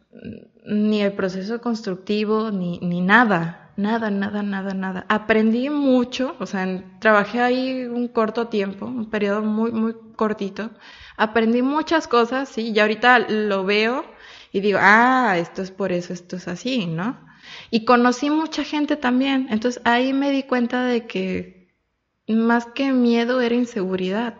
ni 0.64 1.02
el 1.02 1.12
proceso 1.14 1.61
constructivo, 1.61 2.52
ni, 2.52 2.78
ni 2.78 3.00
nada, 3.00 3.72
nada, 3.76 4.12
nada, 4.12 4.44
nada, 4.44 4.74
nada. 4.74 5.04
Aprendí 5.08 5.68
mucho, 5.68 6.37
o 6.38 6.46
sea, 6.46 6.84
trabajé 7.00 7.40
ahí 7.40 7.84
un 7.84 8.06
corto 8.06 8.46
tiempo, 8.46 8.87
un 8.87 9.11
periodo 9.11 9.42
muy, 9.42 9.72
muy 9.72 9.96
cortito. 10.14 10.70
Aprendí 11.16 11.62
muchas 11.62 12.06
cosas, 12.06 12.48
sí, 12.48 12.70
y 12.70 12.78
ahorita 12.78 13.18
lo 13.18 13.64
veo 13.64 14.04
y 14.52 14.61
digo, 14.61 14.78
ah, 14.80 15.34
esto 15.37 15.62
es 15.62 15.72
por 15.72 15.90
eso, 15.90 16.12
esto 16.12 16.37
es 16.37 16.46
así, 16.46 16.87
¿no? 16.87 17.26
Y 17.70 17.85
conocí 17.85 18.31
mucha 18.31 18.64
gente 18.64 18.96
también. 18.96 19.48
Entonces 19.50 19.83
ahí 19.85 20.12
me 20.12 20.31
di 20.31 20.42
cuenta 20.42 20.85
de 20.85 21.07
que 21.07 21.74
más 22.26 22.66
que 22.66 22.92
miedo 22.92 23.40
era 23.40 23.54
inseguridad 23.54 24.35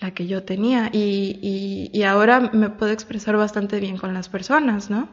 la 0.00 0.12
que 0.12 0.26
yo 0.26 0.44
tenía. 0.44 0.90
Y, 0.92 1.90
y, 1.92 2.02
ahora 2.02 2.40
me 2.40 2.70
puedo 2.70 2.92
expresar 2.92 3.36
bastante 3.36 3.80
bien 3.80 3.96
con 3.96 4.12
las 4.14 4.28
personas, 4.28 4.90
¿no? 4.90 5.08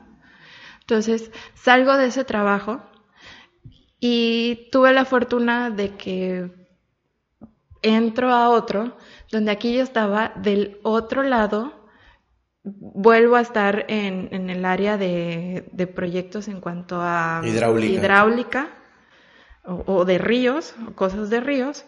Entonces 0.81 1.31
salgo 1.53 1.95
de 1.97 2.07
ese 2.07 2.23
trabajo 2.23 2.81
y 3.99 4.69
tuve 4.71 4.91
la 4.93 5.05
fortuna 5.05 5.69
de 5.69 5.95
que 5.95 6.51
entro 7.81 8.33
a 8.33 8.49
otro, 8.49 8.97
donde 9.31 9.51
aquí 9.51 9.73
yo 9.73 9.83
estaba 9.83 10.33
del 10.35 10.79
otro 10.83 11.23
lado 11.23 11.78
vuelvo 12.63 13.35
a 13.35 13.41
estar 13.41 13.85
en, 13.87 14.29
en 14.31 14.49
el 14.49 14.65
área 14.65 14.97
de, 14.97 15.69
de, 15.71 15.87
proyectos 15.87 16.47
en 16.47 16.59
cuanto 16.59 16.99
a 17.01 17.41
hidráulica, 17.43 18.69
o, 19.63 20.05
de 20.05 20.17
ríos, 20.17 20.73
o 20.87 20.93
cosas 20.93 21.29
de 21.29 21.39
ríos, 21.39 21.85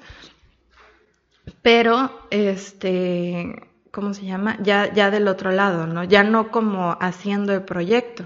pero 1.61 2.27
este, 2.29 3.69
¿cómo 3.91 4.13
se 4.13 4.25
llama? 4.25 4.57
Ya, 4.61 4.93
ya 4.93 5.09
del 5.09 5.27
otro 5.27 5.51
lado, 5.51 5.87
¿no? 5.87 6.03
Ya 6.03 6.23
no 6.23 6.51
como 6.51 6.97
haciendo 6.99 7.53
el 7.53 7.63
proyecto, 7.63 8.25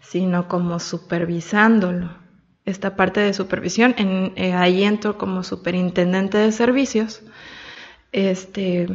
sino 0.00 0.48
como 0.48 0.80
supervisándolo. 0.80 2.10
Esta 2.64 2.96
parte 2.96 3.20
de 3.20 3.34
supervisión, 3.34 3.94
en, 3.96 4.32
eh, 4.36 4.52
ahí 4.52 4.82
entro 4.82 5.18
como 5.18 5.44
superintendente 5.44 6.38
de 6.38 6.50
servicios. 6.50 7.22
Este, 8.12 8.88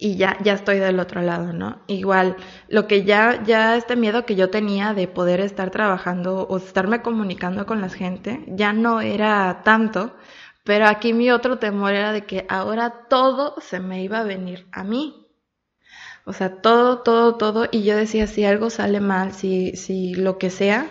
y 0.00 0.16
ya, 0.16 0.38
ya 0.42 0.54
estoy 0.54 0.78
del 0.78 0.98
otro 0.98 1.20
lado, 1.20 1.52
¿no? 1.52 1.82
Igual, 1.86 2.36
lo 2.68 2.86
que 2.86 3.04
ya, 3.04 3.42
ya 3.44 3.76
este 3.76 3.96
miedo 3.96 4.24
que 4.24 4.34
yo 4.34 4.48
tenía 4.48 4.94
de 4.94 5.06
poder 5.06 5.40
estar 5.40 5.70
trabajando 5.70 6.46
o 6.48 6.56
estarme 6.56 7.02
comunicando 7.02 7.66
con 7.66 7.82
la 7.82 7.90
gente, 7.90 8.42
ya 8.48 8.72
no 8.72 9.02
era 9.02 9.60
tanto, 9.62 10.16
pero 10.64 10.86
aquí 10.86 11.12
mi 11.12 11.30
otro 11.30 11.58
temor 11.58 11.92
era 11.92 12.12
de 12.12 12.24
que 12.24 12.46
ahora 12.48 13.08
todo 13.08 13.56
se 13.60 13.78
me 13.78 14.02
iba 14.02 14.20
a 14.20 14.24
venir 14.24 14.66
a 14.72 14.84
mí. 14.84 15.26
O 16.24 16.32
sea, 16.32 16.62
todo, 16.62 17.00
todo, 17.00 17.36
todo, 17.36 17.68
y 17.70 17.82
yo 17.82 17.96
decía, 17.96 18.26
si 18.26 18.44
algo 18.44 18.70
sale 18.70 19.00
mal, 19.00 19.32
si, 19.34 19.76
si 19.76 20.14
lo 20.14 20.38
que 20.38 20.48
sea, 20.50 20.90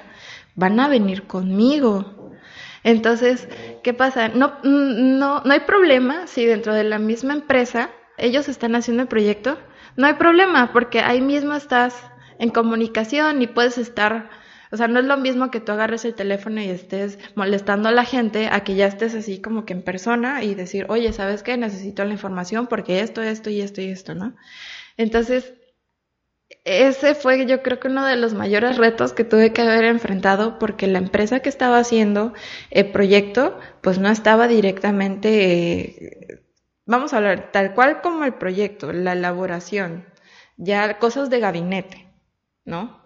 van 0.55 0.79
a 0.79 0.87
venir 0.87 1.25
conmigo. 1.27 2.35
Entonces, 2.83 3.47
¿qué 3.83 3.93
pasa? 3.93 4.29
No, 4.29 4.53
no, 4.63 5.41
no 5.41 5.51
hay 5.51 5.61
problema 5.61 6.27
si 6.27 6.45
dentro 6.45 6.73
de 6.73 6.83
la 6.83 6.99
misma 6.99 7.33
empresa 7.33 7.89
ellos 8.19 8.49
están 8.49 8.75
haciendo 8.75 9.03
el 9.03 9.09
proyecto, 9.09 9.57
no 9.95 10.07
hay 10.07 10.13
problema, 10.13 10.71
porque 10.71 10.99
ahí 10.99 11.21
mismo 11.21 11.53
estás 11.53 11.95
en 12.37 12.49
comunicación 12.49 13.41
y 13.41 13.47
puedes 13.47 13.77
estar, 13.77 14.29
o 14.71 14.77
sea, 14.77 14.87
no 14.87 14.99
es 14.99 15.05
lo 15.05 15.17
mismo 15.17 15.51
que 15.51 15.59
tú 15.59 15.71
agarres 15.71 16.05
el 16.05 16.15
teléfono 16.15 16.61
y 16.61 16.69
estés 16.69 17.19
molestando 17.35 17.89
a 17.89 17.91
la 17.91 18.05
gente 18.05 18.47
a 18.51 18.63
que 18.63 18.75
ya 18.75 18.87
estés 18.87 19.13
así 19.15 19.41
como 19.41 19.65
que 19.65 19.73
en 19.73 19.81
persona 19.81 20.43
y 20.43 20.55
decir, 20.55 20.85
oye, 20.89 21.11
¿sabes 21.11 21.43
qué? 21.43 21.57
Necesito 21.57 22.05
la 22.05 22.13
información 22.13 22.67
porque 22.67 23.01
esto, 23.01 23.21
esto 23.21 23.49
y 23.49 23.61
esto 23.61 23.81
y 23.81 23.89
esto, 23.89 24.15
¿no? 24.15 24.35
Entonces, 24.95 25.53
ese 26.65 27.15
fue 27.15 27.45
yo 27.45 27.61
creo 27.61 27.79
que 27.79 27.87
uno 27.87 28.05
de 28.05 28.15
los 28.15 28.33
mayores 28.33 28.77
retos 28.77 29.13
que 29.13 29.23
tuve 29.23 29.53
que 29.53 29.61
haber 29.61 29.85
enfrentado 29.85 30.59
porque 30.59 30.87
la 30.87 30.99
empresa 30.99 31.39
que 31.41 31.49
estaba 31.49 31.77
haciendo 31.79 32.33
el 32.71 32.91
proyecto 32.91 33.59
pues 33.81 33.99
no 33.99 34.09
estaba 34.09 34.47
directamente 34.47 36.43
Vamos 36.89 37.13
a 37.13 37.17
hablar 37.17 37.51
tal 37.51 37.75
cual 37.75 38.01
como 38.01 38.23
el 38.23 38.33
proyecto, 38.33 38.91
la 38.91 39.13
elaboración, 39.13 40.05
ya 40.57 40.97
cosas 40.97 41.29
de 41.29 41.39
gabinete, 41.39 42.11
¿no? 42.65 42.99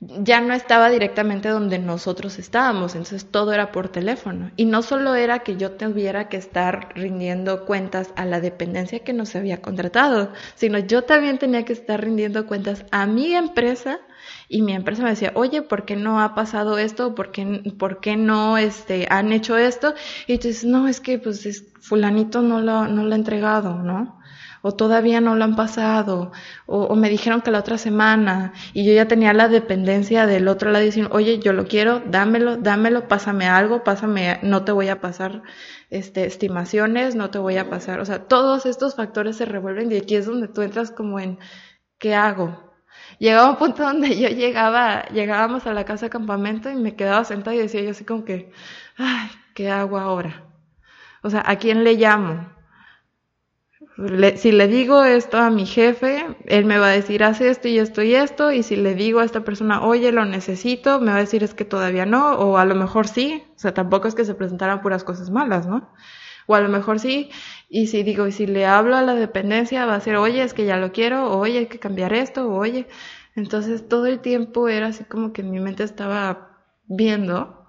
Ya 0.00 0.40
no 0.40 0.52
estaba 0.52 0.90
directamente 0.90 1.48
donde 1.48 1.78
nosotros 1.78 2.40
estábamos, 2.40 2.96
entonces 2.96 3.30
todo 3.30 3.52
era 3.52 3.70
por 3.70 3.88
teléfono. 3.88 4.50
Y 4.56 4.64
no 4.64 4.82
solo 4.82 5.14
era 5.14 5.44
que 5.44 5.56
yo 5.56 5.76
tuviera 5.76 6.28
que 6.28 6.38
estar 6.38 6.92
rindiendo 6.96 7.66
cuentas 7.66 8.10
a 8.16 8.24
la 8.24 8.40
dependencia 8.40 9.04
que 9.04 9.12
nos 9.12 9.36
había 9.36 9.62
contratado, 9.62 10.32
sino 10.56 10.80
yo 10.80 11.04
también 11.04 11.38
tenía 11.38 11.64
que 11.64 11.74
estar 11.74 12.02
rindiendo 12.02 12.48
cuentas 12.48 12.84
a 12.90 13.06
mi 13.06 13.32
empresa 13.32 14.00
y 14.48 14.62
mi 14.62 14.72
empresa 14.72 15.02
me 15.02 15.10
decía, 15.10 15.32
oye, 15.34 15.62
¿por 15.62 15.84
qué 15.84 15.94
no 15.94 16.20
ha 16.20 16.34
pasado 16.34 16.78
esto? 16.78 17.14
¿Por 17.14 17.30
qué, 17.30 17.62
por 17.78 18.00
qué 18.00 18.16
no 18.16 18.56
este, 18.56 19.06
han 19.10 19.32
hecho 19.32 19.58
esto? 19.58 19.94
Y 20.26 20.38
dices, 20.38 20.64
no, 20.64 20.88
es 20.88 21.00
que 21.00 21.18
pues 21.18 21.44
es, 21.46 21.66
fulanito 21.80 22.40
no 22.42 22.60
lo, 22.60 22.86
no 22.88 23.04
lo 23.04 23.12
ha 23.12 23.16
entregado, 23.16 23.82
¿no? 23.82 24.18
O 24.62 24.74
todavía 24.74 25.20
no 25.20 25.36
lo 25.36 25.44
han 25.44 25.54
pasado, 25.54 26.32
o, 26.66 26.82
o, 26.84 26.96
me 26.96 27.10
dijeron 27.10 27.42
que 27.42 27.50
la 27.52 27.60
otra 27.60 27.78
semana, 27.78 28.52
y 28.72 28.84
yo 28.84 28.92
ya 28.92 29.06
tenía 29.06 29.32
la 29.32 29.48
dependencia 29.48 30.26
del 30.26 30.48
otro 30.48 30.72
lado 30.72 30.84
diciendo, 30.84 31.14
oye, 31.14 31.38
yo 31.38 31.52
lo 31.52 31.66
quiero, 31.66 32.00
dámelo, 32.00 32.56
dámelo, 32.56 33.06
pásame 33.06 33.46
algo, 33.46 33.84
pásame, 33.84 34.40
no 34.42 34.64
te 34.64 34.72
voy 34.72 34.88
a 34.88 35.00
pasar 35.00 35.42
este, 35.90 36.24
estimaciones, 36.26 37.14
no 37.14 37.30
te 37.30 37.38
voy 37.38 37.56
a 37.56 37.70
pasar, 37.70 38.00
o 38.00 38.04
sea, 38.04 38.26
todos 38.26 38.66
estos 38.66 38.96
factores 38.96 39.36
se 39.36 39.44
revuelven 39.44 39.92
y 39.92 39.96
aquí 39.96 40.16
es 40.16 40.26
donde 40.26 40.48
tú 40.48 40.62
entras 40.62 40.90
como 40.90 41.20
en, 41.20 41.38
¿qué 41.98 42.14
hago? 42.14 42.67
Llegaba 43.18 43.50
un 43.50 43.56
punto 43.56 43.82
donde 43.82 44.18
yo 44.18 44.28
llegaba, 44.28 45.04
llegábamos 45.08 45.66
a 45.66 45.74
la 45.74 45.84
casa 45.84 46.06
de 46.06 46.10
campamento 46.10 46.70
y 46.70 46.76
me 46.76 46.96
quedaba 46.96 47.24
sentada 47.24 47.56
y 47.56 47.60
decía 47.60 47.82
yo 47.82 47.90
así 47.90 48.04
como 48.04 48.24
que, 48.24 48.52
ay, 48.96 49.30
¿qué 49.54 49.70
hago 49.70 49.98
ahora? 49.98 50.44
O 51.22 51.30
sea, 51.30 51.42
¿a 51.46 51.56
quién 51.56 51.84
le 51.84 51.94
llamo? 51.94 52.46
si 54.36 54.52
le 54.52 54.68
digo 54.68 55.04
esto 55.04 55.38
a 55.38 55.50
mi 55.50 55.66
jefe, 55.66 56.24
él 56.46 56.64
me 56.64 56.78
va 56.78 56.88
a 56.88 56.90
decir, 56.90 57.24
haz 57.24 57.40
esto 57.40 57.68
y 57.68 57.78
esto 57.78 58.02
y 58.02 58.14
esto, 58.14 58.52
y 58.52 58.62
si 58.62 58.76
le 58.76 58.94
digo 58.94 59.20
a 59.20 59.24
esta 59.24 59.42
persona, 59.42 59.82
oye, 59.82 60.12
lo 60.12 60.24
necesito, 60.24 61.00
me 61.00 61.10
va 61.10 61.16
a 61.16 61.20
decir 61.20 61.42
es 61.42 61.54
que 61.54 61.64
todavía 61.64 62.06
no, 62.06 62.32
o 62.34 62.58
a 62.58 62.64
lo 62.64 62.76
mejor 62.76 63.08
sí, 63.08 63.42
o 63.56 63.58
sea, 63.58 63.74
tampoco 63.74 64.06
es 64.06 64.14
que 64.14 64.24
se 64.24 64.34
presentaran 64.34 64.82
puras 64.82 65.02
cosas 65.04 65.30
malas, 65.30 65.66
¿no? 65.66 65.90
O 66.50 66.54
a 66.54 66.60
lo 66.62 66.70
mejor 66.70 66.98
sí, 66.98 67.30
y 67.68 67.88
si 67.88 68.02
digo, 68.02 68.26
y 68.26 68.32
si 68.32 68.46
le 68.46 68.64
hablo 68.64 68.96
a 68.96 69.02
la 69.02 69.14
dependencia, 69.14 69.84
va 69.84 69.96
a 69.96 70.00
ser, 70.00 70.16
oye, 70.16 70.42
es 70.42 70.54
que 70.54 70.64
ya 70.64 70.78
lo 70.78 70.92
quiero, 70.92 71.30
o 71.30 71.38
oye, 71.38 71.58
hay 71.58 71.66
que 71.66 71.78
cambiar 71.78 72.14
esto, 72.14 72.48
o 72.48 72.56
oye. 72.56 72.86
Entonces 73.36 73.86
todo 73.86 74.06
el 74.06 74.20
tiempo 74.20 74.66
era 74.70 74.86
así 74.86 75.04
como 75.04 75.34
que 75.34 75.42
mi 75.42 75.60
mente 75.60 75.84
estaba 75.84 76.56
viendo, 76.86 77.66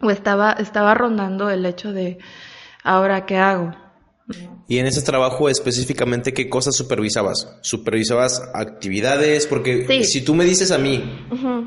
o 0.00 0.10
estaba, 0.10 0.52
estaba 0.52 0.94
rondando 0.94 1.50
el 1.50 1.66
hecho 1.66 1.92
de, 1.92 2.16
ahora, 2.84 3.26
¿qué 3.26 3.36
hago? 3.36 3.74
Y 4.66 4.78
en 4.78 4.86
ese 4.86 5.02
trabajo 5.02 5.48
específicamente, 5.48 6.32
¿qué 6.32 6.48
cosas 6.48 6.74
supervisabas? 6.74 7.58
¿Supervisabas 7.62 8.42
actividades? 8.54 9.46
Porque 9.46 10.04
si 10.04 10.22
tú 10.22 10.34
me 10.34 10.44
dices 10.44 10.70
a 10.70 10.78
mí, 10.78 11.02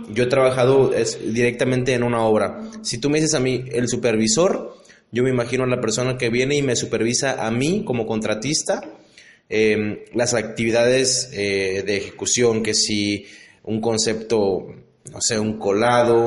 yo 0.10 0.24
he 0.24 0.28
trabajado 0.28 0.92
directamente 1.26 1.94
en 1.94 2.04
una 2.04 2.22
obra, 2.22 2.62
si 2.82 3.00
tú 3.00 3.10
me 3.10 3.20
dices 3.20 3.36
a 3.36 3.40
mí, 3.40 3.66
el 3.72 3.88
supervisor 3.88 4.81
yo 5.12 5.24
me 5.24 5.30
imagino 5.30 5.64
a 5.64 5.68
la 5.68 5.82
persona 5.82 6.18
que 6.18 6.30
viene 6.30 6.56
y 6.56 6.62
me 6.62 6.76
supervisa 6.76 7.46
a 7.46 7.52
mí 7.52 7.84
como 7.86 8.06
contratista 8.06 8.82
em, 9.50 10.00
las 10.14 10.34
actividades 10.34 11.30
eh, 11.34 11.84
de 11.86 11.98
ejecución, 11.98 12.64
que 12.64 12.74
si 12.74 13.26
un 13.64 13.82
concepto, 13.82 14.68
no 15.12 15.20
sé, 15.20 15.38
un 15.38 15.60
colado, 15.60 16.18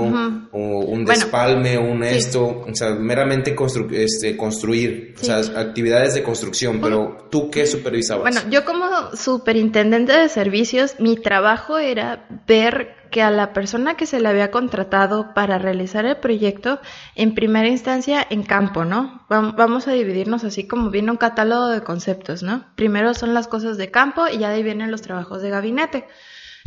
o 0.53 0.59
un 0.59 1.05
despalme, 1.05 1.79
o 1.79 1.83
un 1.83 2.05
esto, 2.05 2.65
o 2.69 2.75
sea, 2.75 2.91
meramente 2.91 3.57
este, 3.93 4.37
construir, 4.37 5.15
o 5.21 5.25
sea, 5.25 5.39
actividades 5.39 6.15
de 6.15 6.23
construcción, 6.23 6.81
pero 6.81 7.29
¿tú 7.31 7.51
qué 7.51 7.67
supervisabas? 7.67 8.23
Bueno, 8.23 8.41
yo 8.51 8.65
como 8.65 8.87
superintendente 9.17 10.13
de 10.13 10.29
servicios, 10.29 10.97
mi 10.99 11.17
trabajo 11.17 11.79
era 11.79 12.27
ver 12.47 12.95
que 13.11 13.23
a 13.23 13.31
la 13.31 13.53
persona 13.53 13.97
que 13.97 14.07
se 14.07 14.21
le 14.21 14.29
había 14.29 14.51
contratado 14.51 15.33
para 15.35 15.57
realizar 15.57 16.05
el 16.05 16.17
proyecto, 16.17 16.81
en 17.15 17.35
primera 17.35 17.69
instancia 17.69 18.27
en 18.29 18.43
campo, 18.43 18.85
¿no? 18.85 19.25
Vamos 19.29 19.89
a 19.89 19.93
dividirnos 19.93 20.45
así 20.45 20.67
como 20.67 20.91
viene 20.91 21.11
un 21.11 21.17
catálogo 21.17 21.69
de 21.69 21.83
conceptos, 21.83 22.43
¿no? 22.43 22.67
Primero 22.75 23.15
son 23.15 23.33
las 23.33 23.49
cosas 23.49 23.79
de 23.79 23.91
campo 23.91 24.27
y 24.29 24.39
ya 24.39 24.51
de 24.51 24.57
ahí 24.57 24.63
vienen 24.63 24.91
los 24.91 25.01
trabajos 25.01 25.41
de 25.43 25.51
gabinete. 25.51 26.07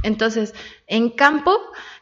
Entonces, 0.04 0.54
en 0.86 1.10
campo, 1.10 1.58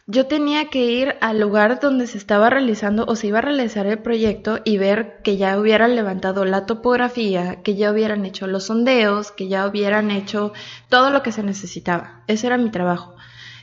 yo 0.07 0.27
tenía 0.27 0.69
que 0.69 0.85
ir 0.85 1.15
al 1.21 1.39
lugar 1.39 1.79
donde 1.79 2.07
se 2.07 2.17
estaba 2.17 2.49
realizando 2.49 3.05
o 3.07 3.15
se 3.15 3.27
iba 3.27 3.39
a 3.39 3.41
realizar 3.41 3.87
el 3.87 3.99
proyecto 3.99 4.59
y 4.63 4.77
ver 4.77 5.21
que 5.23 5.37
ya 5.37 5.59
hubieran 5.59 5.95
levantado 5.95 6.45
la 6.45 6.65
topografía, 6.65 7.61
que 7.63 7.75
ya 7.75 7.91
hubieran 7.91 8.25
hecho 8.25 8.47
los 8.47 8.65
sondeos, 8.65 9.31
que 9.31 9.47
ya 9.47 9.67
hubieran 9.67 10.11
hecho 10.11 10.53
todo 10.89 11.09
lo 11.09 11.23
que 11.23 11.31
se 11.31 11.43
necesitaba. 11.43 12.23
Ese 12.27 12.47
era 12.47 12.57
mi 12.57 12.69
trabajo 12.69 13.15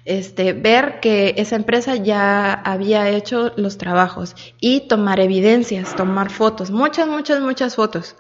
este, 0.05 0.53
ver 0.53 1.01
que 1.01 1.35
esa 1.37 1.57
empresa 1.57 1.97
ya 1.97 2.53
había 2.53 3.09
hecho 3.09 3.53
los 3.57 3.79
trabajos 3.79 4.35
y 4.61 4.89
tomar 4.89 5.21
evidencias, 5.21 5.95
tomar 5.95 6.31
fotos, 6.31 6.71
muchas, 6.71 7.09
muchas, 7.09 7.41
muchas 7.41 7.77
fotos. 7.77 8.17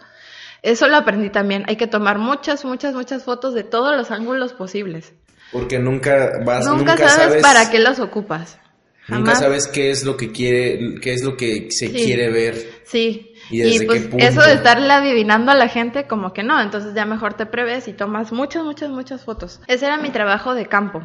Eso 0.62 0.86
lo 0.86 0.96
aprendí 0.96 1.30
también. 1.30 1.64
Hay 1.66 1.76
que 1.76 1.88
tomar 1.88 2.18
muchas, 2.18 2.64
muchas, 2.64 2.94
muchas 2.94 3.24
fotos 3.24 3.52
de 3.54 3.64
todos 3.64 3.96
los 3.96 4.12
ángulos 4.12 4.52
posibles. 4.52 5.12
Porque 5.52 5.78
nunca 5.78 6.40
vas, 6.44 6.66
nunca, 6.66 6.96
sabes, 6.96 7.42
para 7.42 7.70
qué 7.70 7.78
los 7.78 8.00
ocupas. 8.00 8.58
Nunca 9.08 9.34
sabes 9.34 9.66
qué 9.66 9.90
es 9.90 10.04
lo 10.04 10.16
que 10.16 10.32
quiere, 10.32 10.94
qué 11.00 11.12
es 11.12 11.22
lo 11.22 11.36
que 11.36 11.68
se 11.70 11.92
quiere 11.92 12.30
ver. 12.30 12.54
Sí. 12.84 13.34
Y, 13.50 13.84
pues 13.84 14.08
eso 14.16 14.40
de 14.42 14.54
estarle 14.54 14.92
adivinando 14.92 15.50
a 15.50 15.54
la 15.54 15.68
gente, 15.68 16.06
como 16.06 16.32
que 16.32 16.42
no. 16.42 16.60
Entonces 16.60 16.94
ya 16.94 17.04
mejor 17.04 17.34
te 17.34 17.44
preves 17.44 17.88
y 17.88 17.92
tomas 17.92 18.32
muchas, 18.32 18.64
muchas, 18.64 18.90
muchas 18.90 19.24
fotos. 19.24 19.60
Ese 19.66 19.86
era 19.86 19.98
mi 19.98 20.10
trabajo 20.10 20.54
de 20.54 20.66
campo 20.66 21.02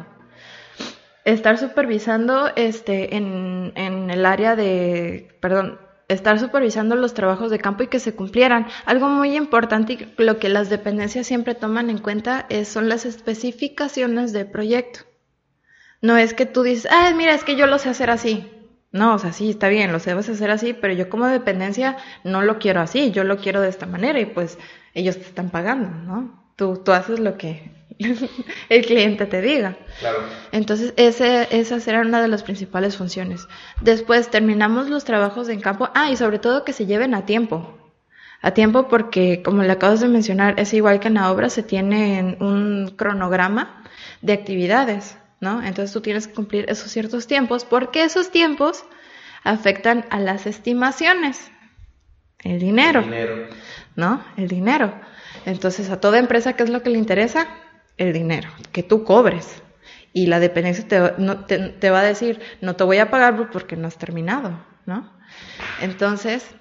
estar 1.32 1.58
supervisando 1.58 2.50
este 2.56 3.16
en, 3.16 3.72
en 3.76 4.10
el 4.10 4.24
área 4.24 4.56
de, 4.56 5.28
perdón, 5.40 5.78
estar 6.08 6.40
supervisando 6.40 6.96
los 6.96 7.14
trabajos 7.14 7.50
de 7.50 7.58
campo 7.58 7.82
y 7.82 7.88
que 7.88 8.00
se 8.00 8.14
cumplieran. 8.14 8.66
Algo 8.86 9.08
muy 9.08 9.36
importante 9.36 9.92
y 9.92 10.22
lo 10.22 10.38
que 10.38 10.48
las 10.48 10.70
dependencias 10.70 11.26
siempre 11.26 11.54
toman 11.54 11.90
en 11.90 11.98
cuenta 11.98 12.46
es, 12.48 12.68
son 12.68 12.88
las 12.88 13.06
especificaciones 13.06 14.32
del 14.32 14.50
proyecto. 14.50 15.00
No 16.00 16.16
es 16.16 16.32
que 16.32 16.46
tú 16.46 16.62
dices, 16.62 16.88
ah, 16.90 17.12
mira, 17.16 17.34
es 17.34 17.44
que 17.44 17.56
yo 17.56 17.66
lo 17.66 17.78
sé 17.78 17.90
hacer 17.90 18.10
así. 18.10 18.50
No, 18.90 19.14
o 19.14 19.18
sea, 19.18 19.32
sí, 19.32 19.50
está 19.50 19.68
bien, 19.68 19.92
lo 19.92 19.98
debes 19.98 20.28
hacer 20.30 20.50
así, 20.50 20.72
pero 20.72 20.94
yo 20.94 21.10
como 21.10 21.26
dependencia 21.26 21.98
no 22.24 22.40
lo 22.40 22.58
quiero 22.58 22.80
así, 22.80 23.10
yo 23.10 23.22
lo 23.22 23.36
quiero 23.36 23.60
de 23.60 23.68
esta 23.68 23.84
manera 23.84 24.18
y 24.18 24.24
pues 24.26 24.58
ellos 24.94 25.16
te 25.16 25.24
están 25.24 25.50
pagando, 25.50 25.90
¿no? 25.90 26.52
Tú, 26.56 26.78
tú 26.82 26.92
haces 26.92 27.20
lo 27.20 27.36
que 27.36 27.77
el 28.68 28.86
cliente 28.86 29.26
te 29.26 29.42
diga. 29.42 29.76
Claro. 30.00 30.18
Entonces, 30.52 30.94
ese, 30.96 31.48
esa 31.50 31.80
será 31.80 32.00
una 32.00 32.22
de 32.22 32.28
las 32.28 32.42
principales 32.42 32.96
funciones. 32.96 33.48
Después 33.80 34.30
terminamos 34.30 34.88
los 34.88 35.04
trabajos 35.04 35.48
en 35.48 35.60
campo. 35.60 35.90
Ah, 35.94 36.10
y 36.10 36.16
sobre 36.16 36.38
todo 36.38 36.64
que 36.64 36.72
se 36.72 36.86
lleven 36.86 37.14
a 37.14 37.26
tiempo. 37.26 37.76
A 38.40 38.52
tiempo 38.52 38.88
porque, 38.88 39.42
como 39.42 39.64
le 39.64 39.72
acabas 39.72 40.00
de 40.00 40.08
mencionar, 40.08 40.60
es 40.60 40.72
igual 40.72 41.00
que 41.00 41.08
en 41.08 41.14
la 41.14 41.30
obra, 41.32 41.50
se 41.50 41.64
tiene 41.64 42.36
un 42.40 42.94
cronograma 42.96 43.82
de 44.22 44.32
actividades, 44.32 45.18
¿no? 45.40 45.60
Entonces 45.62 45.92
tú 45.92 46.00
tienes 46.00 46.28
que 46.28 46.34
cumplir 46.34 46.66
esos 46.68 46.90
ciertos 46.90 47.26
tiempos 47.26 47.64
porque 47.64 48.04
esos 48.04 48.30
tiempos 48.30 48.84
afectan 49.42 50.04
a 50.10 50.20
las 50.20 50.46
estimaciones. 50.46 51.50
El 52.44 52.60
dinero. 52.60 53.00
El 53.00 53.06
dinero. 53.06 53.48
¿No? 53.96 54.24
El 54.36 54.46
dinero. 54.46 54.94
Entonces, 55.44 55.90
a 55.90 56.00
toda 56.00 56.18
empresa, 56.18 56.52
¿qué 56.52 56.62
es 56.62 56.70
lo 56.70 56.82
que 56.82 56.90
le 56.90 56.98
interesa? 56.98 57.48
El 57.98 58.12
dinero, 58.12 58.48
que 58.72 58.82
tú 58.82 59.04
cobres. 59.04 59.62
Y 60.12 60.26
la 60.26 60.40
dependencia 60.40 60.88
te, 60.88 61.58
te 61.58 61.90
va 61.90 62.00
a 62.00 62.04
decir, 62.04 62.40
no 62.60 62.74
te 62.76 62.84
voy 62.84 62.98
a 62.98 63.10
pagar 63.10 63.50
porque 63.50 63.76
no 63.76 63.86
has 63.86 63.98
terminado, 63.98 64.58
¿no? 64.86 65.12
Entonces, 65.80 66.54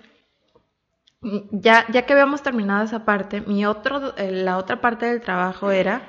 ya, 1.51 1.85
ya 1.91 2.03
que 2.03 2.13
habíamos 2.13 2.43
terminado 2.43 2.83
esa 2.83 3.05
parte, 3.05 3.41
mi 3.41 3.65
otro, 3.65 4.15
eh, 4.17 4.31
la 4.31 4.57
otra 4.57 4.81
parte 4.81 5.07
del 5.07 5.21
trabajo 5.21 5.71
era 5.71 6.01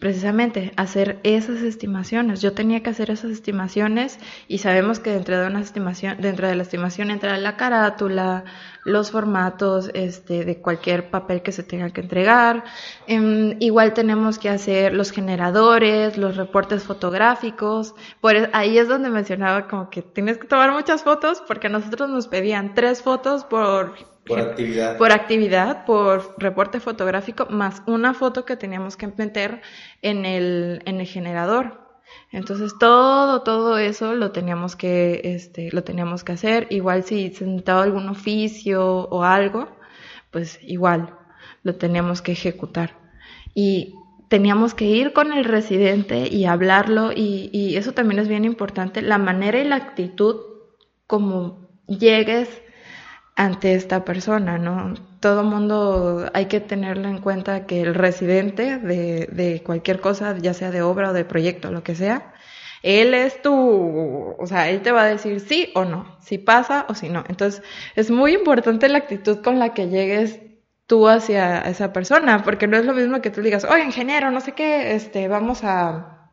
precisamente 0.00 0.72
hacer 0.76 1.20
esas 1.22 1.60
estimaciones. 1.60 2.40
Yo 2.40 2.52
tenía 2.54 2.82
que 2.82 2.90
hacer 2.90 3.10
esas 3.10 3.30
estimaciones 3.30 4.18
y 4.48 4.58
sabemos 4.58 4.98
que 4.98 5.10
dentro 5.10 5.38
de 5.38 5.46
una 5.46 5.60
estimación, 5.60 6.16
dentro 6.20 6.48
de 6.48 6.56
la 6.56 6.62
estimación 6.62 7.10
entra 7.10 7.36
la 7.36 7.56
carátula, 7.56 8.44
los 8.84 9.10
formatos 9.10 9.90
este, 9.92 10.46
de 10.46 10.58
cualquier 10.58 11.10
papel 11.10 11.42
que 11.42 11.52
se 11.52 11.62
tenga 11.62 11.90
que 11.90 12.00
entregar. 12.00 12.64
Em, 13.06 13.56
igual 13.60 13.92
tenemos 13.92 14.38
que 14.38 14.48
hacer 14.48 14.94
los 14.94 15.12
generadores, 15.12 16.16
los 16.16 16.36
reportes 16.36 16.82
fotográficos. 16.84 17.94
Por 18.22 18.36
e, 18.36 18.50
ahí 18.54 18.78
es 18.78 18.88
donde 18.88 19.10
mencionaba 19.10 19.68
como 19.68 19.90
que 19.90 20.00
tienes 20.00 20.38
que 20.38 20.48
tomar 20.48 20.72
muchas 20.72 21.02
fotos 21.02 21.42
porque 21.46 21.66
a 21.66 21.70
nosotros 21.70 22.08
nos 22.08 22.26
pedían 22.26 22.74
tres 22.74 23.02
fotos 23.02 23.44
por 23.44 23.94
por 24.30 24.40
actividad. 24.40 24.98
Por 24.98 25.12
actividad, 25.12 25.84
por 25.84 26.34
reporte 26.38 26.80
fotográfico, 26.80 27.46
más 27.50 27.82
una 27.86 28.14
foto 28.14 28.44
que 28.44 28.56
teníamos 28.56 28.96
que 28.96 29.08
meter 29.08 29.60
en 30.02 30.24
el, 30.24 30.82
en 30.86 31.00
el 31.00 31.06
generador. 31.06 31.80
Entonces 32.32 32.72
todo, 32.78 33.42
todo 33.42 33.78
eso 33.78 34.14
lo 34.14 34.32
teníamos 34.32 34.76
que, 34.76 35.20
este, 35.24 35.70
lo 35.72 35.84
teníamos 35.84 36.24
que 36.24 36.32
hacer. 36.32 36.66
Igual 36.70 37.04
si 37.04 37.30
se 37.30 37.44
necesitaba 37.44 37.82
algún 37.82 38.08
oficio 38.08 38.84
o 38.84 39.24
algo, 39.24 39.68
pues 40.30 40.58
igual 40.62 41.14
lo 41.62 41.74
teníamos 41.76 42.22
que 42.22 42.32
ejecutar. 42.32 42.96
Y 43.54 43.94
teníamos 44.28 44.74
que 44.74 44.84
ir 44.84 45.12
con 45.12 45.32
el 45.32 45.44
residente 45.44 46.28
y 46.28 46.44
hablarlo 46.44 47.10
y, 47.12 47.50
y 47.52 47.76
eso 47.76 47.92
también 47.92 48.20
es 48.20 48.28
bien 48.28 48.44
importante, 48.44 49.02
la 49.02 49.18
manera 49.18 49.58
y 49.58 49.64
la 49.64 49.76
actitud 49.76 50.36
como 51.08 51.68
llegues 51.88 52.48
ante 53.36 53.74
esta 53.74 54.04
persona, 54.04 54.58
¿no? 54.58 54.94
Todo 55.20 55.44
mundo 55.44 56.28
hay 56.34 56.46
que 56.46 56.60
tenerlo 56.60 57.08
en 57.08 57.18
cuenta 57.18 57.66
que 57.66 57.80
el 57.82 57.94
residente 57.94 58.78
de, 58.78 59.28
de 59.32 59.62
cualquier 59.62 60.00
cosa, 60.00 60.36
ya 60.38 60.54
sea 60.54 60.70
de 60.70 60.82
obra 60.82 61.10
o 61.10 61.12
de 61.12 61.24
proyecto, 61.24 61.70
lo 61.70 61.82
que 61.82 61.94
sea, 61.94 62.34
él 62.82 63.14
es 63.14 63.42
tu, 63.42 64.34
o 64.38 64.46
sea, 64.46 64.70
él 64.70 64.80
te 64.82 64.92
va 64.92 65.02
a 65.02 65.06
decir 65.06 65.40
sí 65.40 65.70
o 65.74 65.84
no, 65.84 66.16
si 66.20 66.38
pasa 66.38 66.86
o 66.88 66.94
si 66.94 67.08
no. 67.08 67.24
Entonces, 67.28 67.62
es 67.94 68.10
muy 68.10 68.34
importante 68.34 68.88
la 68.88 68.98
actitud 68.98 69.42
con 69.42 69.58
la 69.58 69.74
que 69.74 69.88
llegues 69.88 70.40
tú 70.86 71.06
hacia 71.08 71.60
esa 71.60 71.92
persona, 71.92 72.42
porque 72.42 72.66
no 72.66 72.76
es 72.76 72.84
lo 72.84 72.94
mismo 72.94 73.20
que 73.20 73.30
tú 73.30 73.42
digas, 73.42 73.64
oye, 73.64 73.84
ingeniero, 73.84 74.30
no 74.30 74.40
sé 74.40 74.52
qué, 74.52 74.94
este, 74.94 75.28
vamos 75.28 75.62
a, 75.62 76.32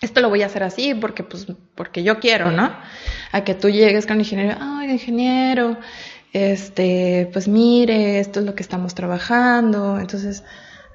esto 0.00 0.20
lo 0.20 0.30
voy 0.30 0.42
a 0.42 0.46
hacer 0.46 0.62
así 0.62 0.94
porque, 0.94 1.24
pues, 1.24 1.46
porque 1.74 2.02
yo 2.02 2.18
quiero, 2.18 2.50
¿no? 2.50 2.74
A 3.32 3.44
que 3.44 3.54
tú 3.54 3.68
llegues 3.68 4.06
con 4.06 4.14
el 4.14 4.22
ingeniero, 4.22 4.56
ay, 4.60 4.90
ingeniero, 4.92 5.76
este, 6.32 7.28
pues 7.32 7.48
mire, 7.48 8.18
esto 8.18 8.40
es 8.40 8.46
lo 8.46 8.54
que 8.54 8.62
estamos 8.62 8.94
trabajando. 8.94 9.98
Entonces, 9.98 10.44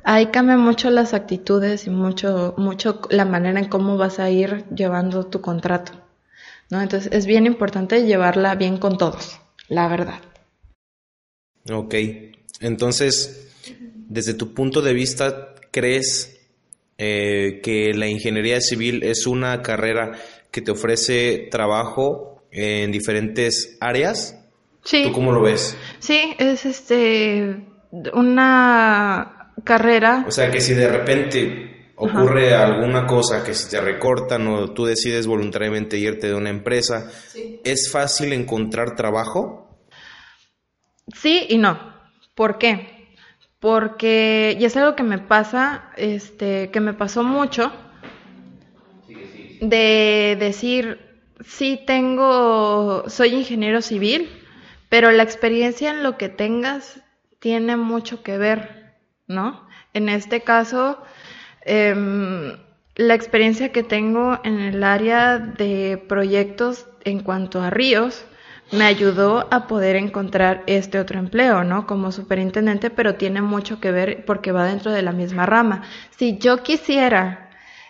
ahí 0.03 0.27
cambian 0.27 0.59
mucho 0.59 0.89
las 0.89 1.13
actitudes 1.13 1.85
y 1.87 1.89
mucho, 1.89 2.55
mucho 2.57 3.01
la 3.09 3.25
manera 3.25 3.59
en 3.59 3.69
cómo 3.69 3.97
vas 3.97 4.19
a 4.19 4.29
ir 4.29 4.65
llevando 4.73 5.27
tu 5.27 5.41
contrato. 5.41 5.93
¿no? 6.69 6.81
Entonces, 6.81 7.11
es 7.13 7.25
bien 7.25 7.45
importante 7.45 8.05
llevarla 8.05 8.55
bien 8.55 8.77
con 8.77 8.97
todos, 8.97 9.39
la 9.67 9.87
verdad. 9.87 10.19
Ok, 11.69 11.95
entonces, 12.61 13.51
desde 14.07 14.33
tu 14.33 14.53
punto 14.53 14.81
de 14.81 14.93
vista, 14.93 15.53
¿crees 15.71 16.39
eh, 16.97 17.59
que 17.61 17.93
la 17.93 18.07
ingeniería 18.07 18.61
civil 18.61 19.03
es 19.03 19.27
una 19.27 19.61
carrera 19.61 20.13
que 20.49 20.61
te 20.61 20.71
ofrece 20.71 21.47
trabajo 21.51 22.43
en 22.51 22.91
diferentes 22.91 23.77
áreas? 23.81 24.36
Sí. 24.87 25.03
¿Tú 25.03 25.11
cómo 25.11 25.33
lo 25.33 25.41
ves? 25.41 25.77
Sí, 25.99 26.33
es 26.37 26.65
este 26.65 27.67
una 28.13 29.51
carrera. 29.65 30.23
O 30.25 30.31
sea 30.31 30.49
que 30.49 30.61
si 30.61 30.73
de 30.75 30.87
repente 30.87 31.91
ocurre 31.97 32.55
alguna 32.55 33.05
cosa 33.05 33.43
que 33.43 33.53
se 33.53 33.69
te 33.69 33.81
recortan 33.81 34.47
o 34.47 34.71
tú 34.71 34.85
decides 34.85 35.27
voluntariamente 35.27 35.97
irte 35.97 36.27
de 36.27 36.35
una 36.35 36.51
empresa, 36.51 37.11
¿es 37.65 37.91
fácil 37.91 38.31
encontrar 38.31 38.95
trabajo? 38.95 39.77
Sí 41.13 41.47
y 41.49 41.57
no. 41.57 41.77
¿Por 42.33 42.57
qué? 42.57 43.17
Porque, 43.59 44.55
y 44.57 44.63
es 44.63 44.77
algo 44.77 44.95
que 44.95 45.03
me 45.03 45.17
pasa, 45.17 45.91
este, 45.97 46.69
que 46.71 46.79
me 46.79 46.93
pasó 46.93 47.23
mucho, 47.23 47.73
de 49.59 50.37
decir, 50.39 50.99
sí 51.45 51.77
tengo, 51.85 53.03
soy 53.09 53.33
ingeniero 53.33 53.81
civil, 53.81 54.29
pero 54.89 55.11
la 55.11 55.23
experiencia 55.23 55.91
en 55.91 56.03
lo 56.03 56.17
que 56.17 56.29
tengas 56.29 57.01
tiene 57.39 57.77
mucho 57.77 58.23
que 58.23 58.37
ver, 58.37 58.95
¿no? 59.27 59.67
En 59.93 60.09
este 60.09 60.41
caso, 60.41 61.01
em, 61.61 62.57
la 62.95 63.13
experiencia 63.13 63.71
que 63.71 63.83
tengo 63.83 64.39
en 64.43 64.59
el 64.59 64.83
área 64.83 65.37
de 65.37 66.03
proyectos 66.07 66.87
en 67.03 67.19
cuanto 67.19 67.61
a 67.61 67.69
ríos 67.69 68.25
me 68.71 68.83
ayudó 68.83 69.47
a 69.51 69.67
poder 69.67 69.95
encontrar 69.95 70.63
este 70.67 70.99
otro 70.99 71.19
empleo, 71.19 71.63
¿no? 71.63 71.87
Como 71.87 72.11
superintendente, 72.11 72.89
pero 72.89 73.15
tiene 73.15 73.41
mucho 73.41 73.79
que 73.79 73.91
ver 73.91 74.25
porque 74.25 74.51
va 74.51 74.65
dentro 74.65 74.91
de 74.91 75.01
la 75.01 75.13
misma 75.13 75.45
rama. 75.45 75.83
Si 76.17 76.37
yo 76.37 76.63
quisiera 76.63 77.46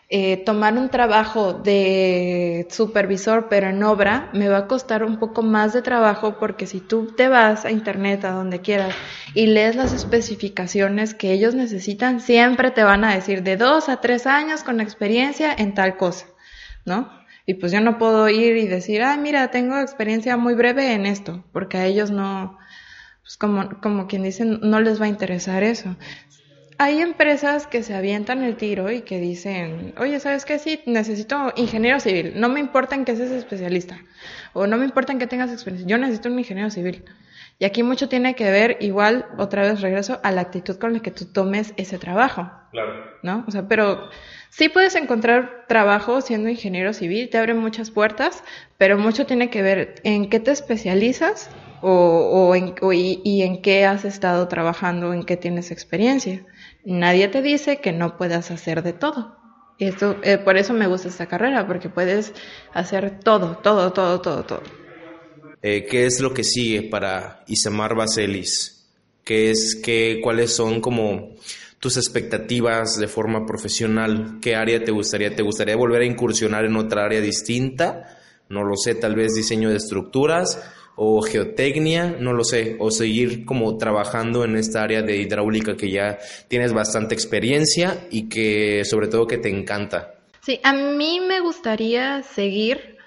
eh, 0.09 0.37
tomar 0.45 0.73
un 0.77 0.87
trabajo 0.87 1.51
de 1.51 2.65
supervisor 2.69 3.47
pero 3.49 3.67
en 3.67 3.83
obra 3.83 4.29
me 4.31 4.47
va 4.47 4.59
a 4.59 4.67
costar 4.67 5.03
un 5.03 5.19
poco 5.19 5.41
más 5.41 5.73
de 5.73 5.81
trabajo 5.81 6.37
porque 6.39 6.65
si 6.65 6.79
tú 6.79 7.07
te 7.07 7.27
vas 7.27 7.65
a 7.65 7.71
internet 7.71 8.23
a 8.23 8.31
donde 8.31 8.61
quieras 8.61 8.95
y 9.33 9.47
lees 9.47 9.75
las 9.75 9.91
especificaciones 9.91 11.13
que 11.13 11.33
ellos 11.33 11.55
necesitan 11.55 12.21
siempre 12.21 12.71
te 12.71 12.85
van 12.85 13.03
a 13.03 13.13
decir 13.13 13.43
de 13.43 13.57
dos 13.57 13.89
a 13.89 13.99
tres 13.99 14.27
años 14.27 14.63
con 14.63 14.79
experiencia 14.79 15.53
en 15.53 15.73
tal 15.73 15.97
cosa 15.97 16.27
¿no? 16.85 17.11
y 17.45 17.55
pues 17.55 17.73
yo 17.73 17.81
no 17.81 17.97
puedo 17.97 18.29
ir 18.29 18.55
y 18.55 18.67
decir 18.67 19.03
ay 19.03 19.17
mira 19.17 19.51
tengo 19.51 19.77
experiencia 19.77 20.37
muy 20.37 20.53
breve 20.53 20.93
en 20.93 21.05
esto 21.05 21.43
porque 21.51 21.79
a 21.79 21.85
ellos 21.85 22.11
no 22.11 22.57
pues 23.23 23.35
como, 23.35 23.81
como 23.81 24.07
quien 24.07 24.23
dice, 24.23 24.45
no 24.45 24.79
les 24.79 25.01
va 25.01 25.05
a 25.05 25.09
interesar 25.09 25.63
eso 25.63 25.97
hay 26.79 27.01
empresas 27.01 27.65
que 27.65 27.81
se 27.81 27.95
avientan 27.95 28.43
el 28.43 28.55
tiro 28.55 28.91
y 28.91 29.01
que 29.01 29.19
dicen, 29.19 29.93
oye, 29.97 30.19
¿sabes 30.19 30.45
qué? 30.45 30.59
Sí, 30.59 30.81
necesito 30.85 31.51
ingeniero 31.55 31.99
civil. 31.99 32.33
No 32.35 32.49
me 32.49 32.59
importa 32.59 32.95
en 32.95 33.05
qué 33.05 33.15
seas 33.15 33.31
especialista. 33.31 33.99
O 34.53 34.67
no 34.67 34.77
me 34.77 34.85
importa 34.85 35.11
en 35.11 35.19
qué 35.19 35.27
tengas 35.27 35.51
experiencia. 35.51 35.87
Yo 35.87 35.97
necesito 35.97 36.29
un 36.29 36.37
ingeniero 36.37 36.69
civil. 36.69 37.03
Y 37.59 37.65
aquí 37.65 37.81
mucho 37.81 38.07
tiene 38.07 38.35
que 38.35 38.51
ver, 38.51 38.77
igual, 38.81 39.25
otra 39.39 39.63
vez 39.63 39.81
regreso 39.81 40.19
a 40.21 40.31
la 40.31 40.41
actitud 40.41 40.77
con 40.77 40.93
la 40.93 40.99
que 40.99 41.09
tú 41.09 41.25
tomes 41.25 41.73
ese 41.77 41.97
trabajo. 41.97 42.51
Claro. 42.71 42.93
¿No? 43.23 43.43
O 43.47 43.51
sea, 43.51 43.67
pero 43.67 44.09
sí 44.49 44.69
puedes 44.69 44.93
encontrar 44.93 45.65
trabajo 45.67 46.21
siendo 46.21 46.49
ingeniero 46.49 46.93
civil, 46.93 47.29
te 47.29 47.39
abren 47.39 47.57
muchas 47.57 47.89
puertas, 47.89 48.43
pero 48.77 48.99
mucho 48.99 49.25
tiene 49.25 49.49
que 49.49 49.63
ver 49.63 49.95
en 50.03 50.29
qué 50.29 50.39
te 50.39 50.51
especializas 50.51 51.49
o, 51.81 51.89
o 51.91 52.55
en, 52.55 52.75
y, 52.93 53.21
y 53.23 53.41
en 53.41 53.63
qué 53.63 53.85
has 53.85 54.05
estado 54.05 54.47
trabajando, 54.47 55.11
en 55.13 55.23
qué 55.23 55.35
tienes 55.35 55.71
experiencia. 55.71 56.45
Nadie 56.89 57.27
te 57.27 57.41
dice 57.41 57.81
que 57.81 57.91
no 57.91 58.15
puedas 58.15 58.49
hacer 58.49 58.81
de 58.81 58.93
todo. 58.93 59.35
esto, 59.77 60.15
eh, 60.23 60.37
por 60.37 60.55
eso 60.55 60.73
me 60.73 60.87
gusta 60.87 61.09
esta 61.09 61.25
carrera, 61.25 61.67
porque 61.67 61.89
puedes 61.89 62.31
hacer 62.73 63.19
todo, 63.19 63.57
todo, 63.57 63.91
todo, 63.91 64.21
todo, 64.21 64.45
todo. 64.45 64.63
Eh, 65.61 65.85
¿Qué 65.85 66.05
es 66.05 66.21
lo 66.21 66.33
que 66.33 66.45
sigue 66.45 66.83
para 66.83 67.43
Isamar 67.47 67.93
Baselis? 67.93 68.87
¿Qué 69.25 69.51
es, 69.51 69.75
qué, 69.83 70.21
¿Cuáles 70.23 70.55
son 70.55 70.79
como 70.79 71.35
tus 71.79 71.97
expectativas 71.97 72.97
de 72.97 73.09
forma 73.09 73.45
profesional? 73.45 74.37
¿Qué 74.41 74.55
área 74.55 74.81
te 74.81 74.91
gustaría? 74.91 75.35
¿Te 75.35 75.43
gustaría 75.43 75.75
volver 75.75 76.03
a 76.03 76.05
incursionar 76.05 76.63
en 76.63 76.77
otra 76.77 77.03
área 77.03 77.19
distinta? 77.19 78.17
No 78.47 78.63
lo 78.63 78.77
sé, 78.77 78.95
tal 78.95 79.13
vez 79.13 79.35
diseño 79.35 79.69
de 79.69 79.75
estructuras 79.75 80.57
o 80.99 81.21
geotecnia, 81.21 82.17
no 82.19 82.33
lo 82.33 82.43
sé, 82.43 82.75
o 82.79 82.89
seguir 82.89 83.45
como 83.45 83.77
trabajando 83.77 84.43
en 84.43 84.57
esta 84.57 84.81
área 84.81 85.03
de 85.03 85.17
hidráulica 85.17 85.77
que 85.77 85.91
ya 85.91 86.17
tienes 86.47 86.73
bastante 86.73 87.13
experiencia 87.13 88.07
y 88.09 88.27
que 88.27 88.83
sobre 88.83 89.07
todo 89.07 89.27
que 89.27 89.37
te 89.37 89.49
encanta. 89.49 90.15
Sí, 90.41 90.59
a 90.63 90.73
mí 90.73 91.19
me 91.19 91.39
gustaría 91.39 92.23
seguir 92.23 92.97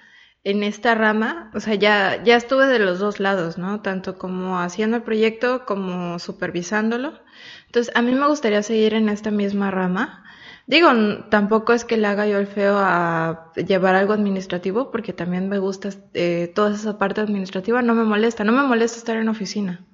en 0.44 0.62
esta 0.62 0.94
rama, 0.94 1.50
o 1.52 1.60
sea, 1.60 1.74
ya, 1.74 2.22
ya 2.22 2.36
estuve 2.36 2.66
de 2.66 2.78
los 2.78 3.00
dos 3.00 3.18
lados, 3.18 3.58
¿no? 3.58 3.82
Tanto 3.82 4.18
como 4.18 4.60
haciendo 4.60 4.96
el 4.96 5.02
proyecto 5.02 5.66
como 5.66 6.18
supervisándolo. 6.18 7.18
Entonces, 7.66 7.92
a 7.96 8.02
mí 8.02 8.12
me 8.12 8.26
gustaría 8.28 8.62
seguir 8.62 8.94
en 8.94 9.08
esta 9.08 9.30
misma 9.30 9.70
rama. 9.70 10.24
Digo, 10.72 10.88
tampoco 11.30 11.72
es 11.72 11.84
que 11.84 11.96
le 11.96 12.06
haga 12.06 12.26
yo 12.28 12.38
el 12.38 12.46
feo 12.46 12.76
a 12.78 13.52
llevar 13.56 13.96
algo 13.96 14.12
administrativo, 14.12 14.92
porque 14.92 15.12
también 15.12 15.48
me 15.48 15.58
gusta 15.58 15.88
eh, 16.14 16.52
toda 16.54 16.74
esa 16.76 16.96
parte 16.96 17.20
administrativa, 17.20 17.82
no 17.82 17.94
me 17.96 18.04
molesta, 18.04 18.44
no 18.44 18.52
me 18.52 18.62
molesta 18.62 18.98
estar 18.98 19.16
en 19.16 19.28
oficina. 19.28 19.84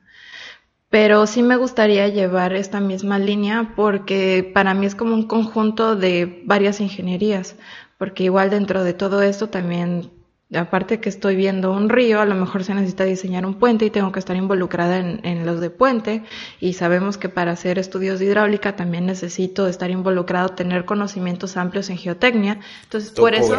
pero 0.91 1.27
sí 1.27 1.43
me 1.43 1.57
gustaría 1.57 2.09
llevar 2.09 2.55
esta 2.55 2.81
misma 2.81 3.19
línea 3.19 3.73
porque 3.77 4.51
para 4.55 4.75
mí 4.75 4.87
es 4.87 4.95
como 4.95 5.15
un 5.15 5.27
conjunto 5.27 5.97
de 5.97 6.43
varias 6.47 6.81
ingenierías, 6.81 7.57
porque 7.99 8.25
igual 8.25 8.51
dentro 8.51 8.85
de 8.85 8.95
todo 8.95 9.23
esto 9.23 9.49
también 9.49 10.11
aparte 10.55 11.01
que 11.01 11.09
estoy 11.09 11.35
viendo 11.35 11.73
un 11.73 11.89
río, 11.89 12.21
a 12.21 12.25
lo 12.25 12.37
mejor 12.37 12.63
se 12.63 12.73
necesita 12.73 13.03
diseñar 13.03 13.45
un 13.45 13.55
puente 13.55 13.85
y 13.85 13.91
tengo 13.91 14.13
que 14.13 14.21
estar 14.21 14.37
involucrada 14.37 14.99
en, 14.99 15.45
los 15.45 15.61
de 15.61 15.71
puente 15.71 16.23
y 16.61 16.75
sabemos 16.75 17.19
que 17.19 17.29
para 17.29 17.53
hacer 17.53 17.81
estudios 17.81 18.21
de 18.21 18.27
hidráulica 18.27 18.77
también 18.77 19.07
necesito 19.07 19.67
estar 19.67 19.91
involucrado, 19.91 20.51
tener 20.51 20.85
conocimientos 20.85 21.57
amplios 21.57 21.91
en 21.91 21.99
geotecnia. 21.99 22.61
Entonces, 22.85 23.11
por 23.11 23.35
eso 23.35 23.57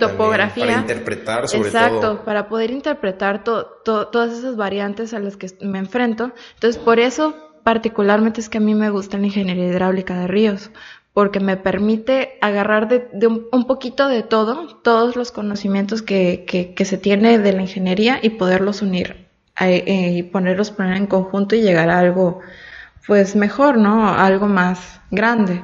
topografía 0.00 0.66
para 0.66 0.80
interpretar 0.80 1.48
sobre 1.48 1.68
exacto, 1.68 2.24
para 2.24 2.48
poder 2.48 2.72
interpretar 2.72 3.44
todas 3.44 4.36
esas 4.36 4.56
variantes 4.56 5.14
a 5.14 5.20
las 5.20 5.36
que 5.36 5.48
me 5.60 5.78
enfrento. 5.78 6.32
Entonces, 6.54 6.82
por 6.82 6.98
eso 6.98 7.36
particularmente 7.62 8.40
es 8.40 8.48
que 8.48 8.58
a 8.58 8.60
mí 8.60 8.74
me 8.74 8.90
gusta 8.90 9.18
la 9.18 9.26
ingeniería 9.26 9.66
hidráulica 9.66 10.18
de 10.18 10.26
ríos, 10.26 10.70
porque 11.14 11.38
me 11.38 11.56
permite 11.56 12.38
agarrar 12.40 12.88
de, 12.88 13.26
un, 13.28 13.66
poquito 13.66 14.08
de 14.08 14.24
todo, 14.24 14.80
todos 14.82 15.14
los 15.14 15.30
conocimientos 15.30 16.02
que, 16.02 16.44
que, 16.44 16.84
se 16.84 16.98
tiene 16.98 17.38
de 17.38 17.52
la 17.52 17.62
ingeniería 17.62 18.18
y 18.20 18.30
poderlos 18.30 18.82
unir 18.82 19.28
eh, 19.60 20.10
y 20.12 20.22
ponerlos 20.24 20.72
poner 20.72 20.96
en 20.96 21.06
conjunto 21.06 21.54
y 21.54 21.62
llegar 21.62 21.88
a 21.88 22.00
algo 22.00 22.40
pues 23.06 23.36
mejor, 23.36 23.76
¿no? 23.76 24.08
Algo 24.08 24.48
más 24.48 25.00
grande. 25.10 25.62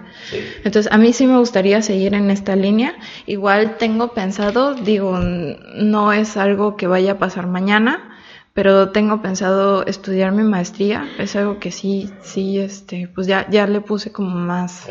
Entonces, 0.58 0.92
a 0.92 0.98
mí 0.98 1.12
sí 1.12 1.26
me 1.26 1.38
gustaría 1.38 1.82
seguir 1.82 2.14
en 2.14 2.30
esta 2.30 2.54
línea. 2.54 2.94
Igual 3.26 3.76
tengo 3.78 4.12
pensado, 4.12 4.74
digo, 4.74 5.18
no 5.18 6.12
es 6.12 6.36
algo 6.36 6.76
que 6.76 6.86
vaya 6.86 7.12
a 7.12 7.18
pasar 7.18 7.46
mañana, 7.46 8.09
pero 8.52 8.90
tengo 8.90 9.22
pensado 9.22 9.86
estudiar 9.86 10.32
mi 10.32 10.42
maestría, 10.42 11.08
es 11.18 11.36
algo 11.36 11.60
que 11.60 11.70
sí, 11.70 12.10
sí, 12.20 12.58
este, 12.58 13.08
pues 13.14 13.26
ya, 13.28 13.48
ya 13.48 13.66
le 13.66 13.80
puse 13.80 14.10
como 14.10 14.30
más, 14.30 14.88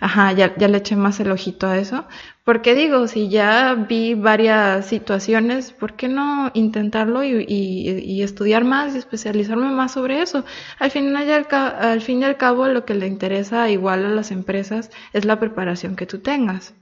ajá, 0.00 0.32
ya, 0.32 0.56
ya 0.56 0.68
le 0.68 0.78
eché 0.78 0.96
más 0.96 1.20
el 1.20 1.30
ojito 1.30 1.66
a 1.66 1.76
eso, 1.76 2.06
porque 2.42 2.74
digo, 2.74 3.06
si 3.06 3.28
ya 3.28 3.74
vi 3.74 4.14
varias 4.14 4.86
situaciones, 4.86 5.72
¿por 5.72 5.94
qué 5.94 6.08
no 6.08 6.50
intentarlo 6.54 7.22
y, 7.22 7.44
y, 7.46 8.22
estudiar 8.22 8.64
más 8.64 8.94
y 8.94 8.98
especializarme 8.98 9.70
más 9.70 9.92
sobre 9.92 10.22
eso? 10.22 10.44
Al 10.78 10.90
final, 10.90 11.28
al, 11.28 11.46
al 11.50 12.00
fin 12.00 12.22
y 12.22 12.24
al 12.24 12.36
cabo, 12.38 12.66
lo 12.68 12.84
que 12.84 12.94
le 12.94 13.08
interesa 13.08 13.68
igual 13.68 14.06
a 14.06 14.10
las 14.10 14.30
empresas 14.30 14.90
es 15.12 15.24
la 15.24 15.38
preparación 15.38 15.96
que 15.96 16.06
tú 16.06 16.20
tengas, 16.20 16.74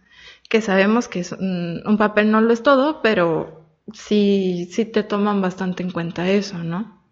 que 0.48 0.60
sabemos 0.60 1.08
que 1.08 1.24
un 1.40 1.96
papel 1.98 2.30
no 2.30 2.40
lo 2.40 2.52
es 2.52 2.62
todo, 2.62 3.00
pero 3.02 3.63
sí, 3.92 4.68
sí 4.72 4.84
te 4.84 5.02
toman 5.02 5.40
bastante 5.42 5.82
en 5.82 5.90
cuenta 5.90 6.30
eso, 6.30 6.58
¿no? 6.58 7.02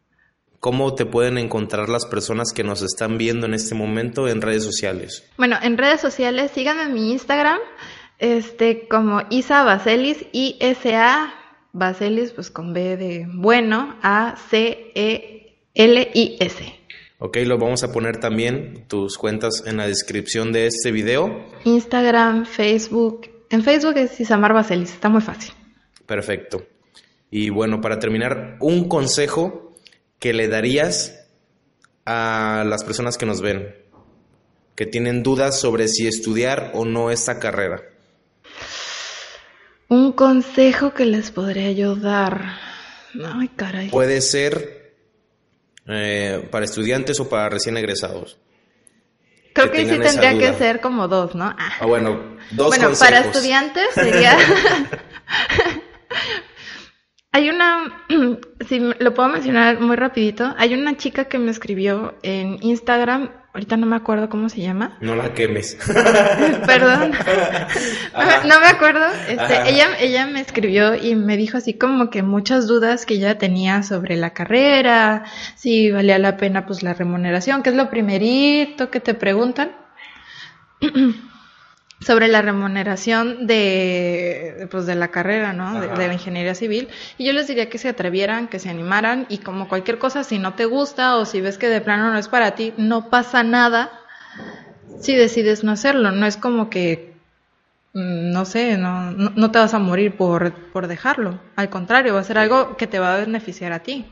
¿Cómo 0.61 0.95
te 0.95 1.07
pueden 1.07 1.39
encontrar 1.39 1.89
las 1.89 2.07
personas 2.07 2.53
que 2.53 2.63
nos 2.63 2.83
están 2.83 3.19
viendo 3.19 3.47
en 3.47 3.55
este 3.55 3.75
momento 3.75 4.29
en 4.29 4.41
redes 4.41 4.63
sociales? 4.63 5.29
Bueno, 5.37 5.57
en 5.61 5.77
redes 5.77 6.01
sociales 6.01 6.53
síganme 6.55 6.85
en 6.85 6.95
mi 6.95 7.11
Instagram, 7.11 7.59
este, 8.21 8.87
como 8.87 9.23
Isa 9.29 9.65
Baselis, 9.65 10.25
I-S-A 10.33 11.35
Baselis, 11.73 12.31
pues 12.31 12.51
con 12.51 12.73
B 12.73 12.97
de 12.97 13.27
bueno, 13.29 13.97
A-C-E-L-I-S. 14.03 14.83
Ok, 17.19 17.39
lo 17.45 17.59
vamos 17.59 17.83
a 17.83 17.93
poner 17.93 18.19
también 18.19 18.85
tus 18.89 19.19
cuentas 19.19 19.65
en 19.67 19.77
la 19.79 19.87
descripción 19.87 20.53
de 20.53 20.67
este 20.67 20.93
video. 20.93 21.45
Instagram, 21.65 22.47
Facebook. 22.47 23.31
En 23.51 23.63
Facebook 23.65 23.97
es 23.97 24.21
Isamar 24.21 24.53
Baselis, 24.53 24.93
está 24.93 25.09
muy 25.09 25.23
fácil. 25.23 25.53
Perfecto. 26.07 26.67
Y 27.31 27.51
bueno, 27.51 27.81
para 27.81 27.99
terminar, 27.99 28.57
un 28.61 28.89
consejo 28.89 29.75
que 30.19 30.33
le 30.33 30.49
darías 30.49 31.27
a 32.05 32.65
las 32.67 32.85
personas 32.85 33.17
que 33.17 33.27
nos 33.27 33.41
ven, 33.41 33.75
que 34.75 34.87
tienen 34.87 35.23
dudas 35.23 35.59
sobre 35.59 35.89
si 35.89 36.07
estudiar 36.07 36.73
o 36.75 36.85
no 36.85 37.11
esta 37.11 37.39
carrera. 37.39 37.83
Un 39.89 40.13
consejo 40.13 40.95
que 40.95 41.05
les 41.05 41.31
podría 41.31 41.69
ayudar. 41.69 42.59
Ay, 43.25 43.49
caray. 43.49 43.91
Puede 43.91 44.21
ser 44.21 44.95
eh, 45.87 46.49
para 46.51 46.65
estudiantes 46.65 47.21
o 47.21 47.29
para 47.29 47.49
recién 47.49 47.77
egresados. 47.77 48.39
Creo 49.53 49.71
que, 49.71 49.87
sí 49.87 49.99
tendría 49.99 50.39
que 50.39 50.55
ser 50.55 50.81
como 50.81 51.09
dos, 51.09 51.35
¿no? 51.35 51.45
Ah, 51.45 51.85
bueno, 51.87 52.37
dos 52.53 52.69
Bueno, 52.69 52.93
para 52.99 53.21
estudiantes 53.21 53.85
sería 53.95 54.39
Hay 57.35 57.49
una, 57.49 58.05
si 58.69 58.79
lo 58.79 59.15
puedo 59.15 59.31
mencionar 59.31 59.81
muy 59.81 59.97
rapidito, 59.97 60.55
hay 60.59 60.75
una 60.75 60.99
chica 60.99 61.25
que 61.25 61.39
me 61.39 61.51
escribió 61.51 62.15
en 62.23 62.59
Instagram, 62.61 63.31
ahorita 63.55 63.79
no 63.79 63.87
me 63.87 63.97
acuerdo 63.97 64.29
cómo 64.29 64.51
se 64.51 64.61
llama. 64.61 64.99
No 65.01 65.17
la 65.17 65.33
quemes. 65.33 65.79
Perdón. 66.67 67.13
no, 68.49 68.61
me 68.61 68.67
acuerdo. 68.67 69.07
Este, 69.29 69.71
ella, 69.71 69.99
ella 69.99 70.27
me 70.27 70.43
escribió 70.43 70.95
y 70.95 71.15
me 71.15 71.39
dijo 71.39 71.57
así 71.57 71.73
como 71.73 72.11
que 72.11 72.23
muchas 72.23 72.67
dudas 72.67 73.07
que 73.07 73.15
ella 73.15 73.39
tenía 73.39 73.83
sobre 73.83 74.17
la 74.17 74.35
carrera, 74.35 75.25
si 75.57 75.91
valía 75.91 76.19
la 76.19 76.37
pena 76.37 76.67
pues 76.67 76.83
la 76.83 76.93
remuneración, 76.93 77.63
que 77.63 77.71
es 77.71 77.77
lo 77.77 77.89
primerito 77.89 78.91
que 78.91 79.01
te 79.01 79.15
preguntan. 79.15 79.73
sobre 82.05 82.29
la 82.29 82.43
remuneración 82.43 83.47
de, 83.47 84.67
pues, 84.71 84.87
de 84.87 84.95
la 84.95 85.09
carrera, 85.09 85.53
¿no? 85.53 85.81
De, 85.81 85.89
la 85.89 86.13
ingeniería 86.13 86.55
civil. 86.55 86.89
Y 87.19 87.25
yo 87.25 87.33
les 87.33 87.47
diría 87.47 87.69
que 87.69 87.79
se 87.79 87.89
atrevieran, 87.89 88.49
que 88.49 88.59
se 88.59 88.71
animaran 88.71 89.27
y 89.29 89.39
como 89.39 89.69
cualquier 89.69 89.99
cosa, 89.99 90.25
si 90.25 90.39
no 90.39 90.55
te 90.55 90.65
gusta 90.65 91.17
o 91.17 91.25
si 91.25 91.41
ves 91.41 91.59
que 91.59 91.69
de 91.69 91.81
plano 91.81 92.11
no 92.11 92.19
es 92.19 92.29
para 92.29 92.55
ti, 92.55 92.73
no 92.77 93.11
pasa 93.11 93.43
nada 93.43 93.91
si 95.01 95.15
decides 95.15 95.65
no 95.65 95.73
hacerlo. 95.73 96.13
No 96.13 96.27
es 96.27 96.37
como 96.37 96.71
que, 96.71 97.15
mm, 97.93 98.33
no 98.33 98.45
sé, 98.45 98.77
no, 98.79 99.11
no, 99.13 99.51
te 99.51 99.59
vas 99.59 99.75
a 99.75 99.79
morir 99.79 100.17
por, 100.17 100.53
por 100.73 100.89
dejarlo. 100.89 101.41
Al 101.57 101.71
contrario, 101.71 102.15
va 102.15 102.21
a 102.21 102.25
ser 102.25 102.39
algo 102.39 102.77
que 102.77 102.87
te 102.87 102.99
va 102.99 103.15
a 103.15 103.19
beneficiar 103.19 103.73
a 103.73 103.81
ti. 103.81 104.07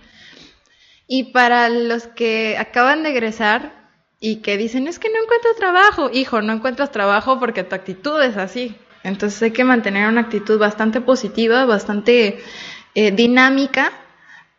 Y 1.07 1.32
para 1.32 1.68
los 1.68 2.07
que 2.07 2.57
acaban 2.57 3.03
de 3.03 3.11
egresar, 3.11 3.80
y 4.21 4.37
que 4.37 4.59
dicen, 4.59 4.87
es 4.87 4.99
que 4.99 5.09
no 5.09 5.23
encuentro 5.23 5.51
trabajo. 5.57 6.11
Hijo, 6.12 6.43
no 6.43 6.53
encuentras 6.53 6.93
trabajo 6.93 7.41
porque 7.41 7.64
tu 7.64 7.75
actitud 7.75 8.23
es 8.23 8.37
así. 8.37 8.77
Entonces 9.03 9.43
hay 9.43 9.51
que 9.51 9.64
mantener 9.64 10.07
una 10.09 10.21
actitud 10.21 10.59
bastante 10.59 11.01
positiva, 11.01 11.64
bastante 11.64 12.39
eh, 12.95 13.11
dinámica 13.12 13.93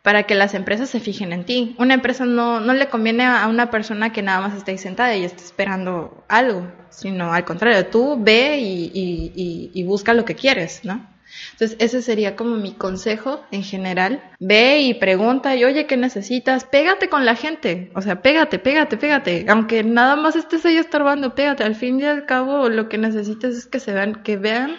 para 0.01 0.23
que 0.23 0.33
las 0.33 0.55
empresas 0.55 0.89
se 0.89 0.99
fijen 0.99 1.31
en 1.31 1.45
ti. 1.45 1.75
Una 1.77 1.93
empresa 1.93 2.25
no, 2.25 2.59
no 2.59 2.73
le 2.73 2.89
conviene 2.89 3.23
a 3.25 3.47
una 3.47 3.69
persona 3.69 4.11
que 4.11 4.23
nada 4.23 4.41
más 4.41 4.55
esté 4.55 4.71
ahí 4.71 4.77
sentada 4.79 5.15
y 5.15 5.23
esté 5.23 5.43
esperando 5.43 6.23
algo, 6.27 6.67
sino 6.89 7.31
al 7.31 7.45
contrario, 7.45 7.85
tú 7.85 8.17
ve 8.19 8.57
y, 8.59 9.83
busca 9.83 10.13
lo 10.13 10.25
que 10.25 10.35
quieres, 10.35 10.83
¿no? 10.83 11.07
Entonces, 11.53 11.77
ese 11.79 12.01
sería 12.01 12.35
como 12.35 12.55
mi 12.55 12.73
consejo 12.73 13.43
en 13.51 13.63
general. 13.63 14.23
Ve 14.39 14.79
y 14.79 14.93
pregunta 14.95 15.55
y 15.55 15.63
oye, 15.63 15.85
¿qué 15.85 15.97
necesitas? 15.97 16.65
Pégate 16.65 17.09
con 17.09 17.25
la 17.25 17.35
gente. 17.35 17.91
O 17.95 18.01
sea, 18.01 18.21
pégate, 18.21 18.59
pégate, 18.59 18.97
pégate. 18.97 19.45
Aunque 19.47 19.83
nada 19.83 20.15
más 20.15 20.35
estés 20.35 20.65
ahí 20.65 20.77
estorbando, 20.77 21.35
pégate. 21.35 21.63
Al 21.63 21.75
fin 21.75 21.99
y 21.99 22.05
al 22.05 22.25
cabo, 22.25 22.69
lo 22.69 22.89
que 22.89 22.97
necesitas 22.97 23.55
es 23.55 23.65
que 23.65 23.79
se 23.79 23.93
vean, 23.93 24.23
que 24.23 24.37
vean 24.37 24.77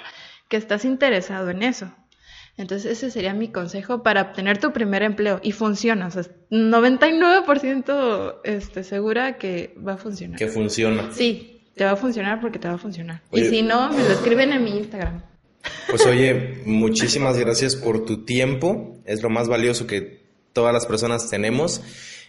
que 0.49 0.57
estás 0.57 0.85
interesado 0.85 1.51
en 1.51 1.63
eso. 1.63 1.93
Entonces, 2.59 2.93
ese 2.93 3.11
sería 3.11 3.33
mi 3.33 3.49
consejo 3.49 4.03
para 4.03 4.23
obtener 4.23 4.59
tu 4.59 4.73
primer 4.73 5.03
empleo. 5.03 5.41
Y 5.43 5.53
funciona. 5.53 6.09
O 6.09 6.11
sea, 6.11 6.25
99% 6.51 8.41
este, 8.45 8.85
segura 8.85 9.39
que 9.39 9.75
va 9.77 9.95
a 9.95 9.97
funcionar. 9.97 10.39
Que 10.39 10.49
funciona. 10.49 11.11
Sí, 11.13 11.71
te 11.75 11.85
va 11.85 11.93
a 11.93 11.97
funcionar 11.97 12.41
porque 12.41 12.59
te 12.59 12.69
va 12.69 12.75
a 12.75 12.79
funcionar. 12.79 13.23
y 13.33 13.45
si 13.45 13.63
no, 13.63 13.89
me 13.91 14.03
lo 14.03 14.11
escriben 14.11 14.53
en 14.53 14.63
mi 14.65 14.77
Instagram. 14.77 15.23
Pues 15.89 16.07
oye, 16.07 16.63
muchísimas 16.65 17.39
gracias 17.39 17.77
por 17.77 18.05
tu 18.05 18.25
tiempo. 18.25 18.97
Es 19.05 19.23
lo 19.23 19.31
más 19.31 19.49
valioso 19.49 19.87
que 19.87 20.23
todas 20.53 20.73
las 20.73 20.87
personas 20.87 21.29
tenemos. 21.29 21.83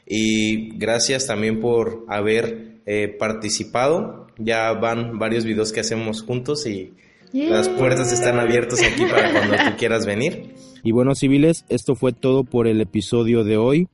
Y 0.06 0.78
gracias 0.78 1.28
también 1.28 1.60
por 1.60 2.06
haber 2.10 2.82
eh, 2.86 3.08
participado. 3.08 4.28
Ya 4.38 4.74
van 4.74 5.20
varios 5.20 5.46
videos 5.46 5.72
que 5.72 5.80
hacemos 5.80 6.24
juntos 6.24 6.66
y 6.66 6.94
las 7.32 7.70
puertas 7.70 8.12
están 8.12 8.40
abiertas 8.40 8.82
aquí 8.84 9.06
para 9.06 9.32
cuando 9.32 9.56
tú 9.56 9.78
quieras 9.78 10.06
venir. 10.06 10.54
Y 10.84 10.92
bueno, 10.92 11.16
civiles, 11.16 11.66
esto 11.70 11.96
fue 11.96 12.12
todo 12.12 12.44
por 12.44 12.68
el 12.68 12.82
episodio 12.82 13.44
de 13.44 13.58
hoy. 13.58 13.88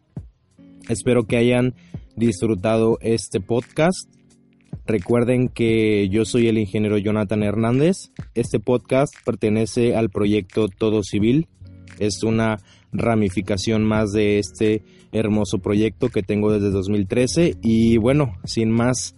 Espero 0.89 1.23
que 1.23 1.37
hayan 1.37 1.75
disfrutado 2.15 2.97
este 3.01 3.39
podcast. 3.39 4.09
Recuerden 4.85 5.49
que 5.49 6.09
yo 6.09 6.25
soy 6.25 6.47
el 6.47 6.57
ingeniero 6.57 6.97
Jonathan 6.97 7.43
Hernández. 7.43 8.11
Este 8.33 8.59
podcast 8.59 9.13
pertenece 9.25 9.95
al 9.95 10.09
proyecto 10.09 10.67
Todo 10.67 11.03
Civil. 11.03 11.47
Es 11.99 12.23
una 12.23 12.59
ramificación 12.91 13.83
más 13.83 14.11
de 14.11 14.39
este 14.39 14.83
hermoso 15.11 15.59
proyecto 15.59 16.09
que 16.09 16.23
tengo 16.23 16.51
desde 16.51 16.71
2013. 16.71 17.57
Y 17.61 17.97
bueno, 17.97 18.37
sin 18.45 18.71
más 18.71 19.15